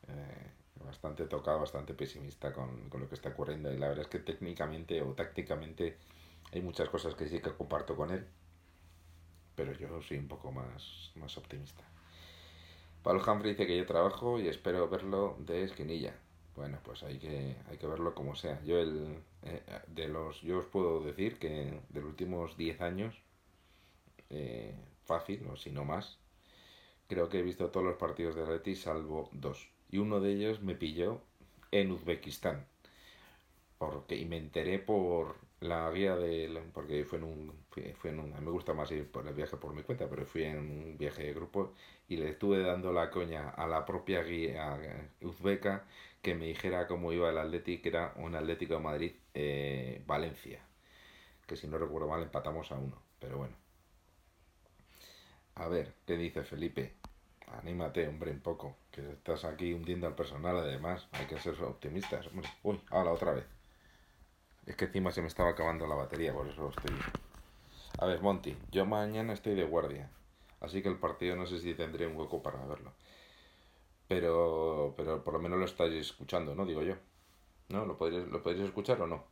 eh, 0.07 0.51
bastante 0.85 1.25
tocado, 1.25 1.59
bastante 1.59 1.93
pesimista 1.93 2.53
con, 2.53 2.89
con, 2.89 3.01
lo 3.01 3.09
que 3.09 3.15
está 3.15 3.29
ocurriendo. 3.29 3.71
Y 3.71 3.77
la 3.77 3.89
verdad 3.89 4.03
es 4.03 4.09
que 4.09 4.19
técnicamente 4.19 5.01
o 5.01 5.13
tácticamente 5.13 5.97
hay 6.51 6.61
muchas 6.61 6.89
cosas 6.89 7.15
que 7.15 7.27
sí 7.27 7.39
que 7.39 7.51
comparto 7.51 7.95
con 7.95 8.11
él 8.11 8.27
pero 9.55 9.73
yo 9.73 10.01
soy 10.01 10.17
un 10.17 10.27
poco 10.27 10.51
más, 10.51 11.11
más 11.15 11.37
optimista. 11.37 11.83
Pablo 13.03 13.21
Humphrey 13.25 13.51
dice 13.51 13.67
que 13.67 13.77
yo 13.77 13.85
trabajo 13.85 14.39
y 14.39 14.47
espero 14.47 14.89
verlo 14.89 15.35
de 15.39 15.63
esquinilla. 15.63 16.15
Bueno, 16.55 16.79
pues 16.83 17.03
hay 17.03 17.17
que, 17.17 17.55
hay 17.69 17.77
que 17.77 17.87
verlo 17.87 18.13
como 18.13 18.35
sea. 18.35 18.61
Yo 18.63 18.79
el, 18.79 19.19
eh, 19.43 19.63
de 19.87 20.07
los, 20.07 20.41
yo 20.41 20.59
os 20.59 20.65
puedo 20.65 21.01
decir 21.01 21.39
que 21.39 21.81
de 21.89 22.01
los 22.01 22.09
últimos 22.09 22.57
10 22.57 22.81
años, 22.81 23.15
eh, 24.29 24.75
fácil, 25.03 25.45
o 25.47 25.57
si 25.57 25.71
no 25.71 25.83
más, 25.83 26.19
creo 27.07 27.27
que 27.29 27.39
he 27.39 27.43
visto 27.43 27.69
todos 27.71 27.85
los 27.85 27.97
partidos 27.97 28.35
de 28.35 28.45
Reti 28.45 28.75
salvo 28.75 29.29
dos. 29.33 29.72
Y 29.93 29.99
uno 29.99 30.19
de 30.19 30.31
ellos 30.33 30.59
me 30.63 30.73
pilló 30.73 31.21
en 31.69 31.91
Uzbekistán. 31.91 32.65
Porque, 33.77 34.15
y 34.17 34.25
me 34.25 34.37
enteré 34.37 34.79
por, 34.79 35.35
la 35.63 35.91
guía 35.91 36.15
de 36.15 36.61
porque 36.73 37.05
fue 37.05 37.19
en 37.19 37.23
un 37.25 37.53
fue 37.95 38.09
en 38.09 38.19
un 38.19 38.33
a 38.33 38.39
mí 38.39 38.45
me 38.45 38.51
gusta 38.51 38.73
más 38.73 38.91
ir 38.91 39.09
por 39.09 39.27
el 39.27 39.33
viaje 39.33 39.55
por 39.57 39.73
mi 39.73 39.83
cuenta 39.83 40.09
pero 40.09 40.25
fui 40.25 40.43
en 40.43 40.57
un 40.57 40.97
viaje 40.97 41.23
de 41.23 41.33
grupo 41.33 41.73
y 42.09 42.17
le 42.17 42.29
estuve 42.29 42.61
dando 42.61 42.91
la 42.91 43.09
coña 43.09 43.49
a 43.49 43.67
la 43.67 43.85
propia 43.85 44.23
guía 44.23 45.09
uzbeca 45.21 45.85
que 46.21 46.35
me 46.35 46.47
dijera 46.47 46.87
cómo 46.87 47.13
iba 47.13 47.29
el 47.29 47.37
Atlético 47.37 47.83
que 47.83 47.89
era 47.89 48.13
un 48.17 48.35
Atlético 48.35 48.73
de 48.75 48.79
Madrid 48.81 49.11
eh, 49.33 50.03
Valencia 50.05 50.59
que 51.47 51.55
si 51.55 51.67
no 51.67 51.77
recuerdo 51.77 52.07
mal 52.09 52.23
empatamos 52.23 52.71
a 52.71 52.75
uno 52.75 53.01
pero 53.19 53.37
bueno 53.37 53.55
a 55.55 55.67
ver 55.69 55.93
qué 56.05 56.17
dice 56.17 56.43
Felipe 56.43 57.02
anímate 57.59 58.07
hombre 58.07 58.31
un 58.31 58.41
poco 58.41 58.75
que 58.91 59.11
estás 59.11 59.45
aquí 59.45 59.73
hundiendo 59.73 60.07
al 60.07 60.15
personal 60.15 60.57
además 60.57 61.07
hay 61.13 61.25
que 61.25 61.39
ser 61.39 61.61
optimistas 61.63 62.27
uy 62.63 62.81
ahora 62.89 63.11
otra 63.11 63.33
vez 63.33 63.45
es 64.65 64.75
que 64.75 64.85
encima 64.85 65.11
se 65.11 65.21
me 65.21 65.27
estaba 65.27 65.49
acabando 65.49 65.87
la 65.87 65.95
batería, 65.95 66.33
por 66.33 66.47
eso 66.47 66.69
estoy... 66.69 66.95
A 67.99 68.05
ver, 68.05 68.21
Monty, 68.21 68.55
yo 68.71 68.85
mañana 68.85 69.33
estoy 69.33 69.55
de 69.55 69.65
guardia. 69.65 70.09
Así 70.61 70.81
que 70.81 70.89
el 70.89 70.97
partido 70.97 71.35
no 71.35 71.45
sé 71.45 71.59
si 71.59 71.73
tendré 71.73 72.07
un 72.07 72.17
hueco 72.17 72.41
para 72.41 72.65
verlo. 72.65 72.93
Pero, 74.07 74.93
pero 74.95 75.23
por 75.23 75.33
lo 75.33 75.39
menos 75.39 75.59
lo 75.59 75.65
estáis 75.65 75.93
escuchando, 75.93 76.55
¿no? 76.55 76.65
Digo 76.65 76.81
yo. 76.81 76.95
¿No? 77.69 77.85
¿Lo 77.85 77.97
podéis, 77.97 78.27
¿lo 78.27 78.41
podéis 78.41 78.63
escuchar 78.63 79.01
o 79.01 79.07
no? 79.07 79.25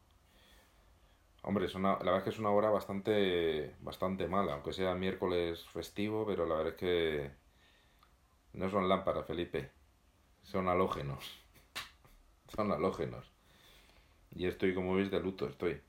Hombre, 1.43 1.65
es 1.65 1.76
una, 1.76 1.93
la 1.93 1.97
verdad 1.97 2.17
es 2.19 2.24
que 2.24 2.30
es 2.32 2.39
una 2.39 2.51
hora 2.51 2.69
bastante, 2.69 3.76
bastante 3.80 4.28
mala, 4.28 4.53
aunque 4.53 4.74
sea 4.74 4.93
miércoles 4.95 5.65
festivo, 5.69 6.26
pero 6.26 6.45
la 6.45 6.55
verdad 6.55 6.74
es 6.74 6.80
que 6.80 7.32
no 8.53 8.69
son 8.69 8.89
lámparas, 8.89 9.25
Felipe. 9.25 9.71
Son 10.43 10.67
halógenos. 10.67 11.39
Son 12.55 12.71
halógenos. 12.71 13.31
Y 14.31 14.47
estoy, 14.47 14.73
como 14.73 14.95
veis, 14.95 15.11
de 15.11 15.19
luto, 15.19 15.47
estoy. 15.47 15.81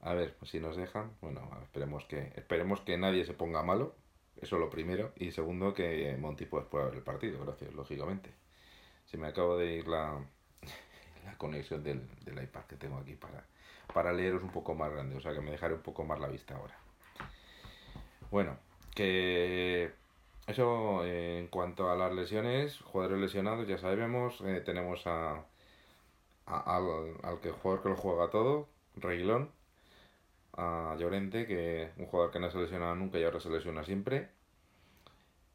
A 0.00 0.14
ver, 0.14 0.36
si 0.44 0.60
nos 0.60 0.76
dejan, 0.76 1.12
bueno, 1.20 1.50
esperemos 1.62 2.04
que, 2.06 2.32
esperemos 2.36 2.80
que 2.80 2.96
nadie 2.96 3.24
se 3.24 3.34
ponga 3.34 3.62
malo, 3.62 3.94
eso 4.40 4.58
lo 4.58 4.70
primero, 4.70 5.12
y 5.16 5.30
segundo, 5.30 5.74
que 5.74 6.16
Monty 6.18 6.46
pues, 6.46 6.64
pueda 6.66 6.86
ver 6.86 6.94
el 6.94 7.02
partido, 7.02 7.44
gracias, 7.44 7.74
lógicamente. 7.74 8.30
Se 9.04 9.18
me 9.18 9.28
acaba 9.28 9.56
de 9.56 9.74
ir 9.76 9.88
la, 9.88 10.24
la 11.24 11.36
conexión 11.36 11.82
del, 11.82 12.08
del 12.24 12.42
iPad 12.42 12.64
que 12.64 12.76
tengo 12.76 12.96
aquí 12.96 13.14
para, 13.14 13.44
para 13.92 14.12
leeros 14.12 14.42
un 14.42 14.50
poco 14.50 14.74
más 14.74 14.90
grande, 14.90 15.16
o 15.16 15.20
sea 15.20 15.34
que 15.34 15.40
me 15.40 15.50
dejaré 15.50 15.74
un 15.74 15.82
poco 15.82 16.04
más 16.04 16.18
la 16.18 16.28
vista 16.28 16.56
ahora. 16.56 16.78
Bueno, 18.30 18.56
que 18.94 19.92
eso 20.46 21.04
en 21.04 21.48
cuanto 21.48 21.90
a 21.90 21.96
las 21.96 22.12
lesiones, 22.12 22.80
jugadores 22.80 23.20
lesionados, 23.20 23.68
ya 23.68 23.78
sabemos, 23.78 24.40
eh, 24.42 24.60
tenemos 24.64 25.06
a 25.06 25.44
al, 26.46 27.16
al 27.22 27.40
que 27.40 27.50
jugador 27.50 27.82
que 27.82 27.88
lo 27.90 27.96
juega 27.96 28.30
todo, 28.30 28.68
Reguilón, 28.96 29.50
a 30.56 30.96
Llorente, 30.98 31.46
que 31.46 31.90
un 31.96 32.06
jugador 32.06 32.32
que 32.32 32.40
no 32.40 32.50
se 32.50 32.58
lesionado 32.58 32.94
nunca 32.94 33.18
y 33.18 33.24
ahora 33.24 33.40
se 33.40 33.50
lesiona 33.50 33.84
siempre. 33.84 34.30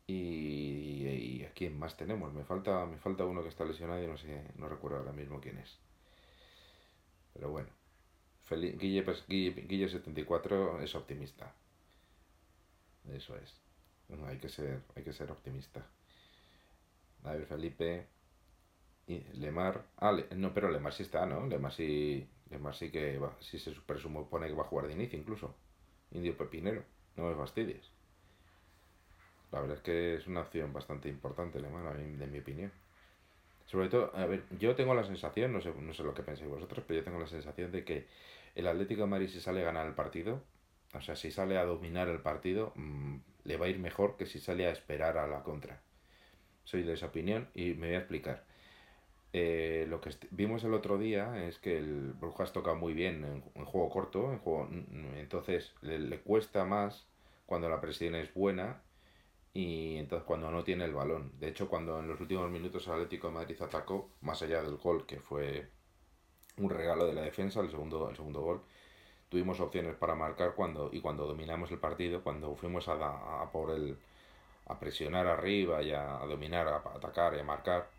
Y, 0.08 1.08
y, 1.08 1.44
a 1.46 1.52
quién 1.54 1.78
más 1.80 1.98
tenemos. 1.98 2.34
Me 2.34 2.44
falta, 2.44 2.86
me 2.86 2.98
falta 2.98 3.26
uno 3.26 3.42
que 3.44 3.50
está 3.50 3.66
lesionado 3.66 4.04
y 4.04 4.08
no 4.08 4.18
sé, 4.18 4.44
no 4.58 4.68
recuerdo 4.70 4.98
ahora 5.00 5.12
mismo 5.14 5.42
quién 5.42 5.58
es. 5.58 5.80
Pero 7.34 7.50
bueno. 7.52 7.70
Guille, 8.50 9.04
pues, 9.04 9.26
Guille, 9.28 9.90
74 9.90 10.82
es 10.82 10.96
optimista. 10.96 11.54
Eso 13.10 13.36
es. 13.38 13.65
Hay 14.28 14.38
que 14.38 14.50
ser, 14.50 14.82
hay 14.96 15.04
que 15.04 15.14
ser 15.14 15.32
optimista. 15.32 15.86
A 17.24 17.34
ver, 17.34 17.46
Felipe. 17.46 18.08
Y 19.08 19.20
Lemar. 19.34 19.86
Ah, 19.98 20.18
no, 20.36 20.54
pero 20.54 20.70
Lemar 20.70 20.94
sí 20.94 21.04
está, 21.04 21.26
¿no? 21.26 21.46
Lemar 21.48 21.72
sí, 21.72 22.28
Lemar 22.50 22.76
sí 22.76 22.92
que 22.92 23.18
va, 23.20 23.36
sí 23.40 23.60
se 23.60 23.72
presupone 23.72 24.48
que 24.48 24.54
va 24.54 24.64
a 24.64 24.68
jugar 24.68 24.88
de 24.88 24.94
inicio 24.94 25.20
incluso. 25.20 25.54
Indio 26.12 26.38
Pepinero. 26.38 26.84
No 27.16 27.30
me 27.30 27.36
fastidies. 27.36 27.92
La 29.52 29.62
verdad 29.62 29.78
es 29.78 29.84
que 29.84 30.16
es 30.16 30.28
una 30.28 30.42
opción 30.42 30.74
bastante 30.74 31.08
importante, 31.10 31.60
Lemar, 31.60 31.88
a 31.88 31.94
mí, 31.94 32.18
de 32.18 32.28
mi 32.28 32.40
opinión. 32.40 32.72
Sobre 33.66 33.90
todo, 33.90 34.12
a 34.16 34.26
ver, 34.26 34.44
yo 34.60 34.76
tengo 34.76 34.94
la 34.94 35.04
sensación, 35.04 35.54
no 35.54 35.62
sé, 35.62 35.74
no 35.74 35.94
sé 35.94 36.04
lo 36.04 36.14
que 36.14 36.24
penséis 36.24 36.50
vosotros, 36.50 36.84
pero 36.88 37.00
yo 37.00 37.04
tengo 37.04 37.20
la 37.20 37.28
sensación 37.28 37.72
de 37.72 37.84
que 37.84 38.08
el 38.54 38.68
Atlético 38.68 39.02
de 39.02 39.08
Madrid 39.08 39.28
si 39.30 39.40
sale 39.40 39.62
a 39.62 39.66
ganar 39.66 39.88
el 39.88 39.94
partido, 39.94 40.42
o 40.94 41.02
sea, 41.02 41.16
si 41.16 41.32
sale 41.32 41.58
a 41.58 41.66
dominar 41.66 42.08
el 42.08 42.20
partido, 42.22 42.74
mm, 42.76 43.18
le 43.46 43.58
va 43.58 43.68
a 43.68 43.70
ir 43.70 43.80
mejor 43.80 44.18
que 44.18 44.26
si 44.26 44.40
sale 44.40 44.68
a 44.68 44.72
esperar 44.72 45.18
a 45.18 45.28
la 45.28 45.44
contra. 45.44 45.82
Soy 46.66 46.84
de 46.84 46.94
esa 46.94 47.08
opinión 47.08 47.50
y 47.54 47.74
me 47.74 47.88
voy 47.88 47.96
a 47.96 48.00
explicar. 48.00 48.44
Eh, 49.34 49.86
lo 49.90 50.02
que 50.02 50.12
vimos 50.32 50.64
el 50.64 50.74
otro 50.74 50.98
día 50.98 51.46
es 51.46 51.60
que 51.60 51.78
el 51.78 52.14
Brujas 52.14 52.54
toca 52.54 52.74
muy 52.74 52.94
bien 52.94 53.44
en, 53.56 53.66
juego 53.66 53.90
corto, 53.90 54.38
juego, 54.44 54.70
entonces 55.18 55.74
le, 55.82 56.00
le, 56.00 56.22
cuesta 56.22 56.64
más 56.64 57.06
cuando 57.46 57.70
la 57.70 57.82
presión 57.82 58.16
es 58.16 58.34
buena 58.34 58.82
y 59.54 59.98
entonces 59.98 60.26
cuando 60.26 60.52
no 60.52 60.64
tiene 60.64 60.86
el 60.86 60.94
balón. 60.94 61.34
De 61.40 61.50
hecho, 61.50 61.70
cuando 61.70 62.00
en 62.00 62.08
los 62.08 62.20
últimos 62.20 62.50
minutos 62.50 62.88
el 62.88 62.94
Atlético 62.94 63.28
de 63.28 63.34
Madrid 63.34 63.62
atacó, 63.62 64.10
más 64.22 64.42
allá 64.42 64.62
del 64.62 64.78
gol, 64.78 65.06
que 65.06 65.20
fue 65.20 65.70
un 66.58 66.70
regalo 66.70 67.06
de 67.06 67.14
la 67.14 67.22
defensa, 67.22 67.60
el 67.60 67.70
segundo, 67.70 68.10
el 68.10 68.16
segundo 68.16 68.42
gol, 68.42 68.64
tuvimos 69.36 69.60
opciones 69.60 69.96
para 69.98 70.16
marcar 70.16 70.54
cuando 70.56 70.90
y 70.94 71.02
cuando 71.02 71.28
dominamos 71.28 71.70
el 71.70 71.78
partido, 71.78 72.24
cuando 72.24 72.56
fuimos 72.56 72.88
a, 72.88 73.42
a 73.42 73.52
por 73.52 73.72
el 73.72 73.98
a 74.68 74.80
presionar 74.80 75.28
arriba 75.28 75.84
y 75.84 75.92
a, 75.92 76.20
dominar, 76.26 76.70
a, 76.70 76.78
atacar 76.78 77.36
y 77.36 77.42
a 77.42 77.44
marcar, 77.44 77.90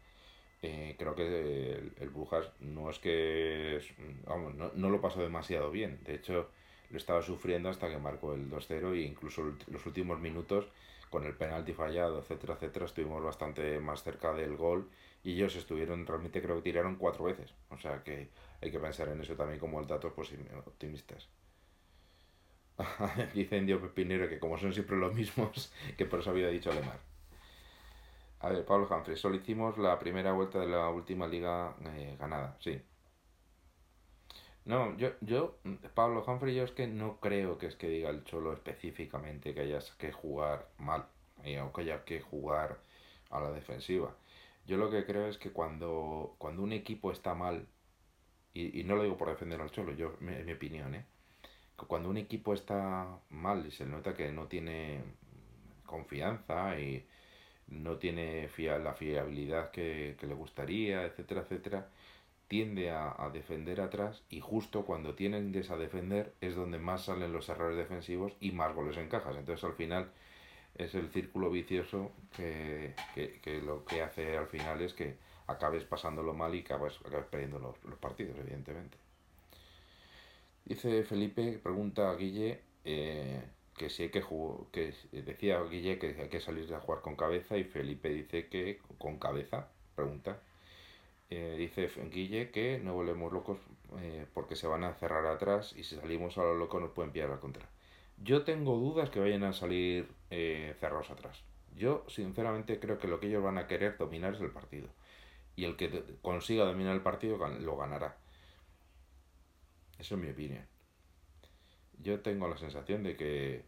eh, 0.63 0.97
creo 0.99 1.15
que 1.15 1.27
el, 1.27 1.93
el, 2.01 2.09
Brujas 2.09 2.47
no 2.61 2.89
es 2.89 2.99
que 2.99 3.83
vamos, 4.27 4.55
no, 4.55 4.71
no, 4.75 4.89
lo 4.89 5.03
pasó 5.03 5.21
demasiado 5.21 5.71
bien. 5.71 5.99
De 6.05 6.15
hecho, 6.15 6.49
lo 6.91 6.97
estaba 6.97 7.21
sufriendo 7.21 7.69
hasta 7.69 7.91
que 7.91 7.99
marcó 7.99 8.33
el 8.33 8.51
2-0 8.51 8.95
e 8.95 9.03
incluso 9.03 9.43
los 9.67 9.85
últimos 9.85 10.19
minutos 10.19 10.65
con 11.11 11.25
el 11.25 11.35
penalti 11.35 11.73
fallado, 11.73 12.19
etcétera, 12.19 12.55
etcétera, 12.55 12.87
estuvimos 12.87 13.23
bastante 13.23 13.79
más 13.81 14.03
cerca 14.03 14.33
del 14.33 14.57
gol 14.57 14.91
y 15.23 15.33
ellos 15.33 15.57
estuvieron, 15.57 16.07
realmente 16.07 16.43
creo 16.43 16.57
que 16.57 16.63
tiraron 16.63 16.97
cuatro 16.97 17.25
veces. 17.25 17.55
O 17.71 17.77
sea 17.77 18.03
que 18.03 18.31
hay 18.61 18.71
que 18.71 18.79
pensar 18.79 19.09
en 19.09 19.21
eso 19.21 19.35
también 19.35 19.59
como 19.61 19.81
el 19.81 19.87
datos 19.87 20.13
pues, 20.15 20.33
optimistas. 20.67 21.29
Dice 23.35 23.57
Indio 23.57 23.81
Pepinero 23.81 24.29
que 24.29 24.39
como 24.39 24.59
son 24.59 24.73
siempre 24.73 24.97
los 24.97 25.15
mismos, 25.15 25.73
que 25.97 26.07
por 26.07 26.21
eso 26.21 26.31
había 26.31 26.49
dicho 26.49 26.71
Alemar. 26.71 27.01
A 28.41 28.51
ver, 28.51 28.65
Pablo 28.65 28.87
Humphrey, 28.91 29.17
solo 29.17 29.37
hicimos 29.37 29.79
la 29.79 29.99
primera 29.99 30.33
vuelta 30.33 30.61
de 30.61 30.67
la 30.67 30.89
última 30.91 31.27
liga 31.27 31.75
eh, 31.97 32.17
ganada, 32.19 32.57
sí. 32.61 32.81
No, 34.67 34.97
yo, 34.99 35.13
yo, 35.21 35.57
Pablo 35.95 36.25
Humphrey, 36.27 36.55
yo 36.55 36.65
es 36.65 36.73
que 36.73 36.87
no 36.89 37.19
creo 37.21 37.57
que 37.57 37.67
es 37.67 37.77
que 37.77 37.89
diga 37.89 38.11
el 38.11 38.25
Cholo 38.25 38.53
específicamente 38.53 39.55
que 39.55 39.61
hayas 39.61 39.93
que 39.93 40.13
jugar 40.13 40.69
mal, 40.79 41.07
o 41.63 41.73
que 41.73 41.81
haya 41.83 42.05
que 42.05 42.21
jugar 42.21 42.79
a 43.31 43.41
la 43.41 43.53
defensiva. 43.53 44.15
Yo 44.67 44.77
lo 44.77 44.91
que 44.91 45.07
creo 45.07 45.29
es 45.29 45.39
que 45.39 45.53
cuando, 45.53 46.35
cuando 46.39 46.63
un 46.63 46.73
equipo 46.73 47.13
está 47.13 47.35
mal, 47.35 47.67
y, 48.55 48.81
y 48.81 48.85
no 48.85 48.97
lo 48.97 49.05
digo 49.05 49.17
por 49.17 49.29
defender 49.31 49.61
al 49.61 49.71
Cholo, 49.71 49.93
yo, 49.95 50.17
mi, 50.21 50.33
mi 50.45 50.53
opinión, 50.53 50.95
¿eh? 50.95 51.07
cuando 51.77 52.09
un 52.11 52.17
equipo 52.19 52.55
está 52.55 53.21
mal 53.31 53.67
y 53.67 53.71
se 53.71 53.87
nota 53.87 54.15
que 54.15 54.33
no 54.33 54.49
tiene 54.49 55.03
confianza 55.87 56.79
y 56.81 57.07
no 57.69 57.99
tiene 57.99 58.49
la 58.83 58.95
fiabilidad 58.95 59.71
que, 59.71 60.17
que 60.19 60.27
le 60.27 60.35
gustaría, 60.35 61.05
etcétera, 61.05 61.43
etcétera, 61.43 61.89
tiende 62.49 62.91
a, 62.91 63.15
a, 63.19 63.31
defender 63.31 63.81
atrás 63.81 64.23
y 64.31 64.41
justo 64.41 64.85
cuando 64.85 65.15
tienen 65.15 65.53
a 65.69 65.77
defender 65.77 66.35
es 66.41 66.55
donde 66.55 66.79
más 66.79 67.07
salen 67.07 67.33
los 67.33 67.49
errores 67.49 67.77
defensivos 67.77 68.33
y 68.41 68.53
más 68.53 68.75
goles 68.75 68.97
encajas. 68.97 69.37
Entonces 69.37 69.65
al 69.65 69.75
final 69.75 70.11
es 70.77 70.95
el 70.95 71.11
círculo 71.11 71.51
vicioso 71.51 72.13
que, 72.37 72.95
que, 73.15 73.41
que 73.41 73.61
lo 73.63 73.85
que 73.85 74.03
hace 74.03 74.37
al 74.37 74.47
final 74.47 74.81
es 74.83 74.95
que 74.95 75.17
acabes 75.47 75.85
pasándolo 75.85 76.35
mal 76.35 76.55
y 76.55 76.61
acabes, 76.61 76.99
acabes 77.05 77.27
perdiendo 77.27 77.59
los, 77.59 77.83
los 77.85 77.99
partidos, 77.99 78.37
evidentemente. 78.39 78.99
Dice 80.65 81.05
Felipe, 81.05 81.61
pregunta 81.63 82.11
a 82.11 82.17
Guille 82.17 82.61
eh, 82.85 83.41
que 83.77 83.87
hay 83.87 84.09
que 84.09 84.21
jugar, 84.21 84.67
que 84.73 84.93
decía 85.13 85.63
Guille 85.63 85.99
que 85.99 86.17
hay 86.21 86.29
que 86.29 86.41
salir 86.41 86.73
a 86.75 86.81
jugar 86.81 87.03
con 87.03 87.15
cabeza 87.15 87.57
y 87.57 87.65
Felipe 87.65 88.09
dice 88.09 88.49
que 88.49 88.81
con 88.99 89.19
cabeza, 89.19 89.69
pregunta. 89.95 90.41
Eh, 91.29 91.57
dice 91.59 91.91
Guille 92.09 92.51
que 92.53 92.79
no 92.79 92.95
volvemos 92.95 93.33
locos 93.33 93.59
eh, 93.99 94.27
porque 94.33 94.55
se 94.55 94.69
van 94.69 94.85
a 94.85 94.95
cerrar 94.95 95.27
atrás 95.27 95.75
y 95.77 95.83
si 95.83 95.97
salimos 95.97 96.39
a 96.39 96.43
lo 96.43 96.55
loco 96.55 96.79
nos 96.79 96.91
pueden 96.91 97.13
pillar 97.13 97.31
la 97.31 97.41
contra. 97.41 97.69
Yo 98.19 98.45
tengo 98.45 98.77
dudas 98.77 99.11
que 99.11 99.21
vayan 99.21 99.45
a 99.45 99.53
salir 99.53 100.09
eh, 100.31 100.75
cerrados 100.81 101.11
atrás. 101.11 101.43
Yo 101.77 102.05
sinceramente 102.09 102.81
creo 102.81 102.99
que 102.99 103.09
lo 103.09 103.21
que 103.21 103.27
ellos 103.27 103.43
van 103.43 103.59
a 103.59 103.67
querer 103.67 103.99
dominar 103.99 104.35
es 104.35 104.41
el 104.41 104.51
partido. 104.51 104.89
Y 105.57 105.65
el 105.65 105.77
que 105.77 106.05
consiga 106.23 106.65
dominar 106.65 106.95
el 106.95 107.03
partido 107.03 107.37
lo 107.37 107.77
ganará. 107.77 108.17
Eso 109.99 110.15
es 110.15 110.21
mi 110.21 110.31
opinión. 110.31 110.67
Yo 111.99 112.21
tengo 112.21 112.49
la 112.49 112.57
sensación 112.57 113.03
de 113.03 113.17
que... 113.17 113.65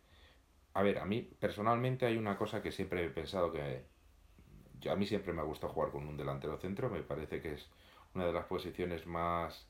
A 0.74 0.82
ver, 0.82 0.98
a 0.98 1.06
mí 1.06 1.22
personalmente 1.22 2.06
hay 2.06 2.16
una 2.16 2.36
cosa 2.36 2.62
que 2.62 2.72
siempre 2.72 3.04
he 3.04 3.10
pensado 3.10 3.52
que... 3.52 3.84
Yo, 4.80 4.92
a 4.92 4.96
mí 4.96 5.06
siempre 5.06 5.32
me 5.32 5.42
gusta 5.42 5.68
jugar 5.68 5.90
con 5.90 6.06
un 6.06 6.16
delantero 6.16 6.56
centro, 6.58 6.90
me 6.90 7.02
parece 7.02 7.40
que 7.40 7.54
es 7.54 7.66
una 8.14 8.26
de 8.26 8.32
las 8.32 8.46
posiciones 8.46 9.06
más 9.06 9.66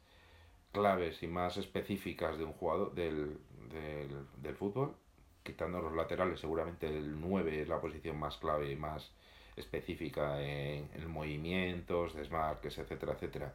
claves 0.73 1.23
y 1.23 1.27
más 1.29 1.57
específicas 1.57 2.39
de 2.39 2.45
un 2.45 2.53
jugador 2.53 2.95
del, 2.95 3.39
del, 3.71 4.27
del 4.37 4.57
fútbol, 4.57 4.95
quitando 5.43 5.81
los 5.81 5.95
laterales, 5.95 6.41
seguramente 6.41 6.87
el 6.89 7.21
9 7.21 7.63
es 7.63 7.69
la 7.69 7.81
posición 7.81 8.19
más 8.19 8.37
clave 8.39 8.71
y 8.71 8.77
más 8.77 9.13
específica 9.57 10.41
en, 10.43 10.89
en 10.95 11.11
movimientos, 11.11 12.15
desmarques, 12.15 12.79
etcétera, 12.79 13.15
etcétera, 13.15 13.55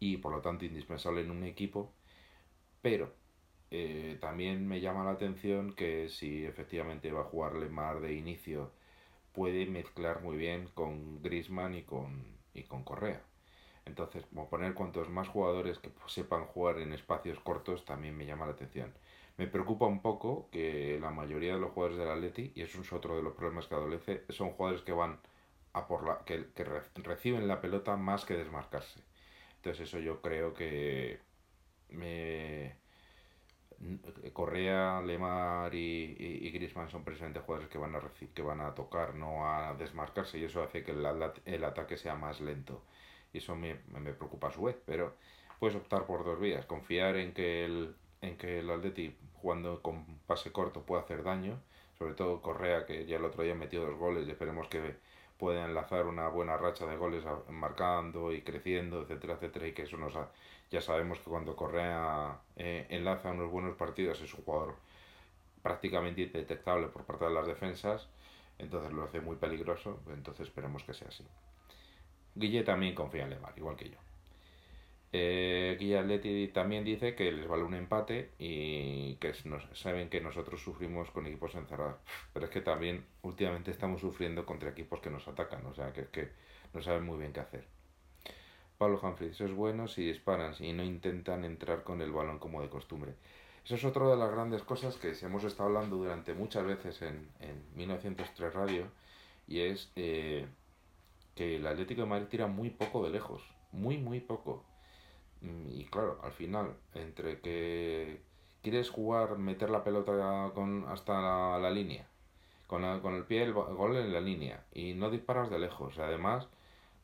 y 0.00 0.18
por 0.18 0.32
lo 0.32 0.40
tanto 0.42 0.64
indispensable 0.64 1.22
en 1.22 1.30
un 1.30 1.44
equipo. 1.44 1.92
Pero 2.82 3.12
eh, 3.70 4.18
también 4.20 4.66
me 4.68 4.80
llama 4.80 5.04
la 5.04 5.12
atención 5.12 5.74
que 5.74 6.08
si 6.08 6.44
efectivamente 6.46 7.12
va 7.12 7.22
a 7.22 7.24
jugar 7.24 7.54
Lemar 7.56 8.00
de 8.00 8.14
inicio, 8.14 8.72
puede 9.36 9.66
mezclar 9.66 10.22
muy 10.22 10.36
bien 10.36 10.68
con 10.74 11.22
Grisman 11.22 11.74
y 11.74 11.82
con, 11.82 12.24
y 12.54 12.64
con 12.64 12.84
Correa. 12.84 13.22
Entonces, 13.84 14.24
como 14.26 14.48
poner 14.48 14.74
cuantos 14.74 15.10
más 15.10 15.28
jugadores 15.28 15.78
que 15.78 15.90
sepan 16.08 16.46
jugar 16.46 16.78
en 16.78 16.92
espacios 16.94 17.38
cortos 17.40 17.84
también 17.84 18.16
me 18.16 18.26
llama 18.26 18.46
la 18.46 18.52
atención. 18.52 18.92
Me 19.36 19.46
preocupa 19.46 19.86
un 19.86 20.00
poco 20.00 20.48
que 20.50 20.98
la 21.00 21.10
mayoría 21.10 21.54
de 21.54 21.60
los 21.60 21.72
jugadores 21.72 21.98
del 21.98 22.10
Atleti, 22.10 22.52
y 22.54 22.62
eso 22.62 22.80
es 22.80 22.92
otro 22.92 23.16
de 23.16 23.22
los 23.22 23.34
problemas 23.34 23.66
que 23.66 23.74
adolece, 23.74 24.24
son 24.30 24.50
jugadores 24.52 24.82
que 24.84 24.92
van 24.92 25.20
a 25.74 25.86
por 25.86 26.06
la 26.06 26.24
que, 26.24 26.46
que 26.54 26.64
reciben 27.02 27.46
la 27.48 27.60
pelota 27.60 27.96
más 27.96 28.24
que 28.24 28.34
desmarcarse. 28.34 29.00
Entonces 29.56 29.88
eso 29.88 29.98
yo 30.00 30.22
creo 30.22 30.54
que 30.54 31.20
me... 31.90 32.76
Correa, 34.32 35.00
Lemar 35.02 35.74
y, 35.74 36.16
y, 36.18 36.56
y, 36.56 36.68
son 36.90 37.04
precisamente 37.04 37.40
jugadores 37.40 37.68
que 37.68 37.78
van 37.78 37.94
a 37.94 38.00
que 38.34 38.42
van 38.42 38.60
a 38.60 38.74
tocar, 38.74 39.14
no 39.14 39.46
a 39.46 39.74
desmarcarse, 39.74 40.38
y 40.38 40.44
eso 40.44 40.62
hace 40.62 40.82
que 40.82 40.92
el, 40.92 41.06
el 41.44 41.64
ataque 41.64 41.96
sea 41.96 42.14
más 42.14 42.40
lento. 42.40 42.82
Y 43.32 43.38
eso 43.38 43.54
me, 43.54 43.76
me 43.92 44.12
preocupa 44.14 44.48
a 44.48 44.50
su 44.52 44.62
vez, 44.62 44.76
pero 44.86 45.14
puedes 45.58 45.76
optar 45.76 46.06
por 46.06 46.24
dos 46.24 46.40
vías, 46.40 46.64
confiar 46.66 47.16
en 47.16 47.32
que 47.32 47.64
el, 47.64 47.94
en 48.22 48.36
que 48.38 48.60
el 48.60 48.70
Atleti 48.70 49.16
jugando 49.34 49.82
con 49.82 50.04
pase 50.26 50.52
corto 50.52 50.82
puede 50.82 51.02
hacer 51.02 51.22
daño, 51.22 51.60
sobre 51.98 52.14
todo 52.14 52.42
Correa 52.42 52.86
que 52.86 53.06
ya 53.06 53.16
el 53.16 53.24
otro 53.24 53.42
día 53.42 53.54
metió 53.54 53.82
dos 53.82 53.98
goles 53.98 54.26
y 54.26 54.30
esperemos 54.30 54.68
que 54.68 54.96
pueda 55.38 55.64
enlazar 55.66 56.06
una 56.06 56.28
buena 56.28 56.56
racha 56.56 56.86
de 56.86 56.96
goles 56.96 57.24
marcando 57.50 58.32
y 58.32 58.42
creciendo, 58.42 59.02
etcétera, 59.02 59.34
etcétera, 59.34 59.68
y 59.68 59.72
que 59.72 59.82
eso 59.82 59.96
nos 59.98 60.16
ha, 60.16 60.30
ya 60.70 60.80
sabemos 60.80 61.18
que 61.18 61.30
cuando 61.30 61.54
Correa 61.54 62.40
eh, 62.56 62.86
enlaza 62.90 63.30
unos 63.30 63.50
buenos 63.50 63.76
partidos 63.76 64.20
es 64.20 64.34
un 64.34 64.44
jugador 64.44 64.76
prácticamente 65.62 66.22
indetectable 66.22 66.88
por 66.88 67.04
parte 67.04 67.24
de 67.24 67.34
las 67.34 67.46
defensas, 67.46 68.08
entonces 68.58 68.92
lo 68.92 69.04
hace 69.04 69.20
muy 69.20 69.36
peligroso, 69.36 70.00
entonces 70.12 70.48
esperemos 70.48 70.84
que 70.84 70.94
sea 70.94 71.08
así. 71.08 71.24
Guille 72.34 72.62
también 72.62 72.94
confía 72.94 73.24
en 73.24 73.30
Lemar, 73.30 73.54
igual 73.56 73.76
que 73.76 73.90
yo. 73.90 73.98
Eh, 75.12 75.72
aquí 75.74 75.94
Atleti 75.94 76.48
también 76.48 76.84
dice 76.84 77.14
que 77.14 77.32
les 77.32 77.48
vale 77.48 77.62
un 77.62 77.74
empate 77.74 78.32
y 78.38 79.14
que 79.16 79.32
nos, 79.44 79.66
saben 79.72 80.10
que 80.10 80.20
nosotros 80.20 80.60
sufrimos 80.60 81.10
con 81.10 81.26
equipos 81.26 81.54
encerrados. 81.54 81.96
Pero 82.32 82.46
es 82.46 82.50
que 82.50 82.60
también 82.60 83.06
últimamente 83.22 83.70
estamos 83.70 84.00
sufriendo 84.00 84.44
contra 84.44 84.70
equipos 84.70 85.00
que 85.00 85.10
nos 85.10 85.26
atacan, 85.28 85.64
o 85.66 85.74
sea 85.74 85.92
que 85.92 86.08
que 86.08 86.30
no 86.74 86.82
saben 86.82 87.04
muy 87.04 87.18
bien 87.18 87.32
qué 87.32 87.40
hacer. 87.40 87.75
Pablo 88.78 89.00
Humphries, 89.02 89.40
es 89.40 89.52
bueno 89.52 89.88
si 89.88 90.06
disparan 90.06 90.54
y 90.60 90.72
no 90.72 90.82
intentan 90.82 91.44
entrar 91.44 91.82
con 91.82 92.00
el 92.00 92.12
balón 92.12 92.38
como 92.38 92.60
de 92.60 92.68
costumbre. 92.68 93.14
Eso 93.64 93.74
es 93.74 93.84
otra 93.84 94.08
de 94.08 94.16
las 94.16 94.30
grandes 94.30 94.62
cosas 94.62 94.96
que 94.96 95.12
hemos 95.22 95.44
estado 95.44 95.68
hablando 95.68 95.96
durante 95.96 96.34
muchas 96.34 96.64
veces 96.64 97.02
en, 97.02 97.28
en 97.40 97.64
1903 97.74 98.54
Radio 98.54 98.86
y 99.48 99.60
es 99.60 99.90
eh, 99.96 100.46
que 101.34 101.56
el 101.56 101.66
Atlético 101.66 102.02
de 102.02 102.06
Madrid 102.06 102.26
tira 102.28 102.46
muy 102.46 102.70
poco 102.70 103.04
de 103.04 103.10
lejos, 103.10 103.42
muy, 103.72 103.98
muy 103.98 104.20
poco. 104.20 104.64
Mm, 105.42 105.70
y 105.72 105.84
claro, 105.86 106.18
al 106.22 106.32
final, 106.32 106.76
entre 106.94 107.40
que 107.40 108.20
quieres 108.62 108.90
jugar, 108.90 109.38
meter 109.38 109.70
la 109.70 109.84
pelota 109.84 110.52
con, 110.54 110.86
hasta 110.88 111.58
la, 111.58 111.70
línea, 111.70 112.06
con, 112.66 113.00
con 113.00 113.14
el 113.14 113.24
pie 113.24 113.42
el 113.44 113.52
gol 113.52 113.96
en 113.96 114.12
la 114.12 114.20
línea, 114.20 114.64
y 114.72 114.94
no 114.94 115.10
disparas 115.10 115.50
de 115.50 115.58
lejos, 115.58 115.98
además 115.98 116.48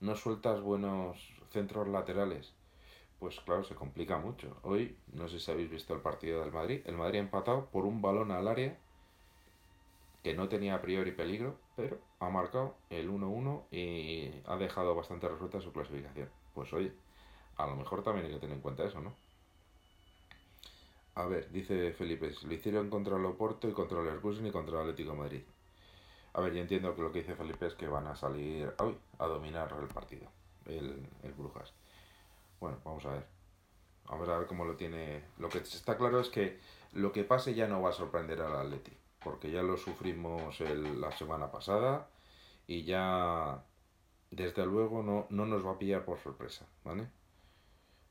no 0.00 0.16
sueltas 0.16 0.60
buenos 0.60 1.41
centros 1.52 1.88
laterales, 1.88 2.52
pues 3.18 3.38
claro, 3.40 3.62
se 3.64 3.74
complica 3.74 4.18
mucho. 4.18 4.56
Hoy, 4.62 4.96
no 5.12 5.28
sé 5.28 5.38
si 5.38 5.50
habéis 5.50 5.70
visto 5.70 5.94
el 5.94 6.00
partido 6.00 6.40
del 6.40 6.52
Madrid, 6.52 6.82
el 6.86 6.96
Madrid 6.96 7.20
ha 7.20 7.22
empatado 7.22 7.66
por 7.66 7.84
un 7.84 8.02
balón 8.02 8.32
al 8.32 8.48
área 8.48 8.76
que 10.22 10.34
no 10.34 10.48
tenía 10.48 10.74
a 10.74 10.82
priori 10.82 11.12
peligro, 11.12 11.56
pero 11.76 11.98
ha 12.20 12.28
marcado 12.28 12.76
el 12.90 13.10
1-1 13.10 13.62
y 13.70 14.30
ha 14.46 14.56
dejado 14.56 14.94
bastante 14.94 15.28
resuelta 15.28 15.60
su 15.60 15.72
clasificación. 15.72 16.30
Pues 16.54 16.72
oye, 16.72 16.92
a 17.56 17.66
lo 17.66 17.76
mejor 17.76 18.02
también 18.02 18.26
hay 18.26 18.32
que 18.32 18.38
tener 18.38 18.56
en 18.56 18.62
cuenta 18.62 18.84
eso, 18.84 19.00
¿no? 19.00 19.14
A 21.14 21.26
ver, 21.26 21.50
dice 21.50 21.92
Felipe, 21.92 22.32
lo 22.42 22.54
hicieron 22.54 22.88
contra 22.88 23.16
el 23.16 23.24
Oporto 23.26 23.68
y 23.68 23.72
contra 23.72 23.98
el 23.98 24.06
Leverkusen 24.06 24.46
y 24.46 24.50
contra 24.50 24.76
el 24.76 24.80
Atlético 24.82 25.14
Madrid. 25.14 25.42
A 26.34 26.40
ver, 26.40 26.54
yo 26.54 26.60
entiendo 26.62 26.94
que 26.94 27.02
lo 27.02 27.12
que 27.12 27.18
dice 27.18 27.34
Felipe 27.34 27.66
es 27.66 27.74
que 27.74 27.86
van 27.86 28.06
a 28.06 28.16
salir 28.16 28.72
hoy 28.78 28.96
a 29.18 29.26
dominar 29.26 29.76
el 29.78 29.88
partido, 29.88 30.30
el, 30.66 31.06
el 31.22 31.32
Brujas. 31.32 31.72
Bueno, 32.60 32.78
vamos 32.84 33.04
a 33.06 33.12
ver. 33.12 33.26
Vamos 34.04 34.28
a 34.28 34.38
ver 34.38 34.46
cómo 34.46 34.64
lo 34.64 34.76
tiene. 34.76 35.24
Lo 35.38 35.48
que 35.48 35.58
está 35.58 35.96
claro 35.96 36.20
es 36.20 36.28
que 36.28 36.58
lo 36.92 37.12
que 37.12 37.24
pase 37.24 37.54
ya 37.54 37.66
no 37.66 37.82
va 37.82 37.90
a 37.90 37.92
sorprender 37.92 38.40
al 38.40 38.56
Atleti, 38.56 38.92
porque 39.24 39.50
ya 39.50 39.62
lo 39.62 39.76
sufrimos 39.76 40.60
el, 40.60 41.00
la 41.00 41.12
semana 41.12 41.50
pasada 41.50 42.08
y 42.66 42.84
ya 42.84 43.64
desde 44.30 44.66
luego 44.66 45.02
no, 45.02 45.26
no 45.30 45.46
nos 45.46 45.64
va 45.64 45.72
a 45.72 45.78
pillar 45.78 46.04
por 46.04 46.18
sorpresa, 46.18 46.66
¿vale? 46.84 47.06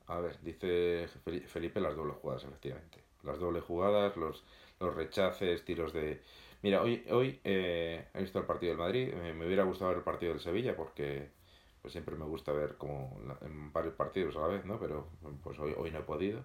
A 0.06 0.18
ver, 0.20 0.40
dice 0.42 1.08
Felipe 1.46 1.80
las 1.80 1.96
dobles 1.96 2.16
jugadas, 2.16 2.44
efectivamente. 2.44 3.02
Las 3.22 3.38
dobles 3.38 3.64
jugadas, 3.64 4.16
los, 4.16 4.44
los 4.80 4.94
rechaces, 4.94 5.64
tiros 5.64 5.92
de... 5.92 6.22
Mira, 6.62 6.82
hoy, 6.82 7.04
hoy 7.10 7.40
eh, 7.44 8.08
he 8.12 8.20
visto 8.20 8.38
el 8.38 8.46
partido 8.46 8.70
del 8.70 8.78
Madrid, 8.78 9.12
me 9.14 9.46
hubiera 9.46 9.64
gustado 9.64 9.90
ver 9.90 9.98
el 9.98 10.04
partido 10.04 10.32
del 10.32 10.40
Sevilla 10.40 10.76
porque 10.76 11.30
pues 11.82 11.92
siempre 11.92 12.16
me 12.16 12.24
gusta 12.24 12.52
ver 12.52 12.76
como 12.76 13.20
en 13.42 13.72
varios 13.72 13.94
partidos 13.94 14.36
a 14.36 14.40
la 14.40 14.46
vez, 14.46 14.64
¿no? 14.64 14.78
Pero 14.78 15.08
pues 15.42 15.58
hoy, 15.58 15.74
hoy 15.76 15.90
no 15.90 15.98
he 15.98 16.02
podido. 16.02 16.42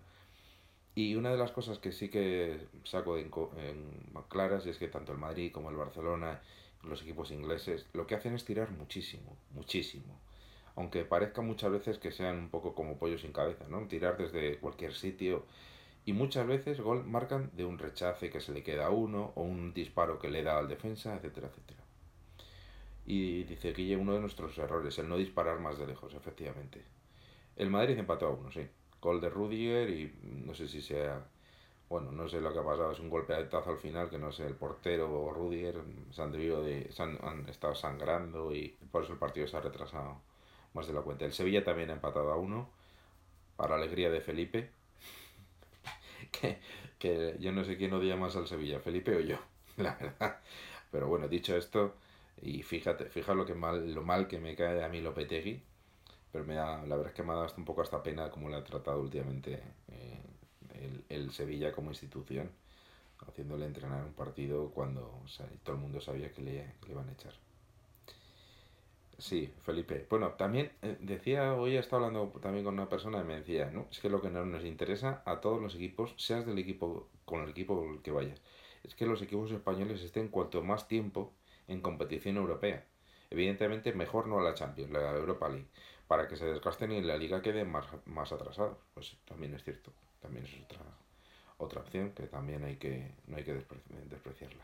Y 0.95 1.15
una 1.15 1.31
de 1.31 1.38
las 1.38 1.51
cosas 1.51 1.79
que 1.79 1.91
sí 1.91 2.09
que 2.09 2.67
saco 2.83 3.17
en, 3.17 3.31
en 3.57 4.21
claras 4.29 4.65
es 4.65 4.77
que 4.77 4.88
tanto 4.88 5.11
el 5.11 5.19
Madrid 5.19 5.51
como 5.51 5.69
el 5.69 5.75
Barcelona, 5.75 6.41
los 6.83 7.01
equipos 7.03 7.31
ingleses, 7.31 7.85
lo 7.93 8.07
que 8.07 8.15
hacen 8.15 8.33
es 8.33 8.45
tirar 8.45 8.71
muchísimo, 8.71 9.38
muchísimo 9.53 10.19
aunque 10.77 11.03
parezca 11.05 11.41
muchas 11.41 11.71
veces 11.71 11.97
que 11.97 12.11
sean 12.11 12.38
un 12.38 12.49
poco 12.49 12.75
como 12.75 12.97
pollos 12.97 13.21
sin 13.21 13.33
cabeza, 13.33 13.65
¿no? 13.67 13.88
Tirar 13.88 14.15
desde 14.15 14.59
cualquier 14.59 14.93
sitio. 14.93 15.43
Y 16.05 16.13
muchas 16.13 16.45
veces 16.47 16.79
gol 16.79 17.03
marcan 17.03 17.49
de 17.53 17.65
un 17.65 17.79
rechace 17.79 18.29
que 18.29 18.41
se 18.41 18.53
le 18.53 18.63
queda 18.63 18.85
a 18.85 18.89
uno, 18.91 19.31
o 19.35 19.41
un 19.41 19.73
disparo 19.73 20.19
que 20.19 20.29
le 20.29 20.43
da 20.43 20.59
al 20.59 20.67
defensa, 20.69 21.15
etcétera, 21.15 21.47
etcétera. 21.47 21.76
Y 23.07 23.43
dice 23.45 23.73
que 23.73 23.95
uno 23.95 24.13
de 24.13 24.19
nuestros 24.19 24.55
errores, 24.59 24.99
el 24.99 25.09
no 25.09 25.17
disparar 25.17 25.59
más 25.59 25.79
de 25.79 25.87
lejos, 25.87 26.13
efectivamente. 26.13 26.83
El 27.55 27.71
Madrid 27.71 27.97
empató 27.97 28.27
a 28.27 28.31
uno, 28.31 28.51
sí. 28.51 28.67
Gol 29.01 29.21
de 29.21 29.29
Rudiger 29.29 29.89
y 29.89 30.13
no 30.23 30.53
sé 30.53 30.67
si 30.67 30.81
sea 30.81 31.25
bueno, 31.89 32.11
no 32.11 32.27
sé 32.27 32.41
lo 32.41 32.51
que 32.51 32.59
ha 32.59 32.65
pasado, 32.65 32.91
es 32.91 32.99
un 32.99 33.09
golpe 33.09 33.33
de 33.33 33.45
tazo 33.45 33.71
al 33.71 33.77
final 33.77 34.09
que 34.09 34.17
no 34.17 34.31
sé, 34.31 34.45
el 34.45 34.55
portero 34.55 35.09
o 35.09 35.31
Rudiger 35.31 35.75
se 36.11 36.21
han, 36.21 36.31
de, 36.31 36.87
se 36.91 37.01
han, 37.01 37.17
han, 37.23 37.47
estado 37.47 37.75
sangrando 37.75 38.53
y 38.53 38.75
por 38.91 39.03
eso 39.03 39.13
el 39.13 39.19
partido 39.19 39.47
se 39.47 39.55
ha 39.55 39.61
retrasado 39.61 40.21
más 40.73 40.87
de 40.87 40.93
la 40.93 41.01
cuenta. 41.01 41.25
El 41.25 41.33
Sevilla 41.33 41.63
también 41.63 41.89
ha 41.89 41.93
empatado 41.93 42.31
a 42.31 42.35
uno, 42.35 42.69
para 43.55 43.75
alegría 43.75 44.09
de 44.09 44.19
Felipe, 44.19 44.69
que, 46.31 46.59
que 46.99 47.37
yo 47.39 47.53
no 47.53 47.63
sé 47.63 47.77
quién 47.77 47.93
odia 47.93 48.17
más 48.17 48.35
al 48.35 48.47
Sevilla, 48.47 48.81
Felipe 48.81 49.15
o 49.15 49.21
yo, 49.21 49.37
la 49.77 49.95
verdad. 49.95 50.39
Pero 50.91 51.07
bueno, 51.07 51.29
dicho 51.29 51.55
esto, 51.55 51.95
y 52.41 52.63
fíjate, 52.63 53.05
fíjate 53.09 53.35
lo, 53.35 53.45
que 53.45 53.55
mal, 53.55 53.93
lo 53.93 54.03
mal 54.03 54.27
que 54.27 54.39
me 54.39 54.55
cae 54.55 54.83
a 54.83 54.89
mí 54.89 55.01
Lopetegui, 55.01 55.61
pero 56.31 56.45
me 56.45 56.55
da, 56.55 56.85
la 56.85 56.95
verdad 56.95 57.07
es 57.07 57.13
que 57.13 57.23
me 57.23 57.31
ha 57.31 57.35
dado 57.35 57.45
hasta 57.45 57.59
un 57.59 57.65
poco 57.65 57.81
hasta 57.81 58.03
pena 58.03 58.29
como 58.29 58.49
le 58.49 58.57
ha 58.57 58.63
tratado 58.63 59.01
últimamente 59.01 59.61
eh, 59.88 60.21
el, 60.75 61.03
el, 61.09 61.31
Sevilla 61.31 61.71
como 61.71 61.89
institución, 61.91 62.49
haciéndole 63.27 63.65
entrenar 63.65 64.03
un 64.03 64.13
partido 64.13 64.69
cuando 64.71 65.21
todo 65.63 65.75
el 65.75 65.81
mundo 65.81 65.99
sabía 66.01 66.31
que 66.31 66.41
le, 66.41 66.53
le 66.85 66.91
iban 66.91 67.09
a 67.09 67.13
echar. 67.13 67.33
Sí, 69.17 69.51
Felipe. 69.63 70.05
Bueno, 70.09 70.33
también 70.33 70.71
eh, 70.83 70.95
decía, 70.99 71.55
hoy 71.55 71.75
he 71.75 71.79
estado 71.79 72.05
hablando 72.05 72.39
también 72.39 72.63
con 72.63 72.75
una 72.75 72.88
persona 72.88 73.19
y 73.21 73.23
me 73.23 73.38
decía, 73.38 73.71
¿no? 73.71 73.88
Es 73.91 73.99
que 73.99 74.09
lo 74.09 74.21
que 74.21 74.29
no 74.29 74.45
nos 74.45 74.63
interesa 74.63 75.23
a 75.25 75.41
todos 75.41 75.59
los 75.59 75.73
equipos, 75.73 76.13
seas 76.17 76.45
del 76.45 76.59
equipo, 76.59 77.09
con 77.25 77.41
el 77.41 77.49
equipo 77.49 77.99
que 78.03 78.11
vayas, 78.11 78.39
es 78.83 78.93
que 78.93 79.07
los 79.07 79.21
equipos 79.23 79.51
españoles 79.51 80.03
estén 80.03 80.27
cuanto 80.27 80.61
más 80.61 80.88
tiempo 80.88 81.33
en 81.68 81.82
competición 81.82 82.38
europea. 82.38 82.86
Evidentemente, 83.30 83.93
mejor 83.93 84.28
no 84.28 84.39
a 84.39 84.43
la 84.43 84.53
Champions, 84.53 84.91
la 84.91 85.11
Europa 85.11 85.49
League, 85.49 85.68
para 86.07 86.28
que 86.28 86.36
se 86.38 86.45
desgasten 86.45 86.91
y 86.91 87.01
la 87.01 87.18
liga 87.18 87.41
quede 87.41 87.65
más, 87.65 87.86
más 88.05 88.32
atrasados. 88.32 88.78
Pues 88.93 89.18
también 89.26 89.53
es 89.53 89.63
cierto, 89.63 89.91
también 90.22 90.45
es 90.45 90.53
otra, 90.63 90.82
otra 91.57 91.82
opción 91.82 92.11
que 92.13 92.28
también 92.28 92.63
hay 92.63 92.78
que, 92.78 93.11
no 93.28 93.38
hay 93.38 93.43
que 93.43 93.53
despreciarla. 94.09 94.63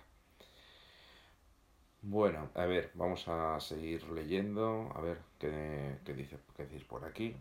Bueno, 2.03 2.49
a 2.53 2.65
ver, 2.65 2.91
vamos 2.93 3.27
a 3.27 3.59
seguir 3.59 4.03
leyendo. 4.09 4.91
A 4.95 5.01
ver, 5.01 5.17
¿qué, 5.39 5.97
qué 6.05 6.13
dice, 6.13 6.37
qué 6.55 6.63
decís 6.65 6.83
por 6.83 7.03
aquí? 7.05 7.35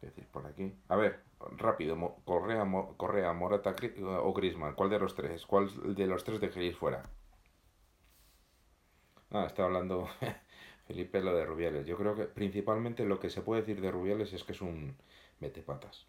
¿Qué 0.00 0.06
decís 0.08 0.26
por 0.26 0.46
aquí? 0.46 0.74
A 0.88 0.96
ver, 0.96 1.20
rápido. 1.56 1.96
Correa, 2.24 2.64
Correa 2.96 3.32
Morata 3.32 3.74
o 4.22 4.32
Grisman. 4.34 4.74
¿Cuál 4.74 4.90
de 4.90 4.98
los 4.98 5.14
tres? 5.14 5.46
¿Cuál 5.46 5.94
de 5.94 6.06
los 6.06 6.24
tres 6.24 6.40
dejaréis 6.40 6.76
fuera? 6.76 7.02
Ah, 9.30 9.44
está 9.46 9.64
hablando 9.64 10.08
Felipe 10.86 11.20
lo 11.20 11.34
de 11.34 11.44
Rubiales. 11.44 11.86
Yo 11.86 11.96
creo 11.96 12.14
que 12.14 12.24
principalmente 12.24 13.04
lo 13.04 13.20
que 13.20 13.30
se 13.30 13.42
puede 13.42 13.62
decir 13.62 13.80
de 13.80 13.90
Rubiales 13.90 14.32
es 14.32 14.44
que 14.44 14.52
es 14.52 14.60
un 14.60 14.96
metepatas. 15.40 16.06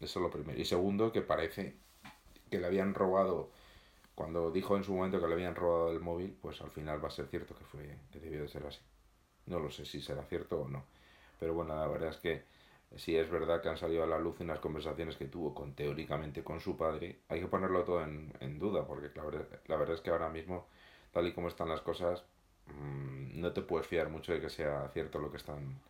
Eso 0.00 0.18
es 0.18 0.22
lo 0.22 0.30
primero. 0.30 0.60
Y 0.60 0.64
segundo, 0.64 1.12
que 1.12 1.22
parece 1.22 1.76
que 2.50 2.58
le 2.58 2.66
habían 2.66 2.94
robado 2.94 3.50
cuando 4.14 4.50
dijo 4.50 4.76
en 4.76 4.84
su 4.84 4.94
momento 4.94 5.20
que 5.20 5.26
le 5.26 5.34
habían 5.34 5.54
robado 5.54 5.90
el 5.90 6.00
móvil, 6.00 6.36
pues 6.40 6.60
al 6.60 6.70
final 6.70 7.02
va 7.02 7.08
a 7.08 7.12
ser 7.12 7.26
cierto 7.28 7.54
que 7.54 7.64
fue 7.64 7.96
que 8.10 8.20
debió 8.20 8.42
de 8.42 8.48
ser 8.48 8.66
así. 8.66 8.80
No 9.46 9.58
lo 9.58 9.70
sé 9.70 9.84
si 9.84 10.00
será 10.00 10.24
cierto 10.24 10.60
o 10.62 10.68
no. 10.68 10.84
Pero 11.40 11.54
bueno, 11.54 11.74
la 11.74 11.86
verdad 11.86 12.10
es 12.10 12.18
que 12.18 12.44
si 12.96 13.16
es 13.16 13.30
verdad 13.30 13.62
que 13.62 13.68
han 13.68 13.76
salido 13.76 14.04
a 14.04 14.06
la 14.06 14.18
luz 14.18 14.40
unas 14.40 14.60
conversaciones 14.60 15.16
que 15.16 15.26
tuvo 15.26 15.54
con 15.54 15.74
teóricamente 15.74 16.44
con 16.44 16.60
su 16.60 16.76
padre, 16.76 17.20
hay 17.28 17.40
que 17.40 17.48
ponerlo 17.48 17.84
todo 17.84 18.02
en, 18.02 18.58
duda, 18.58 18.86
porque 18.86 19.10
la 19.16 19.76
verdad, 19.76 19.94
es 19.94 20.00
que 20.00 20.10
ahora 20.10 20.28
mismo, 20.28 20.68
tal 21.12 21.26
y 21.28 21.32
como 21.32 21.48
están 21.48 21.68
las 21.68 21.80
cosas, 21.80 22.24
mmm, 22.66 23.40
no 23.40 23.52
te 23.52 23.62
puedes 23.62 23.86
fiar 23.86 24.08
mucho 24.08 24.32
de 24.32 24.40
que 24.40 24.50
sea 24.50 24.88
cierto 24.92 25.18
lo 25.18 25.30
que 25.30 25.36
están 25.38 25.80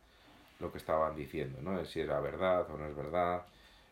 lo 0.61 0.71
que 0.71 0.79
estaban 0.79 1.17
diciendo, 1.17 1.59
¿no? 1.61 1.85
Si 1.85 2.01
era 2.01 2.21
verdad 2.21 2.71
o 2.71 2.79
no 2.79 2.87
es 2.87 2.95
verdad. 2.97 3.47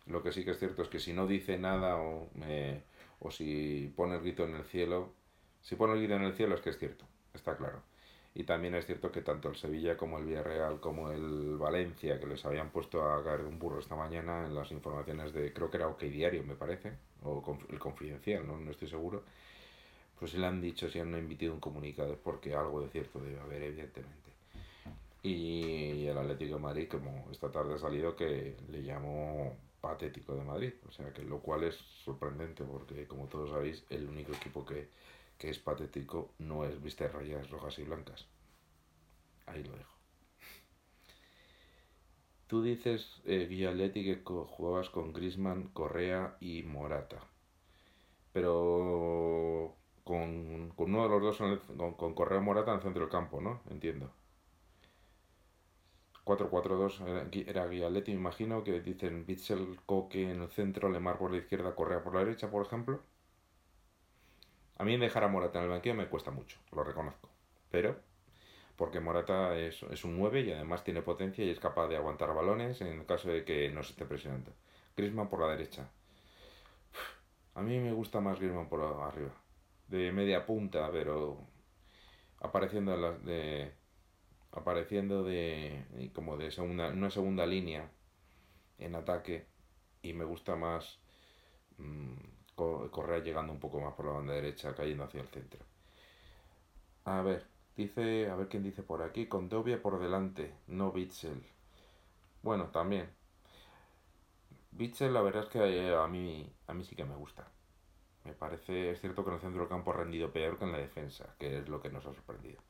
Lo 0.06 0.22
que 0.22 0.32
sí 0.32 0.44
que 0.44 0.52
es 0.52 0.58
cierto 0.58 0.82
es 0.82 0.88
que 0.88 1.00
si 1.00 1.12
no 1.12 1.26
dice 1.26 1.58
nada 1.58 1.96
o 1.96 2.28
me 2.34 2.82
o 3.20 3.30
si 3.30 3.92
pone 3.96 4.14
el 4.16 4.22
grito 4.22 4.44
en 4.44 4.54
el 4.54 4.64
cielo. 4.64 5.12
Si 5.62 5.76
pone 5.76 5.94
el 5.94 5.98
grito 5.98 6.14
en 6.14 6.22
el 6.22 6.32
cielo 6.34 6.54
es 6.54 6.60
que 6.62 6.70
es 6.70 6.78
cierto, 6.78 7.04
está 7.34 7.56
claro. 7.56 7.82
Y 8.34 8.44
también 8.44 8.74
es 8.76 8.86
cierto 8.86 9.10
que 9.10 9.22
tanto 9.22 9.48
el 9.48 9.56
Sevilla 9.56 9.96
como 9.96 10.18
el 10.18 10.24
Villarreal 10.24 10.80
como 10.80 11.10
el 11.10 11.58
Valencia, 11.58 12.18
que 12.20 12.26
les 12.26 12.44
habían 12.44 12.70
puesto 12.70 13.02
a 13.02 13.22
caer 13.24 13.40
un 13.42 13.58
burro 13.58 13.80
esta 13.80 13.96
mañana 13.96 14.46
en 14.46 14.54
las 14.54 14.70
informaciones 14.70 15.32
de, 15.32 15.52
creo 15.52 15.68
que 15.70 15.76
era 15.78 15.88
OK 15.88 16.02
Diario, 16.02 16.44
me 16.44 16.54
parece, 16.54 16.92
o 17.24 17.42
el 17.68 17.78
Confidencial, 17.78 18.46
no, 18.46 18.56
no 18.56 18.70
estoy 18.70 18.88
seguro, 18.88 19.24
pues 20.20 20.32
se 20.32 20.38
le 20.38 20.46
han 20.46 20.60
dicho, 20.60 20.88
si 20.90 21.00
han 21.00 21.14
emitido 21.14 21.54
un 21.54 21.60
comunicado, 21.60 22.18
porque 22.22 22.54
algo 22.54 22.82
de 22.82 22.90
cierto 22.90 23.18
debe 23.20 23.40
haber, 23.40 23.62
evidentemente. 23.62 24.30
Y 25.22 26.06
el 26.06 26.18
Atlético 26.18 26.56
de 26.56 26.60
Madrid, 26.60 26.88
como 26.88 27.26
esta 27.32 27.50
tarde 27.50 27.74
ha 27.74 27.78
salido, 27.78 28.14
que 28.16 28.54
le 28.68 28.82
llamó 28.82 29.56
patético 29.80 30.34
de 30.34 30.44
Madrid. 30.44 30.74
O 30.88 30.92
sea, 30.92 31.10
que 31.12 31.22
lo 31.22 31.40
cual 31.40 31.64
es 31.64 31.76
sorprendente 32.04 32.64
porque, 32.64 33.06
como 33.06 33.26
todos 33.28 33.50
sabéis, 33.50 33.82
el 33.88 34.06
único 34.08 34.32
equipo 34.32 34.64
que, 34.66 34.88
que 35.38 35.48
es 35.48 35.58
patético 35.58 36.30
no 36.38 36.66
es 36.66 36.82
viste 36.82 37.08
rayas 37.08 37.48
rojas 37.50 37.78
y 37.78 37.84
blancas. 37.84 38.26
Ahí 39.46 39.64
lo 39.64 39.72
dejo. 39.72 39.94
Tú 42.46 42.62
dices, 42.62 43.20
eh, 43.24 43.46
Guialetti, 43.48 44.04
que 44.04 44.20
jugabas 44.24 44.90
con 44.90 45.12
Grisman, 45.14 45.68
Correa 45.68 46.36
y 46.40 46.62
Morata. 46.62 47.20
Pero 48.32 49.76
con, 50.10 50.72
uno 50.76 51.02
de 51.04 51.08
los 51.08 51.38
dos, 51.38 51.60
con, 51.76 51.94
con 51.94 52.14
Correa 52.14 52.40
Morata 52.40 52.72
en 52.72 52.78
el 52.78 52.82
centro 52.82 53.02
del 53.02 53.10
campo, 53.10 53.40
¿no? 53.40 53.60
Entiendo. 53.70 54.10
4-4-2 56.24 57.46
era 57.46 57.66
Guialetti, 57.68 58.12
me 58.12 58.18
imagino, 58.18 58.64
que 58.64 58.80
dicen 58.80 59.24
Bitzel, 59.24 59.78
Coque 59.86 60.30
en 60.30 60.42
el 60.42 60.48
centro, 60.48 60.88
Lemar 60.88 61.16
por 61.16 61.30
la 61.30 61.38
izquierda, 61.38 61.76
Correa 61.76 62.02
por 62.02 62.14
la 62.14 62.24
derecha, 62.24 62.50
por 62.50 62.66
ejemplo. 62.66 63.00
A 64.78 64.84
mí 64.84 64.96
dejar 64.96 65.24
a 65.24 65.28
Morata 65.28 65.58
en 65.58 65.66
el 65.66 65.70
banquillo 65.70 65.94
me 65.94 66.08
cuesta 66.08 66.32
mucho, 66.32 66.58
lo 66.72 66.82
reconozco. 66.82 67.28
Pero, 67.70 67.96
porque 68.76 68.98
Morata 68.98 69.56
es, 69.56 69.82
es 69.84 70.04
un 70.04 70.18
9 70.18 70.40
y 70.40 70.52
además 70.52 70.82
tiene 70.82 71.02
potencia 71.02 71.44
y 71.44 71.50
es 71.50 71.60
capaz 71.60 71.86
de 71.86 71.96
aguantar 71.96 72.34
balones 72.34 72.80
en 72.80 72.88
el 72.88 73.06
caso 73.06 73.28
de 73.28 73.44
que 73.44 73.70
no 73.70 73.84
se 73.84 73.92
esté 73.92 74.06
presionando. 74.06 74.52
Griezmann 74.96 75.28
por 75.28 75.40
la 75.40 75.48
derecha. 75.48 75.88
A 77.54 77.62
mí 77.62 77.78
me 77.78 77.92
gusta 77.92 78.20
más 78.20 78.38
Griezmann 78.38 78.68
por 78.68 78.82
arriba. 78.82 79.32
De 79.90 80.12
media 80.12 80.46
punta, 80.46 80.90
pero 80.92 81.38
apareciendo 82.40 82.92
de, 83.24 83.72
apareciendo 84.52 85.24
de 85.24 86.10
como 86.14 86.36
de 86.36 86.50
segunda, 86.50 86.88
una 86.88 87.10
segunda 87.10 87.46
línea 87.46 87.90
en 88.78 88.94
ataque 88.94 89.46
y 90.02 90.12
me 90.14 90.24
gusta 90.24 90.56
más 90.56 90.98
mmm, 91.78 92.14
Correa 92.56 93.20
llegando 93.20 93.52
un 93.52 93.60
poco 93.60 93.80
más 93.80 93.94
por 93.94 94.06
la 94.06 94.12
banda 94.12 94.34
derecha, 94.34 94.74
cayendo 94.74 95.04
hacia 95.04 95.22
el 95.22 95.28
centro. 95.28 95.64
A 97.04 97.20
ver, 97.22 97.46
dice, 97.76 98.30
a 98.30 98.36
ver 98.36 98.48
quién 98.48 98.62
dice 98.62 98.82
por 98.82 99.02
aquí, 99.02 99.26
con 99.26 99.48
Dobia 99.50 99.82
por 99.82 100.00
delante, 100.00 100.54
no 100.66 100.92
Bitzel. 100.92 101.42
Bueno, 102.42 102.66
también. 102.70 103.10
Bitzel 104.72 105.12
la 105.14 105.20
verdad 105.22 105.44
es 105.44 105.48
que 105.50 105.58
eh, 105.60 105.94
a 105.94 106.08
mí, 106.08 106.52
a 106.66 106.74
mí 106.74 106.84
sí 106.84 106.96
que 106.96 107.04
me 107.04 107.14
gusta. 107.14 107.46
Me 108.24 108.32
parece, 108.32 108.90
es 108.90 109.00
cierto 109.00 109.24
que 109.24 109.30
en 109.30 109.36
el 109.36 109.40
centro 109.40 109.60
del 109.60 109.68
campo 109.68 109.92
ha 109.92 109.96
rendido 109.96 110.30
peor 110.30 110.58
que 110.58 110.64
en 110.64 110.72
la 110.72 110.78
defensa, 110.78 111.34
que 111.38 111.58
es 111.58 111.68
lo 111.68 111.80
que 111.80 111.90
nos 111.90 112.04
ha 112.06 112.12
sorprendido. 112.12 112.60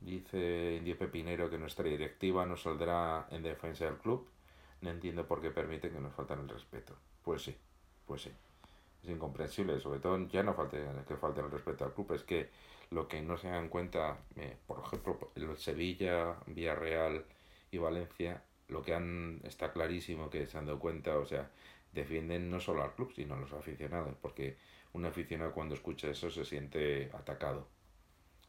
Dice 0.00 0.76
Indio 0.78 0.98
Pepinero 0.98 1.48
que 1.48 1.58
nuestra 1.58 1.88
directiva 1.88 2.44
no 2.44 2.56
saldrá 2.56 3.28
en 3.30 3.42
defensa 3.42 3.84
del 3.84 3.98
club. 3.98 4.28
No 4.80 4.90
entiendo 4.90 5.26
por 5.26 5.40
qué 5.40 5.50
permite 5.50 5.90
que 5.90 6.00
nos 6.00 6.12
falten 6.12 6.40
el 6.40 6.48
respeto. 6.48 6.96
Pues 7.22 7.42
sí, 7.42 7.56
pues 8.04 8.22
sí. 8.22 8.32
Es 9.02 9.08
incomprensible, 9.08 9.80
sobre 9.80 10.00
todo 10.00 10.18
ya 10.28 10.42
no 10.42 10.54
falte, 10.54 10.84
que 11.06 11.16
falte 11.16 11.40
el 11.40 11.50
respeto 11.50 11.84
al 11.84 11.94
club, 11.94 12.12
es 12.12 12.22
que 12.24 12.50
lo 12.90 13.08
que 13.08 13.20
no 13.22 13.36
se 13.36 13.48
dan 13.48 13.68
cuenta, 13.68 14.18
eh, 14.36 14.56
por 14.66 14.80
ejemplo, 14.80 15.30
el 15.34 15.56
Sevilla, 15.56 16.36
Villarreal 16.46 17.24
y 17.70 17.78
Valencia, 17.78 18.42
lo 18.68 18.82
que 18.82 18.94
han, 18.94 19.40
está 19.44 19.72
clarísimo 19.72 20.30
que 20.30 20.46
se 20.46 20.58
han 20.58 20.66
dado 20.66 20.78
cuenta, 20.78 21.16
o 21.18 21.24
sea, 21.24 21.50
defienden 21.92 22.50
no 22.50 22.60
solo 22.60 22.82
al 22.82 22.94
club, 22.94 23.12
sino 23.14 23.34
a 23.34 23.40
los 23.40 23.52
aficionados, 23.52 24.14
porque 24.20 24.56
un 24.92 25.04
aficionado 25.06 25.52
cuando 25.52 25.74
escucha 25.74 26.10
eso 26.10 26.30
se 26.30 26.44
siente 26.44 27.10
atacado 27.12 27.66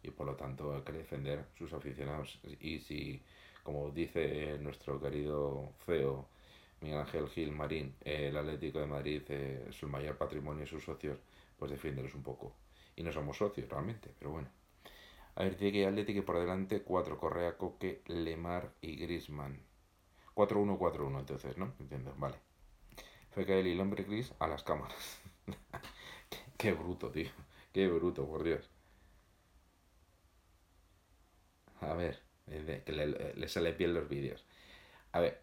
y 0.01 0.11
por 0.11 0.27
lo 0.27 0.35
tanto 0.35 0.75
hay 0.75 0.81
que 0.81 0.91
defender 0.91 1.45
sus 1.57 1.73
aficionados. 1.73 2.39
Y 2.59 2.79
si, 2.79 3.21
como 3.63 3.91
dice 3.91 4.57
nuestro 4.59 4.99
querido 4.99 5.71
CEO 5.85 6.27
Miguel 6.81 6.99
Ángel 6.99 7.29
Gil 7.29 7.51
Marín, 7.53 7.95
el 8.01 8.35
Atlético 8.35 8.79
de 8.79 8.87
Madrid 8.87 9.21
es 9.31 9.81
el 9.81 9.89
mayor 9.89 10.17
patrimonio 10.17 10.61
de 10.61 10.67
sus 10.67 10.83
socios, 10.83 11.17
pues 11.57 11.71
defiéndelos 11.71 12.13
un 12.15 12.23
poco. 12.23 12.53
Y 12.95 13.03
no 13.03 13.11
somos 13.11 13.37
socios 13.37 13.69
realmente, 13.69 14.09
pero 14.19 14.31
bueno. 14.31 14.49
A 15.35 15.43
ver, 15.43 15.55
tiene 15.55 15.71
que 15.71 15.87
Atlético 15.87 16.23
por 16.25 16.39
delante, 16.39 16.83
4 16.83 17.17
Correa, 17.17 17.57
Coque, 17.57 18.01
Lemar 18.07 18.73
y 18.81 18.97
Grisman. 18.97 19.59
4-1-4-1 20.35 21.19
entonces, 21.19 21.57
¿no? 21.57 21.73
Entiendo, 21.79 22.13
vale. 22.17 22.35
FKL 23.33 23.67
y 23.67 23.71
el 23.73 23.79
hombre 23.81 24.03
gris 24.03 24.33
a 24.39 24.47
las 24.47 24.63
cámaras. 24.63 25.19
qué, 26.29 26.37
qué 26.57 26.71
bruto, 26.73 27.11
tío. 27.11 27.29
Qué 27.73 27.87
bruto, 27.87 28.27
por 28.27 28.43
Dios. 28.43 28.69
A 31.81 31.93
ver, 31.93 32.19
que 32.47 32.91
le, 32.91 33.33
le 33.35 33.47
sale 33.47 33.73
bien 33.73 33.93
los 33.93 34.07
vídeos. 34.09 34.43
A 35.13 35.19
ver, 35.21 35.41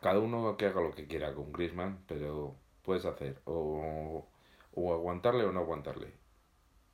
cada 0.00 0.18
uno 0.20 0.56
que 0.56 0.66
haga 0.66 0.80
lo 0.80 0.94
que 0.94 1.06
quiera 1.06 1.34
con 1.34 1.52
Grisman, 1.52 2.04
pero 2.06 2.56
puedes 2.82 3.04
hacer 3.04 3.40
o, 3.44 4.26
o 4.74 4.92
aguantarle 4.94 5.44
o 5.44 5.52
no 5.52 5.60
aguantarle. 5.60 6.12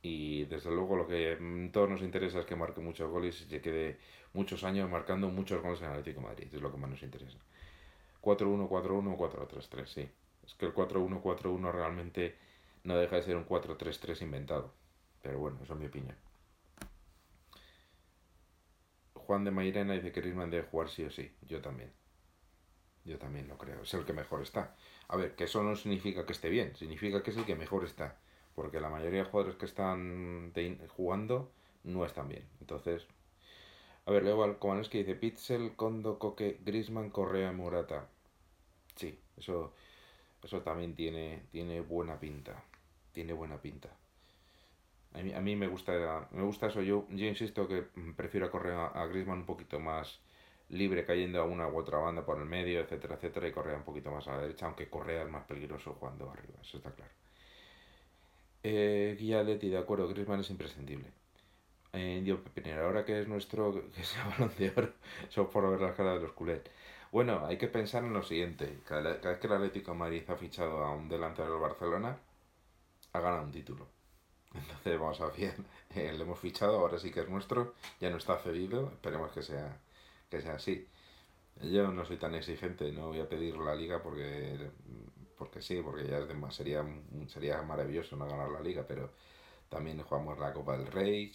Y 0.03 0.45
desde 0.45 0.71
luego 0.71 0.95
lo 0.97 1.07
que 1.07 1.33
a 1.33 1.71
todos 1.73 1.89
nos 1.89 2.01
interesa 2.03 2.39
es 2.41 2.45
que 2.47 2.55
marque 2.55 2.81
muchos 2.81 3.09
goles 3.11 3.41
y 3.41 3.45
se 3.45 3.61
quede 3.61 3.99
muchos 4.33 4.63
años 4.63 4.89
marcando 4.89 5.29
muchos 5.29 5.61
goles 5.63 5.81
en 5.81 5.89
Atlético 5.89 6.21
de 6.21 6.27
Madrid. 6.27 6.49
Es 6.53 6.61
lo 6.61 6.71
que 6.71 6.77
más 6.77 6.89
nos 6.91 7.03
interesa. 7.03 7.39
4-1, 8.23 8.69
4-1, 8.69 9.17
4-3-3, 9.17 9.85
sí. 9.85 10.09
Es 10.45 10.55
que 10.55 10.65
el 10.65 10.73
4-1-4-1 10.73 11.71
realmente 11.71 12.35
no 12.83 12.97
deja 12.97 13.17
de 13.17 13.23
ser 13.23 13.35
un 13.35 13.45
4-3-3 13.45 14.21
inventado. 14.21 14.73
Pero 15.21 15.39
bueno, 15.39 15.59
eso 15.61 15.73
es 15.73 15.79
mi 15.79 15.85
opinión. 15.85 16.15
Juan 19.13 19.43
de 19.43 19.51
Mairena 19.51 19.93
dice 19.93 20.11
que 20.11 20.21
Griezmann 20.21 20.49
debe 20.49 20.67
jugar 20.67 20.89
sí 20.89 21.03
o 21.03 21.11
sí. 21.11 21.31
Yo 21.47 21.61
también. 21.61 21.91
Yo 23.05 23.17
también 23.17 23.47
lo 23.47 23.57
creo. 23.57 23.83
Es 23.83 23.93
el 23.93 24.05
que 24.05 24.13
mejor 24.13 24.41
está. 24.41 24.75
A 25.07 25.17
ver, 25.17 25.35
que 25.35 25.45
eso 25.45 25.63
no 25.63 25.75
significa 25.75 26.25
que 26.25 26.33
esté 26.33 26.49
bien. 26.49 26.75
Significa 26.75 27.23
que 27.23 27.31
es 27.31 27.37
el 27.37 27.45
que 27.45 27.55
mejor 27.55 27.83
está. 27.83 28.17
Porque 28.55 28.79
la 28.79 28.89
mayoría 28.89 29.23
de 29.23 29.29
jugadores 29.29 29.57
que 29.57 29.65
están 29.65 30.53
jugando 30.89 31.51
no 31.83 32.05
están 32.05 32.27
bien. 32.29 32.47
Entonces, 32.59 33.07
a 34.05 34.11
ver, 34.11 34.23
luego 34.23 34.43
que 34.89 34.99
dice 34.99 35.15
Pitzel, 35.15 35.75
Kondo, 35.75 36.19
Coque, 36.19 36.59
Grisman, 36.65 37.09
Correa, 37.09 37.51
Murata. 37.51 38.07
Sí, 38.95 39.17
eso, 39.37 39.73
eso 40.43 40.61
también 40.61 40.95
tiene, 40.95 41.43
tiene 41.51 41.81
buena 41.81 42.19
pinta. 42.19 42.63
Tiene 43.13 43.33
buena 43.33 43.57
pinta. 43.61 43.89
A 45.13 45.21
mí, 45.21 45.33
a 45.33 45.39
mí 45.41 45.55
me 45.55 45.67
gusta 45.67 46.27
me 46.31 46.43
gusta 46.43 46.67
eso. 46.67 46.81
Yo, 46.81 47.05
yo 47.09 47.25
insisto 47.27 47.67
que 47.67 47.83
prefiero 48.15 48.51
correr 48.51 48.73
a, 48.73 48.87
a 48.87 49.05
Griezmann 49.07 49.39
un 49.39 49.45
poquito 49.45 49.79
más 49.79 50.19
libre 50.69 51.05
cayendo 51.05 51.39
a 51.41 51.45
una 51.45 51.67
u 51.67 51.77
otra 51.77 51.99
banda 51.99 52.25
por 52.25 52.39
el 52.39 52.45
medio, 52.45 52.81
etcétera, 52.81 53.15
etcétera, 53.15 53.47
y 53.47 53.51
Correa 53.53 53.77
un 53.77 53.83
poquito 53.83 54.11
más 54.11 54.27
a 54.27 54.35
la 54.35 54.41
derecha, 54.41 54.65
aunque 54.65 54.89
Correa 54.89 55.23
es 55.23 55.29
más 55.29 55.45
peligroso 55.45 55.93
jugando 55.99 56.29
arriba, 56.31 56.55
eso 56.61 56.77
está 56.77 56.91
claro. 56.91 57.11
Eh, 58.63 59.15
Guía 59.19 59.43
Leti, 59.43 59.69
de 59.69 59.77
acuerdo, 59.77 60.07
Griezmann 60.07 60.39
es 60.39 60.49
imprescindible. 60.49 61.11
Eh, 61.93 62.37
ahora 62.81 63.05
que 63.05 63.21
es 63.21 63.27
nuestro, 63.27 63.89
que 63.93 64.03
sea 64.03 64.25
balón 64.37 64.51
de 64.57 64.73
oro, 64.75 64.93
solo 65.29 65.49
por 65.49 65.69
ver 65.69 65.81
las 65.81 65.95
caras 65.95 66.15
de 66.15 66.21
los 66.21 66.33
culés. 66.33 66.61
Bueno, 67.11 67.45
hay 67.45 67.57
que 67.57 67.67
pensar 67.67 68.03
en 68.03 68.13
lo 68.13 68.23
siguiente, 68.23 68.79
cada, 68.87 69.19
cada 69.21 69.31
vez 69.33 69.39
que 69.39 69.47
el 69.47 69.53
Atlético 69.53 69.91
de 69.91 69.97
Madrid 69.99 70.23
ha 70.27 70.35
fichado 70.35 70.83
a 70.83 70.91
un 70.95 71.07
delantero 71.07 71.51
del 71.51 71.61
Barcelona, 71.61 72.17
ha 73.13 73.19
ganado 73.19 73.43
un 73.43 73.51
título. 73.51 73.87
Entonces 74.55 74.99
vamos 74.99 75.21
a 75.21 75.27
ver, 75.27 75.55
eh, 75.95 76.13
le 76.13 76.23
hemos 76.23 76.39
fichado, 76.39 76.79
ahora 76.79 76.99
sí 76.99 77.11
que 77.11 77.21
es 77.21 77.29
nuestro, 77.29 77.75
ya 78.01 78.09
no 78.09 78.17
está 78.17 78.37
cedido, 78.39 78.91
esperemos 78.93 79.31
que 79.31 79.43
sea, 79.43 79.79
que 80.29 80.41
sea 80.41 80.55
así. 80.55 80.87
Yo 81.63 81.91
no 81.91 82.05
soy 82.05 82.17
tan 82.17 82.35
exigente, 82.35 82.91
no 82.91 83.07
voy 83.09 83.21
a 83.21 83.29
pedir 83.29 83.57
la 83.57 83.75
liga 83.75 84.01
porque, 84.03 84.71
porque 85.37 85.61
sí, 85.61 85.81
porque 85.83 86.07
ya 86.07 86.19
es 86.19 86.55
sería, 86.55 86.85
sería 87.27 87.61
maravilloso 87.63 88.15
no 88.15 88.27
ganar 88.27 88.49
la 88.49 88.61
liga, 88.61 88.85
pero 88.87 89.11
también 89.73 89.99
jugamos 90.03 90.37
la 90.37 90.53
Copa 90.53 90.77
del 90.77 90.87
Rey, 90.87 91.31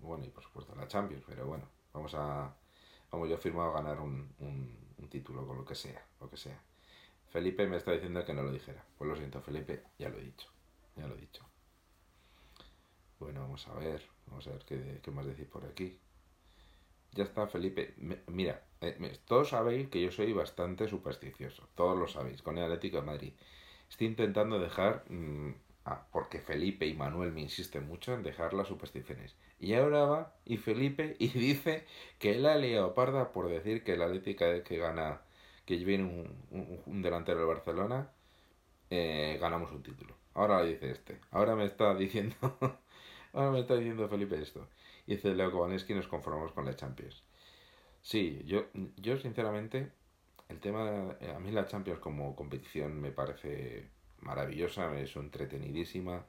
bueno, 0.00 0.24
y 0.24 0.30
por 0.30 0.42
supuesto 0.42 0.74
la 0.74 0.88
Champions, 0.88 1.22
pero 1.26 1.46
bueno, 1.46 1.64
vamos 1.92 2.12
a, 2.14 2.52
vamos, 3.10 3.28
yo 3.28 3.36
he 3.36 3.38
firmado 3.38 3.72
ganar 3.72 4.00
un, 4.00 4.34
un, 4.40 5.08
título 5.08 5.46
con 5.46 5.56
lo 5.56 5.64
que 5.64 5.74
sea, 5.74 6.04
lo 6.20 6.28
que 6.28 6.36
sea. 6.36 6.60
Felipe 7.30 7.66
me 7.66 7.76
está 7.78 7.92
diciendo 7.92 8.22
que 8.26 8.34
no 8.34 8.42
lo 8.42 8.52
dijera. 8.52 8.84
Pues 8.98 9.08
lo 9.08 9.16
siento, 9.16 9.40
Felipe, 9.40 9.84
ya 9.98 10.10
lo 10.10 10.18
he 10.18 10.22
dicho, 10.22 10.50
ya 10.96 11.06
lo 11.06 11.14
he 11.14 11.20
dicho. 11.20 11.46
Bueno, 13.18 13.40
vamos 13.40 13.66
a 13.68 13.74
ver, 13.74 14.02
vamos 14.26 14.46
a 14.48 14.50
ver 14.50 14.64
qué, 14.66 15.00
qué 15.02 15.10
más 15.10 15.24
decir 15.24 15.48
por 15.48 15.64
aquí. 15.64 15.98
Ya 17.12 17.24
está, 17.24 17.46
Felipe. 17.46 17.94
mira, 18.26 18.64
eh, 18.80 19.18
todos 19.24 19.50
sabéis 19.50 19.88
que 19.88 20.02
yo 20.02 20.10
soy 20.10 20.32
bastante 20.32 20.88
supersticioso, 20.88 21.68
todos 21.74 21.96
lo 21.98 22.06
sabéis, 22.08 22.42
con 22.42 22.58
el 22.58 22.64
Atlético 22.64 22.98
de 22.98 23.06
Madrid. 23.06 23.32
Estoy 23.88 24.08
intentando 24.08 24.58
dejar, 24.58 25.04
mm, 25.08 25.54
ah, 25.88 26.06
porque 26.12 26.40
Felipe 26.40 26.86
y 26.86 26.94
Manuel 26.94 27.32
me 27.32 27.40
insisten 27.42 27.86
mucho 27.86 28.14
en 28.14 28.22
dejar 28.22 28.54
las 28.54 28.68
supersticiones. 28.68 29.34
Y 29.60 29.74
ahora 29.74 30.04
va 30.04 30.34
y 30.44 30.56
Felipe 30.58 31.16
y 31.18 31.28
dice 31.38 31.84
que 32.18 32.32
él 32.36 32.46
ha 32.46 32.56
liado 32.56 32.94
parda 32.94 33.32
por 33.32 33.48
decir 33.48 33.84
que 33.84 33.94
el 33.94 34.02
Atlético 34.02 34.44
que 34.64 34.78
gana, 34.78 35.20
que 35.66 35.76
viene 35.76 36.04
un, 36.04 36.82
un, 36.86 37.02
delantero 37.02 37.40
de 37.40 37.46
Barcelona, 37.46 38.10
eh, 38.90 39.38
ganamos 39.40 39.72
un 39.72 39.82
título. 39.82 40.14
Ahora 40.34 40.62
dice 40.62 40.90
este. 40.90 41.20
Ahora 41.30 41.56
me 41.56 41.64
está 41.64 41.94
diciendo 41.94 42.36
Ahora 43.32 43.50
me 43.50 43.60
está 43.60 43.76
diciendo 43.76 44.08
Felipe 44.08 44.40
esto. 44.40 44.68
Y 45.06 45.16
dice 45.16 45.34
Leo 45.34 45.52
Kovaneski, 45.52 45.94
nos 45.94 46.08
conformamos 46.08 46.52
con 46.52 46.64
la 46.64 46.74
Champions. 46.76 47.22
Sí, 48.02 48.42
yo, 48.46 48.66
yo 48.96 49.18
sinceramente, 49.18 49.92
el 50.48 50.60
tema, 50.60 51.16
a 51.34 51.38
mí 51.40 51.50
la 51.50 51.66
Champions 51.66 52.00
como 52.00 52.34
competición 52.36 53.00
me 53.00 53.10
parece 53.12 53.90
maravillosa, 54.20 54.98
es 55.00 55.16
entretenidísima. 55.16 56.26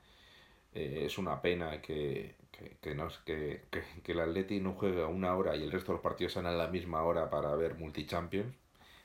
eh, 0.73 1.03
es 1.05 1.17
una 1.17 1.41
pena 1.41 1.81
que, 1.81 2.35
que, 2.51 2.77
que, 2.81 2.95
no, 2.95 3.07
que, 3.25 3.63
que, 4.03 4.11
el 4.11 4.19
Atleti 4.19 4.59
no 4.59 4.73
juegue 4.73 5.03
una 5.05 5.35
hora 5.35 5.55
y 5.55 5.63
el 5.63 5.71
resto 5.71 5.91
de 5.91 5.95
los 5.97 6.03
partidos 6.03 6.33
sean 6.33 6.45
a 6.45 6.51
la 6.51 6.67
misma 6.67 7.03
hora 7.03 7.29
para 7.29 7.55
ver 7.55 7.75
multichampions. 7.75 8.53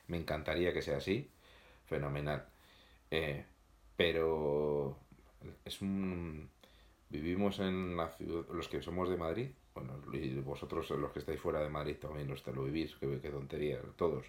Me 0.08 0.16
encantaría 0.18 0.72
que 0.72 0.82
sea 0.82 0.98
así. 0.98 1.30
Fenomenal. 1.86 2.46
Eh, 3.10 3.44
pero 3.96 4.98
es 5.64 5.80
un... 5.82 6.50
Vivimos 7.10 7.60
en 7.60 7.96
la 7.96 8.08
ciudad, 8.10 8.46
los 8.52 8.68
que 8.68 8.82
somos 8.82 9.08
de 9.08 9.16
Madrid, 9.16 9.50
bueno, 9.74 9.94
y 10.12 10.34
vosotros 10.40 10.90
los 10.90 11.12
que 11.12 11.20
estáis 11.20 11.40
fuera 11.40 11.60
de 11.60 11.68
Madrid 11.68 11.96
también 12.00 12.28
los 12.28 12.42
te 12.42 12.52
lo 12.52 12.64
vivís, 12.64 12.96
que, 12.96 13.20
que 13.20 13.30
tontería, 13.30 13.80
todos. 13.96 14.26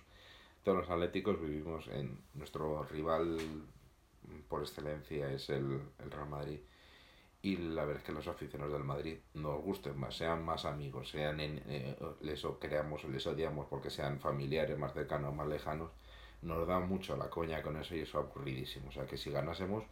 Todos 0.63 0.79
los 0.79 0.89
atléticos 0.89 1.39
vivimos 1.41 1.87
en 1.87 2.17
nuestro 2.35 2.83
rival 2.83 3.37
por 4.47 4.61
excelencia 4.61 5.31
es 5.31 5.49
el, 5.49 5.81
el 5.99 6.11
Real 6.11 6.29
Madrid 6.29 6.59
y 7.45 7.57
la 7.57 7.85
verdad 7.85 8.01
es 8.01 8.07
que 8.07 8.11
los 8.11 8.27
aficionados 8.27 8.73
del 8.73 8.83
Madrid 8.83 9.19
nos 9.35 9.61
gusten 9.61 9.99
más, 9.99 10.17
sean 10.17 10.43
más 10.43 10.65
amigos, 10.65 11.09
sean 11.11 11.39
en, 11.39 11.61
eh, 11.67 11.95
les 12.21 12.43
creamos 12.59 13.03
o 13.03 13.07
les 13.07 13.27
odiamos 13.27 13.67
porque 13.67 13.91
sean 13.91 14.19
familiares 14.19 14.79
más 14.79 14.93
cercanos, 14.93 15.31
más 15.35 15.47
lejanos, 15.47 15.91
nos 16.41 16.67
da 16.67 16.79
mucho 16.79 17.15
la 17.15 17.29
coña 17.29 17.61
con 17.61 17.77
eso 17.77 17.95
y 17.95 17.99
eso 17.99 18.19
es 18.19 18.25
aburridísimo. 18.25 18.89
O 18.89 18.91
sea 18.91 19.05
que 19.05 19.15
si 19.15 19.29
ganásemos, 19.29 19.83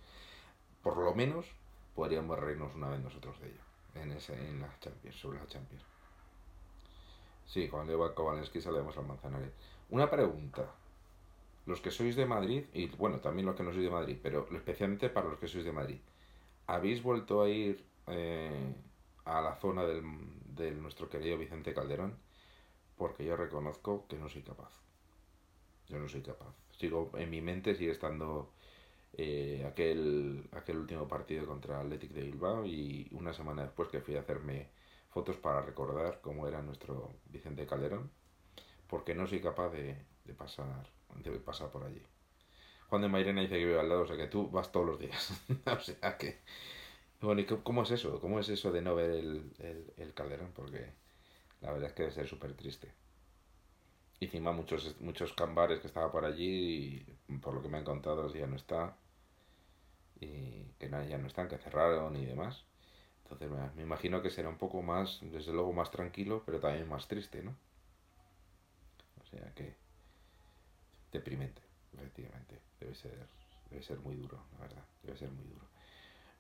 por 0.82 0.98
lo 0.98 1.14
menos 1.14 1.46
podríamos 1.94 2.40
reírnos 2.40 2.74
una 2.74 2.90
vez 2.90 3.02
nosotros 3.02 3.40
de 3.40 3.50
ello, 3.50 3.62
en, 4.02 4.14
ese, 4.14 4.34
en 4.34 4.60
la 4.60 4.74
Champions, 4.80 5.16
sobre 5.16 5.38
la 5.38 5.46
Champions. 5.46 5.84
Sí, 7.46 7.68
cuando 7.70 7.94
iba 7.94 8.08
a 8.08 8.16
Kowalski 8.16 8.62
salíamos 8.62 8.98
al 8.98 9.06
Manzanares. 9.06 9.52
Una 9.92 10.10
pregunta. 10.10 10.72
Los 11.66 11.80
que 11.80 11.92
sois 11.92 12.16
de 12.16 12.26
Madrid, 12.26 12.66
y 12.74 12.88
bueno, 12.88 13.20
también 13.20 13.46
los 13.46 13.56
que 13.56 13.64
no 13.64 13.72
sois 13.72 13.86
de 13.86 13.92
Madrid, 13.92 14.18
pero 14.22 14.48
especialmente 14.52 15.10
para 15.10 15.30
los 15.30 15.40
que 15.40 15.48
sois 15.48 15.64
de 15.64 15.72
Madrid, 15.72 16.00
¿habéis 16.68 17.02
vuelto 17.02 17.42
a 17.42 17.50
ir 17.50 17.84
eh, 18.08 18.74
a 19.26 19.42
la 19.42 19.56
zona 19.56 19.84
del, 19.86 20.04
de 20.56 20.72
nuestro 20.72 21.10
querido 21.10 21.38
Vicente 21.38 21.74
Calderón? 21.74 22.18
Porque 22.98 23.26
yo 23.26 23.36
reconozco 23.38 24.06
que 24.08 24.18
no 24.18 24.30
soy 24.30 24.44
capaz. 24.44 24.74
Yo 25.90 26.00
no 26.00 26.08
soy 26.08 26.22
capaz. 26.22 26.54
Sigo, 26.72 27.12
en 27.16 27.30
mi 27.30 27.42
mente 27.42 27.76
sigue 27.76 27.92
estando 27.92 28.52
eh, 29.14 29.64
aquel, 29.68 30.50
aquel 30.52 30.78
último 30.78 31.08
partido 31.08 31.46
contra 31.46 31.80
Athletic 31.80 32.12
de 32.12 32.24
Bilbao 32.24 32.66
y 32.66 33.08
una 33.12 33.34
semana 33.34 33.64
después 33.64 33.90
que 33.90 34.02
fui 34.02 34.16
a 34.16 34.22
hacerme 34.22 34.70
fotos 35.12 35.38
para 35.38 35.62
recordar 35.62 36.20
cómo 36.22 36.48
era 36.48 36.62
nuestro 36.62 37.12
Vicente 37.26 37.68
Calderón, 37.68 38.10
porque 38.88 39.14
no 39.14 39.28
soy 39.28 39.40
capaz 39.40 39.70
de, 39.70 39.96
de 40.26 40.34
pasar, 40.34 40.88
de 41.22 41.40
pasar 41.40 41.70
por 41.70 41.84
allí. 41.84 42.02
Juan 42.90 43.02
de 43.02 43.08
Mairena 43.08 43.42
dice 43.42 43.58
que 43.58 43.66
vive 43.66 43.80
al 43.80 43.90
lado, 43.90 44.02
o 44.02 44.08
sea 44.08 44.18
que 44.18 44.28
tú 44.28 44.50
vas 44.50 44.72
todos 44.72 44.86
los 44.86 45.00
días. 45.00 45.32
o 45.66 45.80
sea 45.80 46.18
que. 46.18 46.42
Bueno, 47.22 47.42
¿y 47.42 47.46
cómo 47.46 47.84
es 47.84 47.92
eso? 47.92 48.20
¿Cómo 48.20 48.40
es 48.40 48.50
eso 48.50 48.72
de 48.72 48.82
no 48.82 48.96
ver 48.96 49.12
el, 49.12 49.92
el, 49.98 50.14
Calderón? 50.14 50.52
Porque 50.54 50.92
la 51.62 51.72
verdad 51.72 51.90
es 51.90 51.94
que 51.94 52.04
debe 52.04 52.14
ser 52.14 52.28
súper 52.28 52.54
triste. 52.54 52.94
Y 54.20 54.26
encima 54.26 54.52
muchos, 54.52 55.00
muchos 55.00 55.34
cambares 55.34 55.80
que 55.80 55.88
estaba 55.88 56.12
por 56.12 56.26
allí, 56.26 57.06
y 57.28 57.38
por 57.38 57.54
lo 57.54 57.62
que 57.62 57.70
me 57.70 57.78
han 57.78 57.86
contado, 57.86 58.32
ya 58.34 58.46
no 58.46 58.58
está. 58.58 58.98
Y 60.20 60.66
que 60.80 60.90
no, 60.90 61.04
ya 61.04 61.18
no 61.18 61.28
están, 61.28 61.48
que 61.48 61.58
cerraron 61.58 62.16
y 62.18 62.26
demás. 62.26 62.66
Entonces 63.24 63.50
me 63.76 63.82
imagino 63.82 64.22
que 64.22 64.30
será 64.30 64.50
un 64.50 64.58
poco 64.58 64.82
más, 64.82 65.20
desde 65.22 65.54
luego 65.54 65.74
más 65.74 65.92
tranquilo, 65.92 66.44
pero 66.46 66.60
también 66.60 66.88
más 66.88 67.08
triste, 67.08 67.42
¿no? 67.42 67.56
O 69.22 69.26
sea 69.26 69.52
que 69.56 69.83
deprimente, 71.14 71.62
efectivamente. 71.94 72.60
Debe 72.80 72.96
ser, 72.96 73.28
debe 73.70 73.84
ser 73.84 74.00
muy 74.00 74.16
duro, 74.16 74.44
la 74.54 74.60
verdad. 74.60 74.84
Debe 75.04 75.18
ser 75.18 75.32
muy 75.32 75.46
duro. 75.46 75.66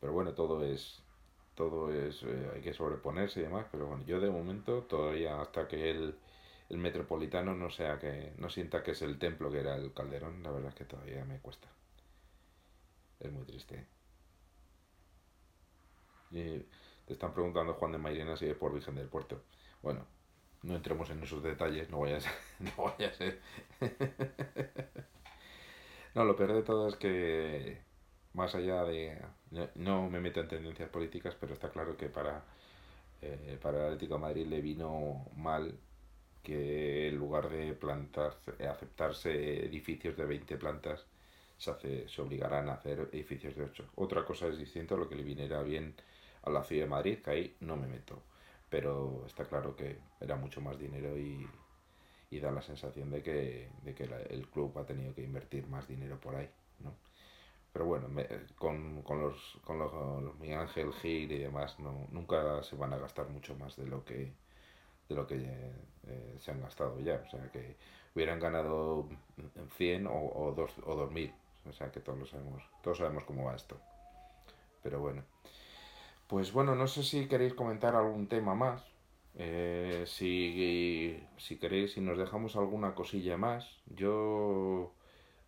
Pero 0.01 0.11
bueno, 0.11 0.33
todo 0.33 0.63
es, 0.65 1.01
todo 1.55 1.93
es, 1.93 2.23
eh, 2.23 2.51
hay 2.55 2.61
que 2.61 2.73
sobreponerse 2.73 3.39
y 3.39 3.43
demás. 3.43 3.67
Pero 3.71 3.87
bueno, 3.87 4.03
yo 4.05 4.19
de 4.19 4.29
momento 4.29 4.83
todavía 4.83 5.41
hasta 5.41 5.67
que 5.67 5.91
el, 5.91 6.15
el 6.69 6.77
metropolitano 6.77 7.55
no 7.55 7.69
sea 7.69 7.99
que, 7.99 8.33
no 8.37 8.49
sienta 8.49 8.83
que 8.83 8.91
es 8.91 9.01
el 9.01 9.17
templo 9.19 9.51
que 9.51 9.59
era 9.59 9.75
el 9.75 9.93
Calderón, 9.93 10.43
la 10.43 10.51
verdad 10.51 10.69
es 10.69 10.75
que 10.75 10.85
todavía 10.85 11.23
me 11.25 11.39
cuesta. 11.39 11.69
Es 13.19 13.31
muy 13.31 13.45
triste. 13.45 13.87
Y 16.31 16.59
te 17.05 17.13
están 17.13 17.33
preguntando 17.33 17.75
Juan 17.75 17.91
de 17.91 17.97
Mairena 17.97 18.35
si 18.35 18.47
es 18.47 18.55
por 18.55 18.73
Virgen 18.73 18.95
del 18.95 19.07
Puerto. 19.07 19.43
Bueno, 19.81 20.05
no 20.63 20.75
entremos 20.75 21.09
en 21.09 21.21
esos 21.23 21.43
detalles, 21.43 21.89
no 21.89 21.99
vaya 21.99 22.17
a 22.17 22.21
ser. 22.21 22.31
No 22.59 22.85
vaya 22.85 23.09
a 23.09 23.13
ser. 23.13 23.39
no, 26.15 26.25
lo 26.25 26.35
peor 26.35 26.53
de 26.53 26.63
todo 26.63 26.87
es 26.87 26.95
que, 26.95 27.77
más 28.33 28.55
allá 28.55 28.83
de. 28.85 29.17
No 29.75 30.09
me 30.09 30.19
meto 30.19 30.39
en 30.39 30.47
tendencias 30.47 30.89
políticas, 30.89 31.35
pero 31.39 31.53
está 31.53 31.69
claro 31.69 31.97
que 31.97 32.09
para, 32.09 32.43
eh, 33.21 33.57
para 33.61 33.79
el 33.79 33.85
Atlético 33.85 34.15
de 34.15 34.21
Madrid 34.21 34.47
le 34.47 34.61
vino 34.61 35.27
mal 35.35 35.77
que 36.43 37.09
en 37.09 37.17
lugar 37.17 37.49
de 37.49 37.73
plantar, 37.73 38.35
aceptarse 38.69 39.65
edificios 39.65 40.17
de 40.17 40.25
20 40.25 40.57
plantas, 40.57 41.05
se, 41.57 41.71
hace, 41.71 42.09
se 42.09 42.21
obligarán 42.21 42.69
a 42.69 42.73
hacer 42.75 43.09
edificios 43.13 43.55
de 43.55 43.63
8. 43.63 43.91
Otra 43.95 44.25
cosa 44.25 44.47
es 44.47 44.57
distinta 44.57 44.95
a 44.95 44.97
lo 44.97 45.09
que 45.09 45.15
le 45.15 45.23
viniera 45.23 45.61
bien 45.63 45.95
a 46.43 46.49
la 46.49 46.63
ciudad 46.63 46.83
de 46.85 46.89
Madrid, 46.89 47.19
que 47.23 47.31
ahí 47.31 47.55
no 47.61 47.77
me 47.77 47.87
meto. 47.87 48.21
Pero 48.73 49.23
está 49.27 49.45
claro 49.45 49.75
que 49.75 49.99
era 50.19 50.35
mucho 50.35 50.59
más 50.59 50.79
dinero 50.79 51.15
y, 51.15 51.47
y 52.31 52.39
da 52.39 52.51
la 52.51 52.63
sensación 52.63 53.11
de 53.11 53.21
que, 53.21 53.69
de 53.83 53.93
que 53.93 54.07
la, 54.07 54.19
el 54.19 54.47
club 54.47 54.79
ha 54.79 54.83
tenido 54.83 55.13
que 55.13 55.21
invertir 55.21 55.67
más 55.67 55.87
dinero 55.87 56.19
por 56.19 56.35
ahí, 56.35 56.49
¿no? 56.79 56.95
Pero 57.71 57.85
bueno, 57.85 58.07
me, 58.07 58.27
con, 58.57 59.03
con, 59.03 59.21
los, 59.21 59.59
con 59.63 59.77
los, 59.77 59.93
los 60.23 60.39
Miguel 60.39 60.57
Ángel 60.57 60.91
Gil 60.91 61.31
y 61.31 61.37
demás, 61.37 61.79
no, 61.79 62.07
nunca 62.09 62.63
se 62.63 62.75
van 62.75 62.93
a 62.93 62.97
gastar 62.97 63.29
mucho 63.29 63.53
más 63.53 63.75
de 63.75 63.85
lo 63.85 64.03
que 64.03 64.33
de 65.07 65.15
lo 65.15 65.27
que 65.27 65.35
eh, 66.07 66.35
se 66.39 66.49
han 66.49 66.61
gastado 66.61 66.99
ya. 66.99 67.21
O 67.27 67.29
sea, 67.29 67.51
que 67.51 67.77
hubieran 68.15 68.39
ganado 68.39 69.07
100 69.77 70.07
o, 70.07 70.13
o, 70.13 70.51
dos, 70.55 70.71
o 70.83 70.95
2000. 70.95 71.31
O 71.69 71.73
sea, 71.73 71.91
que 71.91 71.99
todos 71.99 72.17
lo 72.17 72.25
sabemos, 72.25 72.63
todos 72.81 72.97
sabemos 72.97 73.23
cómo 73.25 73.45
va 73.45 73.55
esto. 73.55 73.79
Pero 74.81 74.99
bueno. 74.99 75.23
Pues 76.27 76.51
bueno, 76.53 76.75
no 76.75 76.87
sé 76.87 77.03
si 77.03 77.27
queréis 77.27 77.53
comentar 77.53 77.95
algún 77.95 78.27
tema 78.27 78.55
más. 78.55 78.83
Eh, 79.35 80.03
si, 80.07 81.19
si 81.37 81.57
queréis, 81.57 81.93
si 81.93 82.01
nos 82.01 82.17
dejamos 82.17 82.55
alguna 82.55 82.95
cosilla 82.95 83.37
más. 83.37 83.81
Yo... 83.87 84.93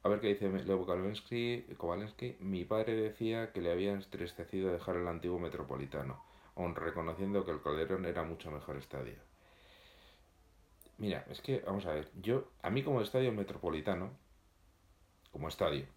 A 0.03 0.09
ver 0.09 0.19
qué 0.19 0.27
dice 0.27 0.49
Leo 0.49 0.85
Kowalski. 0.85 2.37
Mi 2.39 2.63
padre 2.63 2.95
decía 2.95 3.51
que 3.51 3.61
le 3.61 3.71
había 3.71 3.91
entristecido 3.91 4.71
dejar 4.71 4.97
el 4.97 5.07
antiguo 5.07 5.39
metropolitano, 5.39 6.21
aun 6.55 6.75
reconociendo 6.75 7.43
que 7.43 7.51
el 7.51 7.61
Calderón 7.61 8.05
era 8.05 8.23
mucho 8.23 8.51
mejor 8.51 8.77
estadio. 8.77 9.15
Mira, 10.97 11.25
es 11.29 11.41
que, 11.41 11.59
vamos 11.65 11.85
a 11.87 11.93
ver, 11.93 12.11
yo, 12.21 12.51
a 12.61 12.69
mí 12.69 12.83
como 12.83 13.01
estadio 13.01 13.31
metropolitano, 13.31 14.11
como 15.31 15.47
estadio, 15.47 15.87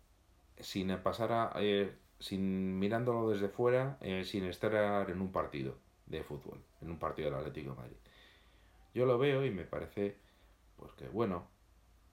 sin 0.59 0.97
pasar 0.99 1.33
a, 1.33 1.53
eh, 1.57 1.95
sin 2.19 2.79
mirándolo 2.79 3.31
desde 3.31 3.49
fuera, 3.49 3.97
eh, 4.01 4.25
sin 4.25 4.45
estar 4.45 5.09
en 5.09 5.21
un 5.21 5.33
partido 5.33 5.77
de 6.07 6.23
fútbol, 6.23 6.59
en 6.81 6.91
un 6.91 6.99
partido 6.99 7.31
del 7.31 7.39
Atlético 7.39 7.75
Madrid. 7.75 7.97
Yo 8.95 9.07
lo 9.07 9.19
veo 9.19 9.45
y 9.45 9.51
me 9.51 9.65
parece, 9.65 10.17
pues 10.77 10.93
que 10.93 11.09
bueno, 11.09 11.47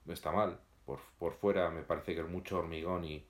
no 0.04 0.12
está 0.12 0.32
mal. 0.32 0.60
Por, 0.84 1.00
por 1.18 1.32
fuera 1.34 1.70
me 1.70 1.82
parece 1.82 2.14
que 2.14 2.20
es 2.20 2.28
mucho 2.28 2.58
hormigón 2.58 3.04
y 3.04 3.26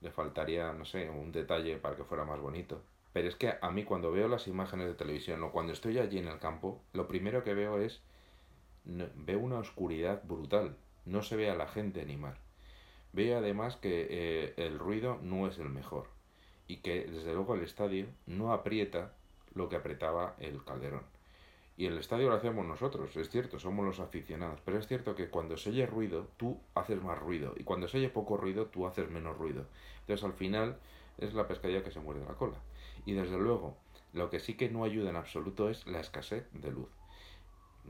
le 0.00 0.10
faltaría, 0.10 0.72
no 0.72 0.84
sé, 0.84 1.08
un 1.08 1.30
detalle 1.32 1.76
para 1.76 1.96
que 1.96 2.04
fuera 2.04 2.24
más 2.24 2.40
bonito. 2.40 2.82
Pero 3.12 3.28
es 3.28 3.36
que 3.36 3.54
a 3.60 3.70
mí 3.70 3.84
cuando 3.84 4.12
veo 4.12 4.28
las 4.28 4.48
imágenes 4.48 4.88
de 4.88 4.94
televisión 4.94 5.42
o 5.42 5.52
cuando 5.52 5.72
estoy 5.72 5.98
allí 5.98 6.18
en 6.18 6.28
el 6.28 6.38
campo, 6.38 6.82
lo 6.92 7.08
primero 7.08 7.44
que 7.44 7.54
veo 7.54 7.78
es 7.78 8.02
veo 8.84 9.38
una 9.38 9.58
oscuridad 9.58 10.22
brutal. 10.24 10.76
No 11.04 11.22
se 11.22 11.36
ve 11.36 11.50
a 11.50 11.54
la 11.54 11.68
gente 11.68 12.00
animar. 12.00 12.38
Veo 13.12 13.38
además 13.38 13.76
que 13.76 14.06
eh, 14.10 14.54
el 14.56 14.78
ruido 14.78 15.18
no 15.22 15.46
es 15.46 15.58
el 15.58 15.70
mejor 15.70 16.08
y 16.66 16.78
que 16.78 17.04
desde 17.04 17.32
luego 17.32 17.54
el 17.54 17.62
estadio 17.62 18.06
no 18.26 18.52
aprieta 18.52 19.12
lo 19.54 19.68
que 19.68 19.76
apretaba 19.76 20.36
el 20.38 20.62
Calderón. 20.64 21.02
Y 21.78 21.86
el 21.86 21.96
estadio 21.96 22.28
lo 22.28 22.34
hacemos 22.34 22.66
nosotros, 22.66 23.16
es 23.16 23.30
cierto, 23.30 23.58
somos 23.58 23.86
los 23.86 24.00
aficionados, 24.00 24.60
pero 24.64 24.78
es 24.78 24.86
cierto 24.88 25.14
que 25.14 25.28
cuando 25.28 25.56
se 25.56 25.70
oye 25.70 25.86
ruido, 25.86 26.28
tú 26.36 26.60
haces 26.74 27.00
más 27.02 27.18
ruido, 27.18 27.54
y 27.56 27.62
cuando 27.62 27.86
se 27.86 27.98
oye 27.98 28.08
poco 28.08 28.36
ruido, 28.36 28.66
tú 28.66 28.86
haces 28.86 29.08
menos 29.10 29.38
ruido. 29.38 29.64
Entonces 30.00 30.24
al 30.24 30.32
final 30.32 30.78
es 31.18 31.34
la 31.34 31.46
pescadilla 31.46 31.84
que 31.84 31.92
se 31.92 32.00
muerde 32.00 32.26
la 32.26 32.34
cola. 32.34 32.58
Y 33.06 33.12
desde 33.12 33.38
luego, 33.38 33.76
lo 34.12 34.28
que 34.28 34.40
sí 34.40 34.54
que 34.54 34.68
no 34.68 34.84
ayuda 34.84 35.10
en 35.10 35.16
absoluto 35.16 35.70
es 35.70 35.86
la 35.86 36.00
escasez 36.00 36.48
de 36.52 36.72
luz. 36.72 36.90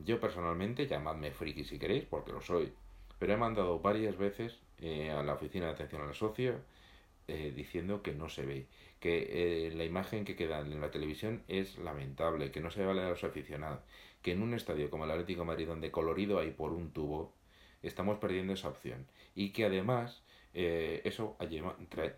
Yo 0.05 0.21
personalmente, 0.21 0.87
llamadme 0.87 1.31
friki 1.31 1.65
si 1.65 1.79
queréis, 1.79 2.05
porque 2.05 2.33
lo 2.33 2.43
soy, 2.43 2.73
pero 3.19 3.33
he 3.33 3.37
mandado 3.37 3.81
varias 3.81 4.17
veces 4.19 4.59
eh, 4.81 5.11
a 5.11 5.23
la 5.23 5.35
oficina 5.35 5.67
de 5.67 5.73
atención 5.73 6.03
al 6.03 6.15
socio 6.15 6.61
eh, 7.29 7.53
diciendo 7.55 8.03
que 8.03 8.13
no 8.15 8.29
se 8.29 8.47
ve, 8.47 8.67
que 9.01 9.67
eh, 9.69 9.75
la 9.75 9.85
imagen 9.85 10.25
que 10.25 10.37
queda 10.37 10.61
en 10.61 10.81
la 10.81 10.91
televisión 10.91 11.43
es 11.49 11.79
lamentable, 11.79 12.51
que 12.51 12.61
no 12.61 12.71
se 12.71 12.85
ve 12.85 12.91
a 12.91 13.11
los 13.11 13.25
aficionados, 13.25 13.81
que 14.23 14.33
en 14.33 14.43
un 14.43 14.55
estadio 14.55 14.91
como 14.91 15.05
el 15.05 15.11
Atlético 15.11 15.45
Madrid, 15.45 15.67
donde 15.67 15.91
colorido 15.91 16.39
hay 16.39 16.51
por 16.53 16.73
un 16.73 16.91
tubo, 16.93 17.33
estamos 17.83 18.19
perdiendo 18.19 18.53
esa 18.55 18.69
opción. 18.69 19.07
Y 19.35 19.51
que 19.51 19.65
además 19.65 20.23
eh, 20.55 21.03
eso 21.05 21.37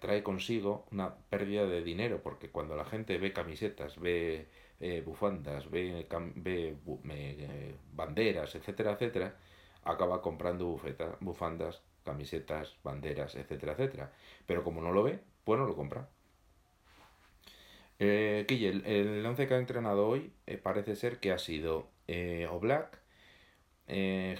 trae, 0.00 0.22
consigo 0.22 0.86
una 0.92 1.14
pérdida 1.14 1.66
de 1.66 1.82
dinero, 1.82 2.22
porque 2.22 2.50
cuando 2.50 2.76
la 2.76 2.84
gente 2.84 3.18
ve 3.18 3.32
camisetas, 3.32 3.98
ve 3.98 4.48
eh, 4.80 5.02
bufandas, 5.04 5.70
ve, 5.70 6.06
ve 6.36 6.76
eh, 7.11 7.74
banderas, 7.92 8.54
etcétera, 8.54 8.92
etcétera, 8.92 9.36
acaba 9.84 10.22
comprando 10.22 10.66
bufeta, 10.66 11.16
bufandas, 11.20 11.82
camisetas, 12.11 12.76
banderas, 12.82 13.34
etcétera, 13.34 13.72
etcétera. 13.72 14.12
Pero 14.46 14.64
como 14.64 14.80
no 14.82 14.92
lo 14.92 15.02
ve, 15.02 15.20
pues 15.44 15.58
no 15.58 15.66
lo 15.66 15.76
compra. 15.76 16.08
Eh, 17.98 18.46
el, 18.48 18.84
el 18.86 19.26
once 19.26 19.46
que 19.46 19.54
ha 19.54 19.58
entrenado 19.58 20.08
hoy 20.08 20.32
parece 20.62 20.96
ser 20.96 21.20
que 21.20 21.32
ha 21.32 21.38
sido 21.38 21.90
Oblak, 22.50 22.98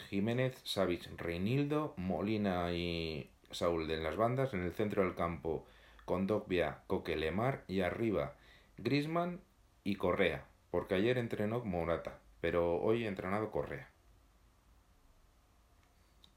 Jiménez, 0.08 0.60
Savic, 0.64 1.08
Reinildo, 1.18 1.94
Molina 1.96 2.72
y 2.72 3.30
Saúl 3.50 3.90
en 3.90 4.02
las 4.02 4.16
bandas, 4.16 4.54
en 4.54 4.62
el 4.62 4.72
centro 4.72 5.02
del 5.02 5.14
campo 5.14 5.66
con 6.04 6.26
Dogbia, 6.26 6.82
Coquelemar 6.86 7.64
y 7.68 7.82
arriba 7.82 8.34
Grisman 8.78 9.40
y 9.84 9.96
Correa, 9.96 10.46
porque 10.70 10.94
ayer 10.94 11.18
entrenó 11.18 11.60
Morata, 11.64 12.18
pero 12.40 12.80
hoy 12.80 13.04
ha 13.04 13.08
entrenado 13.08 13.50
Correa. 13.50 13.90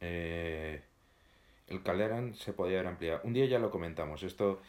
Eh, 0.01 0.83
el 1.73 1.83
Calderón 1.83 2.35
se 2.35 2.53
podía 2.53 2.79
haber 2.79 2.87
ampliado. 2.87 3.21
Un 3.23 3.33
día 3.33 3.45
ya 3.45 3.59
lo 3.59 3.71
comentamos, 3.71 4.23
esto 4.23 4.61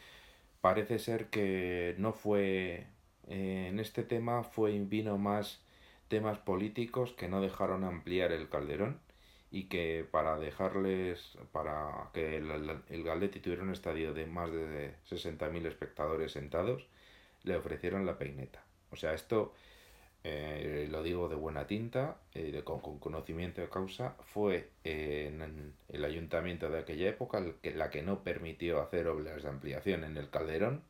parece 0.61 0.99
ser 0.99 1.27
que 1.29 1.95
no 1.97 2.13
fue, 2.13 2.87
eh, 3.27 3.67
en 3.69 3.79
este 3.79 4.03
tema 4.03 4.43
fue, 4.43 4.77
vino 4.79 5.17
más 5.17 5.61
temas 6.07 6.39
políticos 6.39 7.13
que 7.13 7.27
no 7.27 7.41
dejaron 7.41 7.83
ampliar 7.83 8.31
el 8.31 8.49
Calderón 8.49 8.99
y 9.51 9.63
que 9.65 10.07
para 10.09 10.37
dejarles, 10.37 11.37
para 11.51 12.09
que 12.13 12.37
el, 12.37 12.51
el, 12.89 13.29
tuviera 13.41 13.63
un 13.63 13.71
estadio 13.71 14.13
de 14.13 14.25
más 14.25 14.51
de 14.51 14.95
60.000 15.09 15.65
espectadores 15.65 16.33
sentados, 16.33 16.87
le 17.43 17.55
ofrecieron 17.55 18.05
la 18.05 18.17
peineta. 18.17 18.63
O 18.91 18.95
sea, 18.95 19.13
esto 19.13 19.53
eh, 20.27 20.87
lo 20.89 21.03
digo 21.03 21.29
de 21.29 21.35
buena 21.35 21.67
tinta, 21.67 22.17
eh, 22.33 22.63
con, 22.63 22.79
conocimiento 22.99 23.61
de 23.61 23.69
causa, 23.69 24.15
fue 24.23 24.71
en, 24.83 25.73
el 25.87 26.03
ayuntamiento 26.03 26.67
de 26.67 26.79
aquella 26.79 27.09
época 27.09 27.43
la 27.61 27.91
que 27.91 28.01
no 28.01 28.23
permitió 28.23 28.81
hacer 28.81 29.07
obras 29.07 29.43
de 29.43 29.49
ampliación 29.49 30.03
en 30.03 30.17
el 30.17 30.31
Calderón 30.31 30.81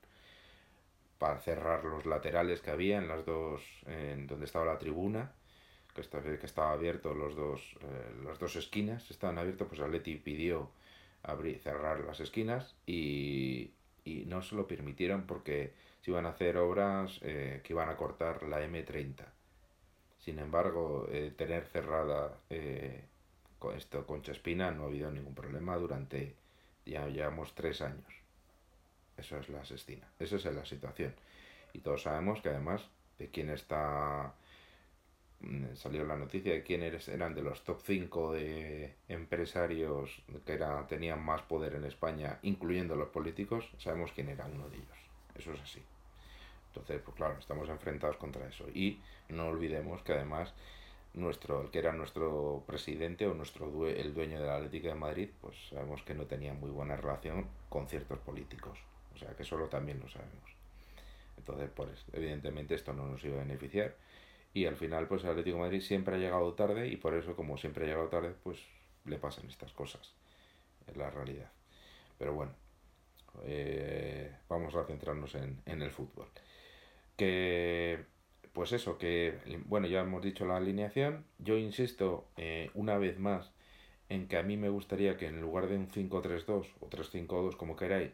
para 1.19 1.39
cerrar 1.39 1.83
los 1.83 2.05
laterales 2.05 2.61
que 2.61 2.71
había 2.71 2.97
en 2.97 3.09
las 3.09 3.25
dos, 3.25 3.61
en 3.87 4.25
donde 4.25 4.45
estaba 4.45 4.63
la 4.63 4.79
tribuna 4.79 5.33
que, 5.93 5.99
estaba, 5.99 6.23
que 6.23 6.45
estaba 6.45 6.71
abierto 6.71 7.13
los 7.13 7.35
dos, 7.35 7.75
eh, 7.81 8.15
las 8.25 8.39
dos 8.39 8.55
esquinas, 8.55 9.11
estaban 9.11 9.37
abiertos, 9.37 9.67
pues 9.67 9.81
Atleti 9.81 10.15
pidió 10.15 10.69
abrir, 11.23 11.59
cerrar 11.59 12.01
las 12.01 12.21
esquinas 12.21 12.75
y 12.85 13.71
no 14.35 14.41
se 14.41 14.55
lo 14.55 14.67
permitieron 14.67 15.25
porque 15.25 15.73
se 16.01 16.11
iban 16.11 16.25
a 16.25 16.29
hacer 16.29 16.57
obras 16.57 17.19
eh, 17.23 17.61
que 17.63 17.73
iban 17.73 17.89
a 17.89 17.97
cortar 17.97 18.43
la 18.43 18.61
M30. 18.61 19.25
Sin 20.19 20.39
embargo, 20.39 21.07
eh, 21.11 21.33
tener 21.35 21.65
cerrada 21.65 22.37
con 23.59 23.75
esto 23.75 24.05
Concha 24.05 24.31
Espina 24.31 24.71
no 24.71 24.83
ha 24.83 24.87
habido 24.87 25.11
ningún 25.11 25.33
problema 25.33 25.75
durante, 25.77 26.35
ya 26.85 27.07
llevamos 27.07 27.55
tres 27.55 27.81
años. 27.81 28.13
Eso 29.17 29.37
es 29.37 29.49
la 29.49 29.61
asestina, 29.61 30.07
esa 30.19 30.35
es 30.35 30.45
la 30.45 30.65
situación. 30.65 31.15
Y 31.73 31.79
todos 31.79 32.03
sabemos 32.03 32.41
que 32.41 32.49
además 32.49 32.89
de 33.17 33.29
quién 33.29 33.49
está 33.49 34.33
salió 35.75 36.03
la 36.05 36.15
noticia 36.15 36.53
de 36.53 36.63
quiénes 36.63 37.07
eran 37.07 37.35
de 37.35 37.41
los 37.41 37.63
top 37.63 37.81
5 37.83 38.33
de 38.33 38.95
empresarios 39.09 40.21
que 40.45 40.53
era, 40.53 40.87
tenían 40.87 41.23
más 41.23 41.41
poder 41.43 41.75
en 41.75 41.85
España, 41.85 42.39
incluyendo 42.41 42.95
los 42.95 43.09
políticos, 43.09 43.69
sabemos 43.77 44.11
quién 44.13 44.29
era 44.29 44.45
uno 44.45 44.69
de 44.69 44.77
ellos. 44.77 44.97
Eso 45.35 45.53
es 45.53 45.61
así. 45.61 45.81
Entonces, 46.67 47.01
pues 47.03 47.15
claro, 47.15 47.37
estamos 47.39 47.69
enfrentados 47.69 48.17
contra 48.17 48.47
eso. 48.47 48.65
Y 48.73 48.99
no 49.29 49.47
olvidemos 49.47 50.01
que 50.01 50.13
además 50.13 50.53
nuestro, 51.13 51.61
el 51.61 51.69
que 51.69 51.79
era 51.79 51.93
nuestro 51.93 52.63
presidente 52.67 53.27
o 53.27 53.33
nuestro 53.33 53.87
el 53.87 54.13
dueño 54.13 54.39
de 54.39 54.47
la 54.47 54.57
Atlética 54.57 54.89
de 54.89 54.95
Madrid, 54.95 55.29
pues 55.41 55.55
sabemos 55.69 56.01
que 56.03 56.13
no 56.13 56.25
tenía 56.25 56.53
muy 56.53 56.69
buena 56.69 56.97
relación 56.97 57.47
con 57.69 57.87
ciertos 57.87 58.19
políticos. 58.19 58.77
O 59.13 59.17
sea 59.17 59.33
que 59.35 59.43
eso 59.43 59.57
también 59.69 59.99
lo 59.99 60.09
sabemos. 60.09 60.55
Entonces, 61.37 61.69
pues 61.73 62.05
evidentemente 62.13 62.75
esto 62.75 62.93
no 62.93 63.07
nos 63.07 63.23
iba 63.23 63.37
a 63.37 63.45
beneficiar 63.45 63.95
y 64.55 64.67
al 64.67 64.77
final, 64.77 65.05
pues 65.09 65.21
el 65.25 65.31
Atlético 65.31 65.57
de 65.57 65.63
Madrid 65.63 65.81
siempre 65.81 66.15
ha 66.15 66.17
llegado 66.17 66.53
tarde 66.53 66.87
y 66.87 66.95
por 66.95 67.13
eso, 67.13 67.35
como 67.35 67.57
siempre 67.57 67.83
ha 67.83 67.87
llegado 67.89 68.07
tarde, 68.07 68.33
pues 68.41 68.57
le 69.03 69.17
pasan 69.17 69.49
estas 69.49 69.73
cosas. 69.73 70.13
Es 70.87 70.95
la 70.95 71.09
realidad. 71.09 71.51
Pero 72.17 72.33
bueno, 72.33 72.53
eh, 73.43 74.33
vamos 74.47 74.73
a 74.75 74.85
centrarnos 74.85 75.35
en, 75.35 75.61
el 75.65 75.91
fútbol. 75.91 76.27
Que, 77.17 78.05
pues 78.53 78.71
eso, 78.71 78.97
que, 78.97 79.37
bueno, 79.65 79.87
ya 79.87 79.99
hemos 79.99 80.23
dicho 80.23 80.45
la 80.45 80.55
alineación. 80.55 81.25
Yo 81.37 81.57
insisto 81.57 82.25
eh, 82.37 82.71
una 82.75 82.97
vez 82.97 83.19
más 83.19 83.51
en 84.07 84.29
que 84.29 84.37
a 84.37 84.43
mí 84.43 84.55
me 84.55 84.69
gustaría 84.69 85.17
que 85.17 85.27
en 85.27 85.41
lugar 85.41 85.67
de 85.67 85.75
un 85.75 85.89
5-3-2 85.89 86.65
o 86.79 86.89
3-5-2, 86.89 87.57
como 87.57 87.75
queráis, 87.75 88.11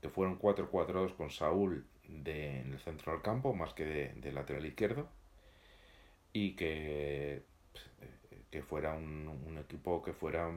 que 0.00 0.08
fuera 0.08 0.32
un 0.32 0.40
4-4-2 0.40 1.14
con 1.14 1.30
Saúl 1.30 1.86
de, 2.08 2.62
en 2.62 2.72
el 2.72 2.80
centro 2.80 3.12
del 3.12 3.22
campo, 3.22 3.54
más 3.54 3.72
que 3.72 3.84
de, 3.84 4.14
de 4.14 4.32
lateral 4.32 4.66
izquierdo 4.66 5.08
y 6.36 6.50
que, 6.54 7.42
que 8.50 8.62
fuera 8.62 8.94
un, 8.94 9.56
equipo 9.58 10.02
que 10.02 10.12
fuera 10.12 10.50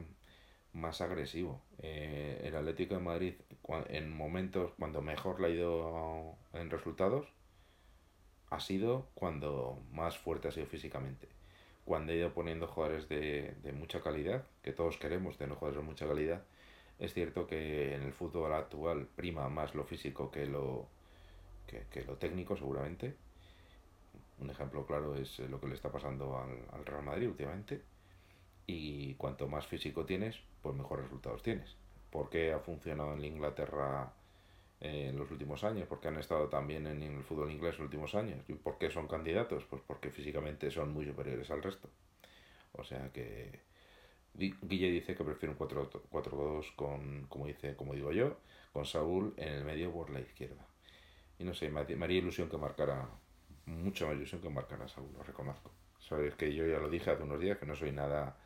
más 0.74 1.00
agresivo. 1.00 1.62
Eh, 1.78 2.42
el 2.44 2.54
Atlético 2.54 2.94
de 2.94 3.00
Madrid, 3.00 3.34
en 3.88 4.14
momentos 4.14 4.72
cuando 4.78 5.00
mejor 5.00 5.40
le 5.40 5.46
ha 5.46 5.50
ido 5.50 6.36
en 6.52 6.68
resultados, 6.68 7.26
ha 8.50 8.60
sido 8.60 9.08
cuando 9.14 9.82
más 9.90 10.18
fuerte 10.18 10.48
ha 10.48 10.52
sido 10.52 10.66
físicamente. 10.66 11.28
Cuando 11.86 12.12
ha 12.12 12.16
ido 12.16 12.34
poniendo 12.34 12.66
jugadores 12.66 13.08
de, 13.08 13.54
mucha 13.72 14.02
calidad, 14.02 14.44
que 14.62 14.72
todos 14.72 14.98
queremos 14.98 15.38
tener 15.38 15.54
jugadores 15.54 15.82
de 15.82 15.90
mucha 15.90 16.06
calidad, 16.06 16.44
es 16.98 17.14
cierto 17.14 17.46
que 17.46 17.94
en 17.94 18.02
el 18.02 18.12
fútbol 18.12 18.52
actual 18.52 19.08
prima 19.16 19.48
más 19.48 19.74
lo 19.74 19.84
físico 19.84 20.30
que 20.30 20.44
lo, 20.44 20.88
que 21.66 22.04
lo 22.04 22.16
técnico, 22.18 22.54
seguramente 22.54 23.16
un 24.40 24.50
ejemplo 24.50 24.86
claro 24.86 25.14
es 25.14 25.38
eh, 25.40 25.48
lo 25.48 25.60
que 25.60 25.68
le 25.68 25.74
está 25.74 25.92
pasando 25.92 26.38
al, 26.38 26.84
Real 26.84 27.02
Madrid 27.02 27.28
últimamente. 27.28 27.82
Y 28.66 29.14
cuanto 29.14 29.48
más 29.48 29.66
físico 29.66 30.04
tienes, 30.04 30.36
pues 30.62 30.74
mejores 30.76 31.04
resultados 31.04 31.42
tienes. 31.42 31.76
¿Por 32.10 32.30
qué 32.30 32.52
ha 32.52 32.60
funcionado 32.60 33.14
en 33.14 33.24
Inglaterra 33.24 34.12
eh, 34.80 35.08
en 35.08 35.18
los 35.18 35.30
últimos 35.30 35.64
años? 35.64 35.88
¿Por 35.88 36.00
qué 36.00 36.08
han 36.08 36.18
estado 36.18 36.48
también 36.48 36.86
en 36.86 37.02
el 37.02 37.22
fútbol 37.24 37.50
inglés 37.50 37.74
en 37.74 37.82
los 37.82 37.86
últimos 37.86 38.14
años? 38.14 38.38
¿Y 38.48 38.54
por 38.54 38.78
qué 38.78 38.90
son 38.90 39.08
candidatos? 39.08 39.64
Pues 39.64 39.82
porque 39.86 40.10
físicamente 40.10 40.70
son 40.70 40.92
muy 40.92 41.04
superiores 41.04 41.50
al 41.50 41.62
resto. 41.62 41.88
O 42.72 42.84
sea 42.84 43.10
que 43.12 43.60
Guille 44.34 44.90
dice 44.90 45.14
que 45.16 45.24
prefiere 45.24 45.52
un 45.52 45.58
4-2 45.58 46.74
con, 46.76 47.26
como, 47.28 47.46
dice, 47.46 47.74
como 47.74 47.94
digo 47.94 48.12
yo, 48.12 48.38
con 48.72 48.86
Saúl 48.86 49.34
en 49.36 49.48
el 49.48 49.64
medio 49.64 49.92
por 49.92 50.10
la 50.10 50.20
izquierda. 50.20 50.64
Y 51.38 51.44
no 51.44 51.54
sé, 51.54 51.70
me 51.70 51.80
haría 51.80 52.18
ilusión 52.18 52.48
que 52.48 52.56
marcara 52.56 53.08
mucha 53.70 54.06
más 54.06 54.16
ilusión 54.16 54.40
que 54.40 54.50
marcar 54.50 54.82
a 54.82 54.88
Saúl, 54.88 55.10
lo 55.16 55.22
reconozco. 55.22 55.70
Sabéis 56.00 56.34
que 56.34 56.54
yo 56.54 56.66
ya 56.66 56.78
lo 56.78 56.88
dije 56.88 57.10
hace 57.10 57.22
unos 57.22 57.40
días 57.40 57.58
que 57.58 57.66
no 57.66 57.76
soy 57.76 57.92
nada, 57.92 58.36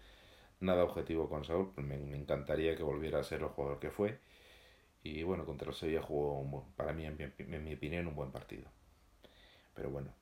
nada 0.61 0.85
objetivo 0.85 1.29
con 1.29 1.45
Saúl, 1.45 1.73
me, 1.77 1.95
encantaría 1.95 2.77
que 2.77 2.83
volviera 2.83 3.21
a 3.21 3.25
ser 3.25 3.41
el 3.41 3.49
jugador 3.49 3.79
que 3.79 3.91
fue. 3.91 4.19
Y 5.03 5.23
bueno, 5.23 5.45
contra 5.45 5.69
el 5.69 5.75
Sevilla 5.75 6.03
jugó, 6.03 6.67
para 6.77 6.93
mí, 6.93 7.05
en 7.07 7.17
mi, 7.65 7.75
opinión, 7.75 8.07
un 8.07 8.15
buen 8.15 8.31
partido. 8.33 8.65
Pero 9.75 9.91
bueno. 9.91 10.13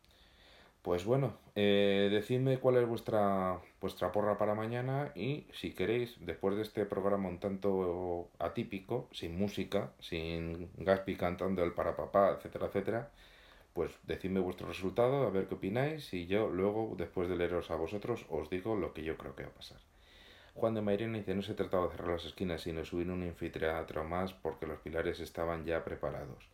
Pues 0.83 1.05
bueno, 1.05 1.37
eh, 1.55 2.09
decidme 2.11 2.59
cuál 2.59 2.77
es 2.77 2.89
vuestra, 2.89 3.61
vuestra 3.81 4.11
porra 4.11 4.37
para 4.37 4.57
mañana 4.57 5.13
y 5.15 5.47
si 5.53 5.73
queréis, 5.75 6.17
después 6.27 6.57
de 6.57 6.63
este 6.63 6.85
programa 6.87 7.29
un 7.29 7.39
tanto 7.39 8.31
atípico, 8.41 9.09
sin 9.13 9.39
música, 9.39 9.93
sin 10.01 10.71
Gaspi 10.79 11.15
cantando 11.15 11.63
el 11.63 11.73
para 11.73 11.95
papá, 11.95 12.33
etcétera, 12.37 12.67
etcétera, 12.67 13.11
pues 13.75 13.93
decidme 14.05 14.41
vuestro 14.41 14.69
resultado, 14.69 15.27
a 15.27 15.31
ver 15.31 15.49
qué 15.49 15.55
opináis 15.55 16.13
y 16.13 16.27
yo 16.27 16.49
luego, 16.49 16.95
después 16.97 17.29
de 17.29 17.37
leeros 17.37 17.71
a 17.71 17.77
vosotros, 17.77 18.27
os 18.29 18.51
digo 18.51 18.77
lo 18.77 18.93
que 18.93 19.05
yo 19.05 19.17
creo 19.17 19.35
que 19.35 19.45
va 19.45 19.51
a 19.51 19.55
pasar. 19.55 19.79
Juan 20.55 20.75
de 20.75 20.83
Mairena 20.83 21.19
dice, 21.19 21.35
no 21.35 21.43
se 21.43 21.55
trataba 21.55 21.87
de 21.87 21.93
cerrar 21.93 22.13
las 22.13 22.27
esquinas, 22.27 22.61
sino 22.61 22.85
subir 22.85 23.11
un 23.11 23.23
anfiteatro 23.23 24.05
más 24.05 24.35
porque 24.35 24.67
los 24.67 24.79
pilares 24.81 25.21
estaban 25.21 25.65
ya 25.65 25.83
preparados. 25.85 26.47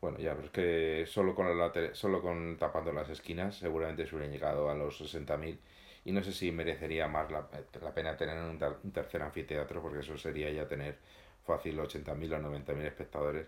Bueno, 0.00 0.18
ya, 0.18 0.34
pero 0.34 0.50
que 0.52 1.04
solo 1.06 1.34
con, 1.34 1.46
el 1.46 1.94
solo 1.94 2.20
con 2.20 2.58
tapando 2.58 2.92
las 2.92 3.08
esquinas 3.08 3.56
seguramente 3.56 4.06
se 4.06 4.14
hubieran 4.16 4.32
llegado 4.32 4.68
a 4.68 4.74
los 4.74 5.00
60.000 5.00 5.58
y 6.04 6.12
no 6.12 6.22
sé 6.22 6.32
si 6.32 6.50
merecería 6.50 7.06
más 7.06 7.30
la, 7.30 7.48
la 7.80 7.94
pena 7.94 8.16
tener 8.16 8.36
un, 8.38 8.60
un, 8.82 8.92
tercer 8.92 9.22
anfiteatro 9.22 9.80
porque 9.80 10.00
eso 10.00 10.18
sería 10.18 10.50
ya 10.50 10.66
tener 10.66 10.98
fácil 11.46 11.78
80.000 11.78 12.34
o 12.34 12.50
90.000 12.50 12.82
espectadores 12.84 13.46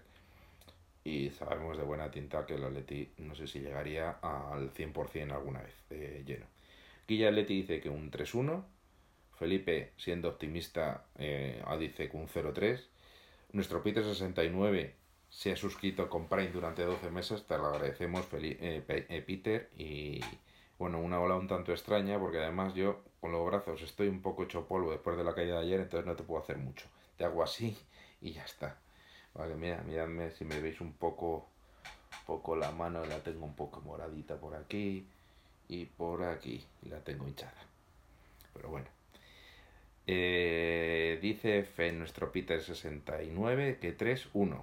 y 1.05 1.31
sabemos 1.31 1.77
de 1.77 1.85
buena 1.85 2.11
tinta 2.11 2.47
que 2.47 2.55
el 2.55 2.65
Atleti 2.65 3.13
no 3.19 3.35
sé 3.35 3.47
si 3.47 3.61
llegaría 3.61 4.11
al 4.23 4.73
100% 4.73 5.33
alguna 5.33 5.61
vez 5.61 5.75
de 5.91 6.25
lleno. 6.25 6.47
Guilla 7.07 7.29
Atleti 7.29 7.61
dice 7.61 7.81
que 7.81 7.91
un 7.91 8.11
3-1, 8.11 8.65
Felipe 9.39 9.93
siendo 9.99 10.29
optimista 10.29 11.05
eh, 11.19 11.63
dice 11.79 12.09
que 12.09 12.17
un 12.17 12.27
0-3, 12.27 12.81
Nuestro 13.53 13.85
Peter69 13.85 14.95
se 15.29 15.53
ha 15.53 15.57
suscrito 15.57 16.09
con 16.09 16.29
Prime 16.29 16.49
durante 16.49 16.83
12 16.83 17.11
meses, 17.11 17.47
te 17.47 17.57
lo 17.57 17.67
agradecemos 17.67 18.27
eh, 18.33 18.83
eh, 18.89 19.25
Peter 19.25 19.71
y 19.77 20.21
bueno, 20.77 20.99
una 21.01 21.21
ola 21.21 21.37
un 21.37 21.47
tanto 21.47 21.71
extraña 21.73 22.19
porque 22.19 22.39
además 22.39 22.75
yo 22.75 23.05
con 23.21 23.31
los 23.31 23.47
brazos 23.47 23.83
estoy 23.83 24.09
un 24.09 24.23
poco 24.23 24.43
hecho 24.43 24.67
polvo 24.67 24.91
después 24.91 25.17
de 25.17 25.25
la 25.25 25.35
caída 25.35 25.61
de 25.61 25.67
ayer, 25.67 25.81
entonces 25.81 26.07
no 26.07 26.17
te 26.17 26.25
puedo 26.25 26.43
hacer 26.43 26.59
mucho. 26.59 26.87
Te 27.17 27.25
hago 27.25 27.43
así 27.43 27.77
y 28.21 28.33
ya 28.33 28.45
está. 28.45 28.84
Vale, 29.35 29.57
mira, 29.57 29.83
miradme 29.83 30.31
si 30.31 30.45
me 30.45 30.61
veis 30.61 30.81
un 30.81 30.93
poco, 30.93 31.47
poco 32.27 32.57
la 32.57 32.71
mano, 32.71 33.05
la 33.05 33.19
tengo 33.19 33.45
un 33.45 33.55
poco 33.55 33.81
moradita 33.81 34.37
por 34.37 34.55
aquí 34.55 35.07
y 35.69 35.87
por 35.87 36.23
aquí, 36.25 36.65
y 36.83 36.89
la 36.89 37.01
tengo 37.01 37.27
hinchada. 37.27 37.53
Pero 38.53 38.69
bueno. 38.69 38.87
Eh, 40.07 41.19
dice 41.23 41.61
F 41.61 41.91
nuestro 41.93 42.33
Peter69 42.33 43.79
que 43.79 43.97
3-1. 43.97 44.63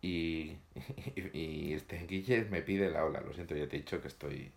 Y, 0.00 0.56
y, 1.32 1.74
este 1.74 2.06
Guille 2.06 2.44
me 2.46 2.62
pide 2.62 2.90
la 2.90 3.04
ola. 3.04 3.20
Lo 3.20 3.32
siento, 3.32 3.54
ya 3.54 3.68
te 3.68 3.76
he 3.76 3.80
dicho 3.80 4.00
que 4.00 4.08
estoy, 4.08 4.50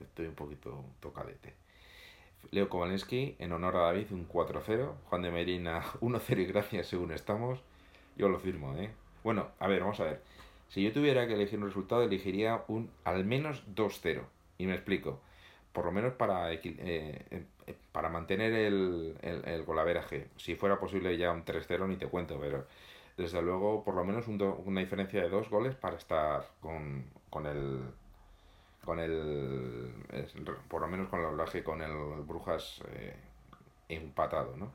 estoy 0.00 0.26
un 0.26 0.34
poquito 0.34 0.84
tocadete. 1.00 1.54
Leo 2.50 2.68
Kowalski, 2.68 3.36
en 3.38 3.52
honor 3.52 3.76
a 3.76 3.80
David, 3.80 4.12
un 4.12 4.28
4-0. 4.28 4.92
Juan 5.04 5.22
de 5.22 5.30
Merina, 5.30 5.82
1-0 6.00 6.38
y 6.40 6.44
gracias 6.46 6.88
según 6.88 7.12
estamos. 7.12 7.60
Yo 8.16 8.28
lo 8.28 8.38
firmo, 8.38 8.76
¿eh? 8.76 8.90
Bueno, 9.22 9.48
a 9.58 9.68
ver, 9.68 9.80
vamos 9.80 10.00
a 10.00 10.04
ver. 10.04 10.22
Si 10.68 10.82
yo 10.82 10.92
tuviera 10.92 11.26
que 11.26 11.34
elegir 11.34 11.58
un 11.58 11.66
resultado, 11.66 12.02
elegiría 12.02 12.64
un 12.68 12.90
al 13.04 13.24
menos 13.24 13.64
2-0. 13.74 14.22
Y 14.58 14.66
me 14.66 14.74
explico. 14.74 15.20
Por 15.72 15.84
lo 15.84 15.92
menos 15.92 16.14
para, 16.14 16.52
eh, 16.52 16.60
eh, 16.62 17.44
para 17.92 18.08
mantener 18.08 18.52
el, 18.52 19.16
el, 19.22 19.44
el 19.46 19.64
golaveraje. 19.64 20.28
Si 20.36 20.54
fuera 20.54 20.78
posible 20.78 21.16
ya 21.16 21.32
un 21.32 21.44
3-0, 21.44 21.88
ni 21.88 21.96
te 21.96 22.06
cuento, 22.06 22.38
pero 22.40 22.66
desde 23.16 23.42
luego 23.42 23.84
por 23.84 23.94
lo 23.94 24.04
menos 24.04 24.26
una 24.28 24.80
diferencia 24.80 25.22
de 25.22 25.28
dos 25.28 25.48
goles 25.48 25.74
para 25.74 25.96
estar 25.96 26.48
con, 26.60 27.04
con 27.30 27.46
el 27.46 27.80
con 28.84 29.00
el 29.00 29.92
por 30.68 30.80
lo 30.80 30.88
menos 30.88 31.08
con 31.08 31.20
el 31.20 31.26
doblaje 31.26 31.62
con 31.62 31.80
el 31.82 32.22
Brujas 32.22 32.82
eh, 32.92 33.16
empatado 33.88 34.56
¿no? 34.56 34.70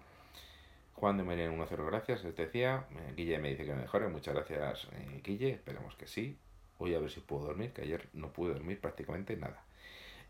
Juan 0.95 1.17
de 1.17 1.23
María 1.23 1.49
1-0 1.49 1.85
gracias 1.85 2.23
les 2.25 2.35
decía. 2.35 2.85
Eh, 2.91 3.13
Guille 3.15 3.39
me 3.39 3.49
dice 3.49 3.65
que 3.65 3.73
me 3.73 3.81
mejore 3.81 4.09
muchas 4.09 4.33
gracias 4.33 4.87
eh, 4.93 5.21
Guille 5.23 5.51
esperemos 5.51 5.95
que 5.95 6.07
sí. 6.07 6.37
Hoy 6.77 6.95
a 6.95 6.99
ver 6.99 7.09
si 7.09 7.19
puedo 7.19 7.45
dormir 7.45 7.71
que 7.71 7.81
ayer 7.81 8.07
no 8.13 8.31
pude 8.31 8.53
dormir 8.53 8.79
prácticamente 8.79 9.35
nada. 9.37 9.63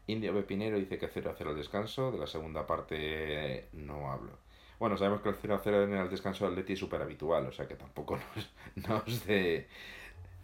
Indio 0.07 0.34
Pepinero 0.34 0.77
dice 0.77 0.97
que 0.97 1.07
0-0 1.07 1.47
al 1.47 1.55
descanso 1.55 2.11
de 2.11 2.17
la 2.17 2.25
segunda 2.25 2.65
parte 2.65 3.67
no 3.73 4.11
hablo. 4.11 4.32
Bueno, 4.80 4.97
sabemos 4.97 5.21
que 5.21 5.30
el 5.30 5.36
0-0 5.36 5.84
en 5.84 5.93
el 5.93 6.09
descanso 6.09 6.45
del 6.45 6.55
Leti 6.55 6.73
es 6.73 6.80
súper 6.80 7.01
habitual, 7.01 7.45
o 7.45 7.51
sea 7.51 7.67
que 7.67 7.75
tampoco 7.75 8.17
nos, 8.75 9.05
nos 9.05 9.25
de... 9.25 9.67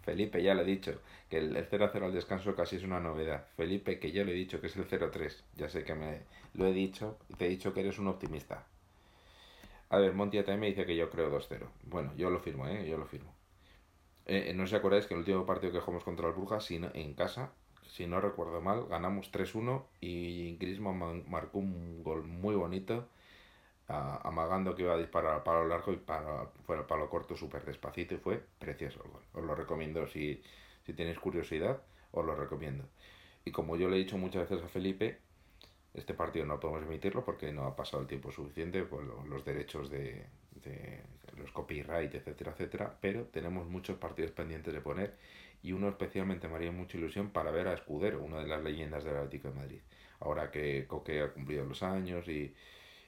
Felipe, 0.05 0.41
ya 0.43 0.53
le 0.53 0.61
he 0.61 0.65
dicho, 0.65 1.01
que 1.29 1.39
el 1.39 1.55
0-0 1.55 2.03
al 2.03 2.13
descanso 2.13 2.55
casi 2.55 2.75
es 2.75 2.83
una 2.83 2.99
novedad. 2.99 3.47
Felipe, 3.57 3.99
que 3.99 4.11
ya 4.11 4.23
le 4.23 4.33
he 4.33 4.35
dicho 4.35 4.61
que 4.61 4.67
es 4.67 4.75
el 4.77 4.87
0-3. 4.87 5.35
Ya 5.55 5.67
sé 5.67 5.83
que 5.83 5.95
me 5.95 6.21
lo 6.53 6.67
he 6.67 6.73
dicho 6.73 7.17
te 7.37 7.47
he 7.47 7.49
dicho 7.49 7.73
que 7.73 7.81
eres 7.81 7.97
un 7.97 8.07
optimista. 8.07 8.67
A 9.89 9.97
ver, 9.97 10.13
Monty 10.13 10.37
también 10.37 10.59
me 10.59 10.67
dice 10.67 10.85
que 10.85 10.95
yo 10.95 11.09
creo 11.09 11.31
2-0. 11.31 11.67
Bueno, 11.83 12.13
yo 12.15 12.29
lo 12.29 12.39
firmo, 12.39 12.67
¿eh? 12.67 12.87
Yo 12.87 12.97
lo 12.97 13.05
firmo. 13.05 13.33
Eh, 14.27 14.53
no 14.55 14.63
os 14.63 14.73
acordáis 14.73 15.07
que 15.07 15.13
el 15.13 15.19
último 15.19 15.45
partido 15.45 15.71
que 15.73 15.79
jugamos 15.79 16.03
contra 16.03 16.27
el 16.27 16.33
Brujas 16.33 16.69
en 16.71 17.13
casa, 17.13 17.51
si 17.87 18.07
no 18.07 18.21
recuerdo 18.21 18.61
mal, 18.61 18.87
ganamos 18.87 19.31
3-1 19.31 19.83
y 20.01 20.57
Griezmann 20.57 21.23
marcó 21.29 21.59
un 21.59 22.03
gol 22.03 22.23
muy 22.23 22.55
bonito 22.55 23.07
amagando 23.87 24.75
que 24.75 24.83
iba 24.83 24.93
a 24.93 24.97
disparar 24.97 25.43
para 25.43 25.61
lo 25.61 25.67
largo 25.67 25.93
y 25.93 25.97
para, 25.97 26.47
fuera 26.65 26.87
para 26.87 27.01
lo 27.01 27.09
corto 27.09 27.35
súper 27.35 27.65
despacito 27.65 28.15
y 28.15 28.17
fue 28.17 28.43
precioso 28.57 29.01
el 29.03 29.11
gol. 29.11 29.21
Os 29.33 29.43
lo 29.43 29.55
recomiendo 29.55 30.07
si, 30.07 30.41
si 30.85 30.93
tenéis 30.93 31.19
curiosidad, 31.19 31.81
os 32.11 32.25
lo 32.25 32.35
recomiendo. 32.35 32.85
Y 33.43 33.51
como 33.51 33.77
yo 33.77 33.87
le 33.89 33.97
he 33.97 33.99
dicho 33.99 34.17
muchas 34.17 34.49
veces 34.49 34.65
a 34.65 34.69
Felipe, 34.69 35.19
este 35.93 36.13
partido 36.13 36.45
no 36.45 36.59
podemos 36.59 36.83
emitirlo 36.83 37.23
porque 37.23 37.51
no 37.51 37.65
ha 37.65 37.75
pasado 37.75 38.01
el 38.01 38.07
tiempo 38.07 38.31
suficiente 38.31 38.83
por 38.83 39.03
los 39.03 39.45
derechos 39.45 39.89
de, 39.89 40.25
de 40.63 41.03
los 41.37 41.51
copyright, 41.51 42.13
etcétera, 42.15 42.51
etcétera, 42.51 42.97
pero 42.99 43.25
tenemos 43.25 43.67
muchos 43.67 43.97
partidos 43.97 44.31
pendientes 44.31 44.73
de 44.73 44.81
poner 44.81 45.15
y 45.61 45.71
uno 45.73 45.89
especialmente 45.89 46.47
me 46.47 46.55
haría 46.55 46.71
mucha 46.71 46.97
ilusión 46.97 47.29
para 47.29 47.51
ver 47.51 47.67
a 47.67 47.73
Escudero, 47.73 48.23
una 48.23 48.39
de 48.39 48.47
las 48.47 48.63
leyendas 48.63 49.03
del 49.03 49.15
Atlético 49.15 49.49
de 49.49 49.55
Madrid. 49.55 49.81
Ahora 50.19 50.51
que 50.51 50.85
Coque 50.87 51.21
ha 51.21 51.33
cumplido 51.33 51.65
los 51.65 51.83
años 51.83 52.27
y, 52.27 52.53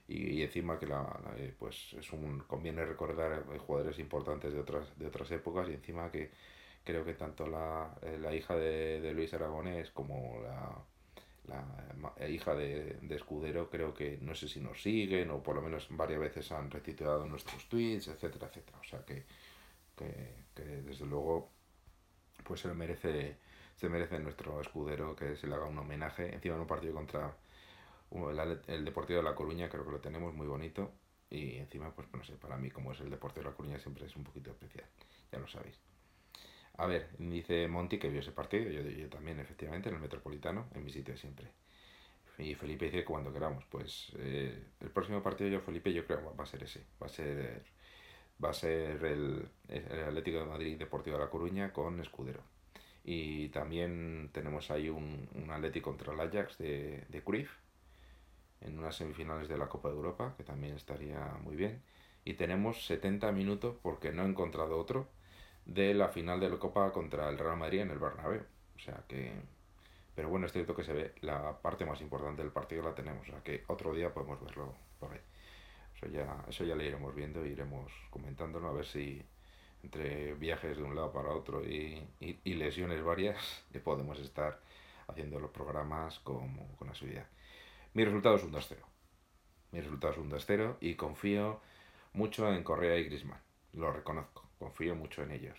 y, 0.08 0.42
encima 0.42 0.80
que 0.80 0.88
la, 0.88 1.06
eh, 1.38 1.54
pues 1.58 1.94
es 1.94 2.12
un 2.14 2.40
conviene 2.40 2.86
recordar 2.86 3.44
eh, 3.54 3.58
jugadores 3.60 4.00
importantes 4.00 4.54
de 4.54 4.60
otras 4.60 4.98
de 4.98 5.08
otras 5.08 5.30
épocas 5.32 5.68
y 5.70 5.74
encima 5.74 6.10
que 6.12 6.32
creo 6.84 7.04
que 7.04 7.14
tanto 7.14 7.48
la, 7.48 7.94
eh, 8.02 8.18
la 8.20 8.34
hija 8.34 8.56
de, 8.56 9.02
de, 9.02 9.14
Luis 9.14 9.34
Aragonés 9.34 9.92
como 9.92 10.40
la, 10.42 10.84
la 11.48 12.30
hija 12.30 12.56
de, 12.56 12.98
de, 13.02 13.16
Escudero 13.16 13.70
creo 13.70 13.94
que 13.94 14.18
no 14.22 14.36
sé 14.36 14.48
si 14.48 14.60
nos 14.62 14.82
siguen 14.82 15.32
o 15.32 15.44
por 15.44 15.56
lo 15.56 15.62
menos 15.62 15.88
varias 15.92 16.20
veces 16.20 16.52
han 16.52 16.72
retuiteado 16.72 17.26
nuestros 17.26 17.68
tweets 17.70 18.08
etcétera 18.08 18.48
etcétera. 18.48 18.80
O 18.80 18.84
sea 18.84 19.04
que, 19.06 19.26
que, 19.96 20.36
que 20.56 20.64
desde 20.64 21.06
luego 21.06 21.50
pues 22.44 22.62
se 22.62 22.74
merece 22.74 23.38
se 23.76 23.90
merece 23.90 24.20
nuestro 24.20 24.62
escudero 24.62 25.16
que 25.16 25.36
se 25.36 25.48
le 25.48 25.56
haga 25.56 25.66
un 25.66 25.78
homenaje. 25.78 26.34
Encima 26.34 26.56
en 26.56 26.62
un 26.62 26.68
partido 26.68 26.94
contra 26.96 27.36
el, 28.12 28.86
Deportivo 28.86 29.20
de 29.20 29.24
La 29.24 29.36
Coruña 29.36 29.70
creo 29.70 29.86
que 29.86 29.92
lo 29.92 30.00
tenemos 30.00 30.34
muy 30.34 30.48
bonito 30.48 30.92
y 31.30 31.58
encima, 31.58 31.94
pues 31.94 32.08
no 32.14 32.24
sé, 32.24 32.34
para 32.34 32.58
mí 32.58 32.72
como 32.72 32.92
es 32.92 33.00
el 33.02 33.10
Deportivo 33.10 33.44
de 33.44 33.52
La 33.52 33.56
Coruña 33.56 33.80
siempre 33.80 34.06
es 34.06 34.16
un 34.16 34.24
poquito 34.24 34.52
especial, 34.52 34.86
ya 35.32 35.40
lo 35.40 35.48
sabéis. 35.48 35.80
A 36.78 36.86
ver, 36.86 37.10
dice 37.18 37.68
Monty 37.68 37.98
que 37.98 38.10
vio 38.10 38.20
ese 38.20 38.32
partido, 38.32 38.70
yo, 38.70 38.82
yo 38.82 39.10
también 39.10 39.40
efectivamente 39.40 39.90
en 39.90 39.96
el 39.96 40.02
Metropolitano, 40.02 40.68
en 40.76 40.84
mi 40.84 40.92
sitio 40.92 41.18
siempre. 41.18 41.52
Y 42.38 42.54
Felipe 42.54 42.86
dice 42.86 43.04
cuando 43.04 43.34
queramos, 43.34 43.66
pues 43.66 44.12
eh, 44.20 44.64
el 44.80 44.90
próximo 44.92 45.24
partido 45.24 45.50
yo, 45.50 45.60
Felipe, 45.60 45.92
yo 45.92 46.06
creo 46.06 46.36
va 46.36 46.44
a 46.44 46.48
ser 46.48 46.64
ese, 46.64 46.86
va 47.02 47.08
a 47.08 47.10
ser, 47.10 47.64
va 48.44 48.50
a 48.52 48.54
ser 48.54 49.04
el, 49.06 49.50
el 49.70 50.04
Atlético 50.04 50.40
de 50.40 50.46
Madrid 50.46 50.78
Deportivo 50.78 51.18
de 51.18 51.24
La 51.24 51.32
Coruña 51.32 51.74
con 51.74 52.00
Escudero. 52.00 52.44
Y 53.04 53.50
también 53.50 54.30
tenemos 54.34 54.70
ahí 54.70 54.90
un, 54.90 55.28
un 55.34 55.50
Atlético 55.50 55.90
contra 55.90 56.14
el 56.14 56.20
Ajax 56.20 56.58
de, 56.60 57.06
de 57.10 57.24
Cruyff, 57.24 57.50
en 58.62 58.78
unas 58.78 58.96
semifinales 58.96 59.48
de 59.48 59.58
la 59.58 59.70
Copa 59.70 59.90
de 59.90 59.96
Europa, 59.96 60.34
que 60.38 60.44
también 60.44 60.76
estaría 60.76 61.20
muy 61.44 61.56
bien. 61.56 61.82
Y 62.26 62.34
tenemos 62.34 62.86
70 62.86 63.32
minutos, 63.32 63.76
porque 63.82 64.12
no 64.12 64.24
he 64.24 64.28
encontrado 64.28 64.78
otro, 64.78 65.08
de 65.66 65.94
la 65.94 66.10
final 66.10 66.40
de 66.40 66.50
la 66.50 66.58
Copa 66.58 66.92
contra 66.92 67.30
el 67.30 67.38
Real 67.38 67.58
Madrid 67.58 67.82
en 67.82 67.92
el 67.92 68.00
Bernabéu. 68.00 68.42
O 68.76 68.80
sea 68.80 69.04
que... 69.08 69.34
Pero 70.16 70.30
bueno, 70.30 70.48
es 70.48 70.52
cierto 70.54 70.76
que 70.76 70.84
se 70.84 70.94
ve 70.94 71.14
la 71.22 71.58
parte 71.62 71.86
más 71.86 72.02
importante 72.02 72.42
del 72.42 72.52
partido 72.52 72.82
la 72.82 72.96
tenemos, 72.96 73.28
o 73.28 73.32
sea 73.32 73.44
que 73.44 73.64
otro 73.68 73.94
día 73.94 74.14
podemos 74.14 74.42
verlo 74.44 74.74
por 75.00 75.12
ahí. 75.14 75.20
Eso 75.96 76.08
ya, 76.08 76.44
eso 76.50 76.64
ya 76.64 76.76
le 76.76 76.86
iremos 76.88 77.14
viendo 77.14 77.44
e 77.44 77.50
iremos 77.50 77.92
comentándolo 78.10 78.68
a 78.68 78.74
ver 78.74 78.86
si 78.86 79.24
entre 79.84 80.34
viajes 80.34 80.78
de 80.78 80.84
un 80.84 80.96
lado 80.96 81.12
para 81.14 81.30
otro 81.30 81.64
y, 81.64 82.04
y, 82.20 82.40
y 82.44 82.54
lesiones 82.56 83.04
varias 83.04 83.64
podemos 83.84 84.20
estar 84.20 84.60
haciendo 85.08 85.40
los 85.40 85.52
programas 85.52 86.20
con, 86.20 86.58
con 86.78 86.90
asiduidad. 86.90 87.28
Mi 87.98 88.06
resultado 88.06 88.36
es 88.36 88.44
un 88.44 88.54
2-0. 88.54 88.76
Mi 89.72 89.82
resultado 89.82 90.14
es 90.14 90.20
un 90.20 90.30
2-0 90.30 90.78
y 90.82 90.94
confío 90.94 91.60
mucho 92.14 92.48
en 92.54 92.64
Correa 92.64 92.96
y 92.96 93.06
Grisman. 93.06 93.42
Lo 93.74 93.92
reconozco. 93.92 94.48
Confío 94.60 94.94
mucho 94.94 95.24
en 95.24 95.32
ellos. 95.32 95.58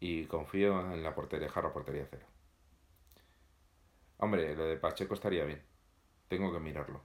Y 0.00 0.24
confío 0.24 0.80
en 0.94 1.02
la 1.02 1.14
portería, 1.14 1.50
Jarro 1.50 1.74
portería 1.74 2.06
cero. 2.08 2.24
Hombre, 4.16 4.56
lo 4.56 4.64
de 4.64 4.78
Pacheco 4.78 5.12
estaría 5.12 5.44
bien. 5.44 5.60
Tengo 6.28 6.50
que 6.54 6.58
mirarlo. 6.58 7.02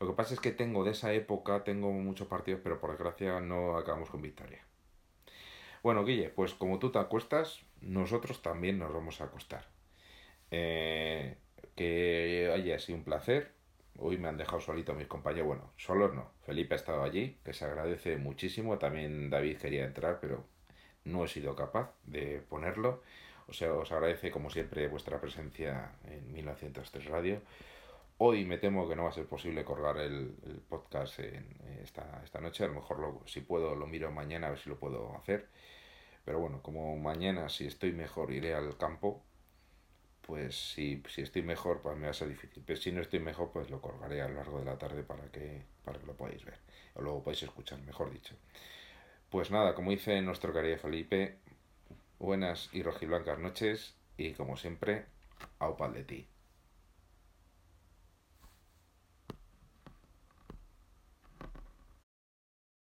Lo 0.00 0.08
que 0.08 0.14
pasa 0.14 0.34
es 0.34 0.40
que 0.40 0.50
tengo 0.50 0.82
de 0.82 0.90
esa 0.90 1.12
época, 1.12 1.62
tengo 1.62 1.92
muchos 1.92 2.26
partidos, 2.26 2.60
pero 2.64 2.80
por 2.80 2.90
desgracia 2.90 3.38
no 3.38 3.76
acabamos 3.76 4.10
con 4.10 4.20
victoria. 4.20 4.66
Bueno, 5.84 6.04
Guille, 6.04 6.28
pues 6.30 6.54
como 6.54 6.80
tú 6.80 6.90
te 6.90 6.98
acuestas, 6.98 7.60
nosotros 7.80 8.42
también 8.42 8.80
nos 8.80 8.92
vamos 8.92 9.20
a 9.20 9.26
acostar. 9.26 9.68
Eh, 10.50 11.36
que 11.76 12.50
haya 12.52 12.80
sido 12.80 12.98
un 12.98 13.04
placer 13.04 13.61
Hoy 13.98 14.18
me 14.18 14.28
han 14.28 14.36
dejado 14.36 14.60
solito 14.60 14.94
mis 14.94 15.06
compañeros. 15.06 15.46
Bueno, 15.46 15.70
solos 15.76 16.14
no. 16.14 16.30
Felipe 16.44 16.74
ha 16.74 16.76
estado 16.76 17.02
allí, 17.02 17.38
que 17.44 17.52
se 17.52 17.64
agradece 17.64 18.16
muchísimo. 18.16 18.78
También 18.78 19.30
David 19.30 19.58
quería 19.58 19.84
entrar, 19.84 20.18
pero 20.20 20.44
no 21.04 21.24
he 21.24 21.28
sido 21.28 21.54
capaz 21.54 21.92
de 22.04 22.42
ponerlo. 22.48 23.02
O 23.48 23.52
sea, 23.52 23.72
os 23.74 23.92
agradece 23.92 24.30
como 24.30 24.50
siempre 24.50 24.88
vuestra 24.88 25.20
presencia 25.20 25.92
en 26.08 26.32
1903 26.32 27.04
Radio. 27.06 27.42
Hoy 28.18 28.44
me 28.44 28.58
temo 28.58 28.88
que 28.88 28.96
no 28.96 29.04
va 29.04 29.10
a 29.10 29.12
ser 29.12 29.26
posible 29.26 29.64
colgar 29.64 29.98
el, 29.98 30.36
el 30.46 30.60
podcast 30.68 31.18
en, 31.18 31.56
esta, 31.82 32.22
esta 32.24 32.40
noche. 32.40 32.64
A 32.64 32.68
lo 32.68 32.74
mejor 32.74 32.98
lo, 32.98 33.22
si 33.26 33.40
puedo 33.40 33.74
lo 33.74 33.86
miro 33.86 34.10
mañana 34.10 34.46
a 34.46 34.50
ver 34.50 34.58
si 34.58 34.70
lo 34.70 34.78
puedo 34.78 35.16
hacer. 35.16 35.48
Pero 36.24 36.38
bueno, 36.38 36.62
como 36.62 36.96
mañana 36.96 37.48
si 37.48 37.66
estoy 37.66 37.92
mejor 37.92 38.32
iré 38.32 38.54
al 38.54 38.76
campo 38.76 39.22
pues 40.26 40.72
si, 40.72 41.02
si 41.08 41.22
estoy 41.22 41.42
mejor, 41.42 41.80
pues 41.82 41.96
me 41.96 42.04
va 42.04 42.10
a 42.10 42.14
ser 42.14 42.28
difícil. 42.28 42.62
Pero 42.66 42.80
si 42.80 42.92
no 42.92 43.00
estoy 43.00 43.20
mejor, 43.20 43.50
pues 43.52 43.70
lo 43.70 43.80
colgaré 43.80 44.22
a 44.22 44.28
lo 44.28 44.34
largo 44.34 44.58
de 44.58 44.64
la 44.64 44.78
tarde 44.78 45.02
para 45.02 45.24
que, 45.30 45.62
para 45.84 45.98
que 45.98 46.06
lo 46.06 46.14
podáis 46.14 46.44
ver. 46.44 46.58
O 46.94 47.02
luego 47.02 47.22
podéis 47.22 47.42
escuchar, 47.42 47.80
mejor 47.82 48.10
dicho. 48.10 48.34
Pues 49.30 49.50
nada, 49.50 49.74
como 49.74 49.90
dice 49.90 50.20
nuestro 50.22 50.52
querido 50.52 50.78
Felipe, 50.78 51.38
buenas 52.18 52.68
y 52.72 52.82
rojiblancas 52.82 53.38
noches 53.38 53.94
y 54.16 54.32
como 54.32 54.56
siempre, 54.56 55.06
au 55.58 55.76
pal 55.76 55.94
de 55.94 56.04
ti. 56.04 56.26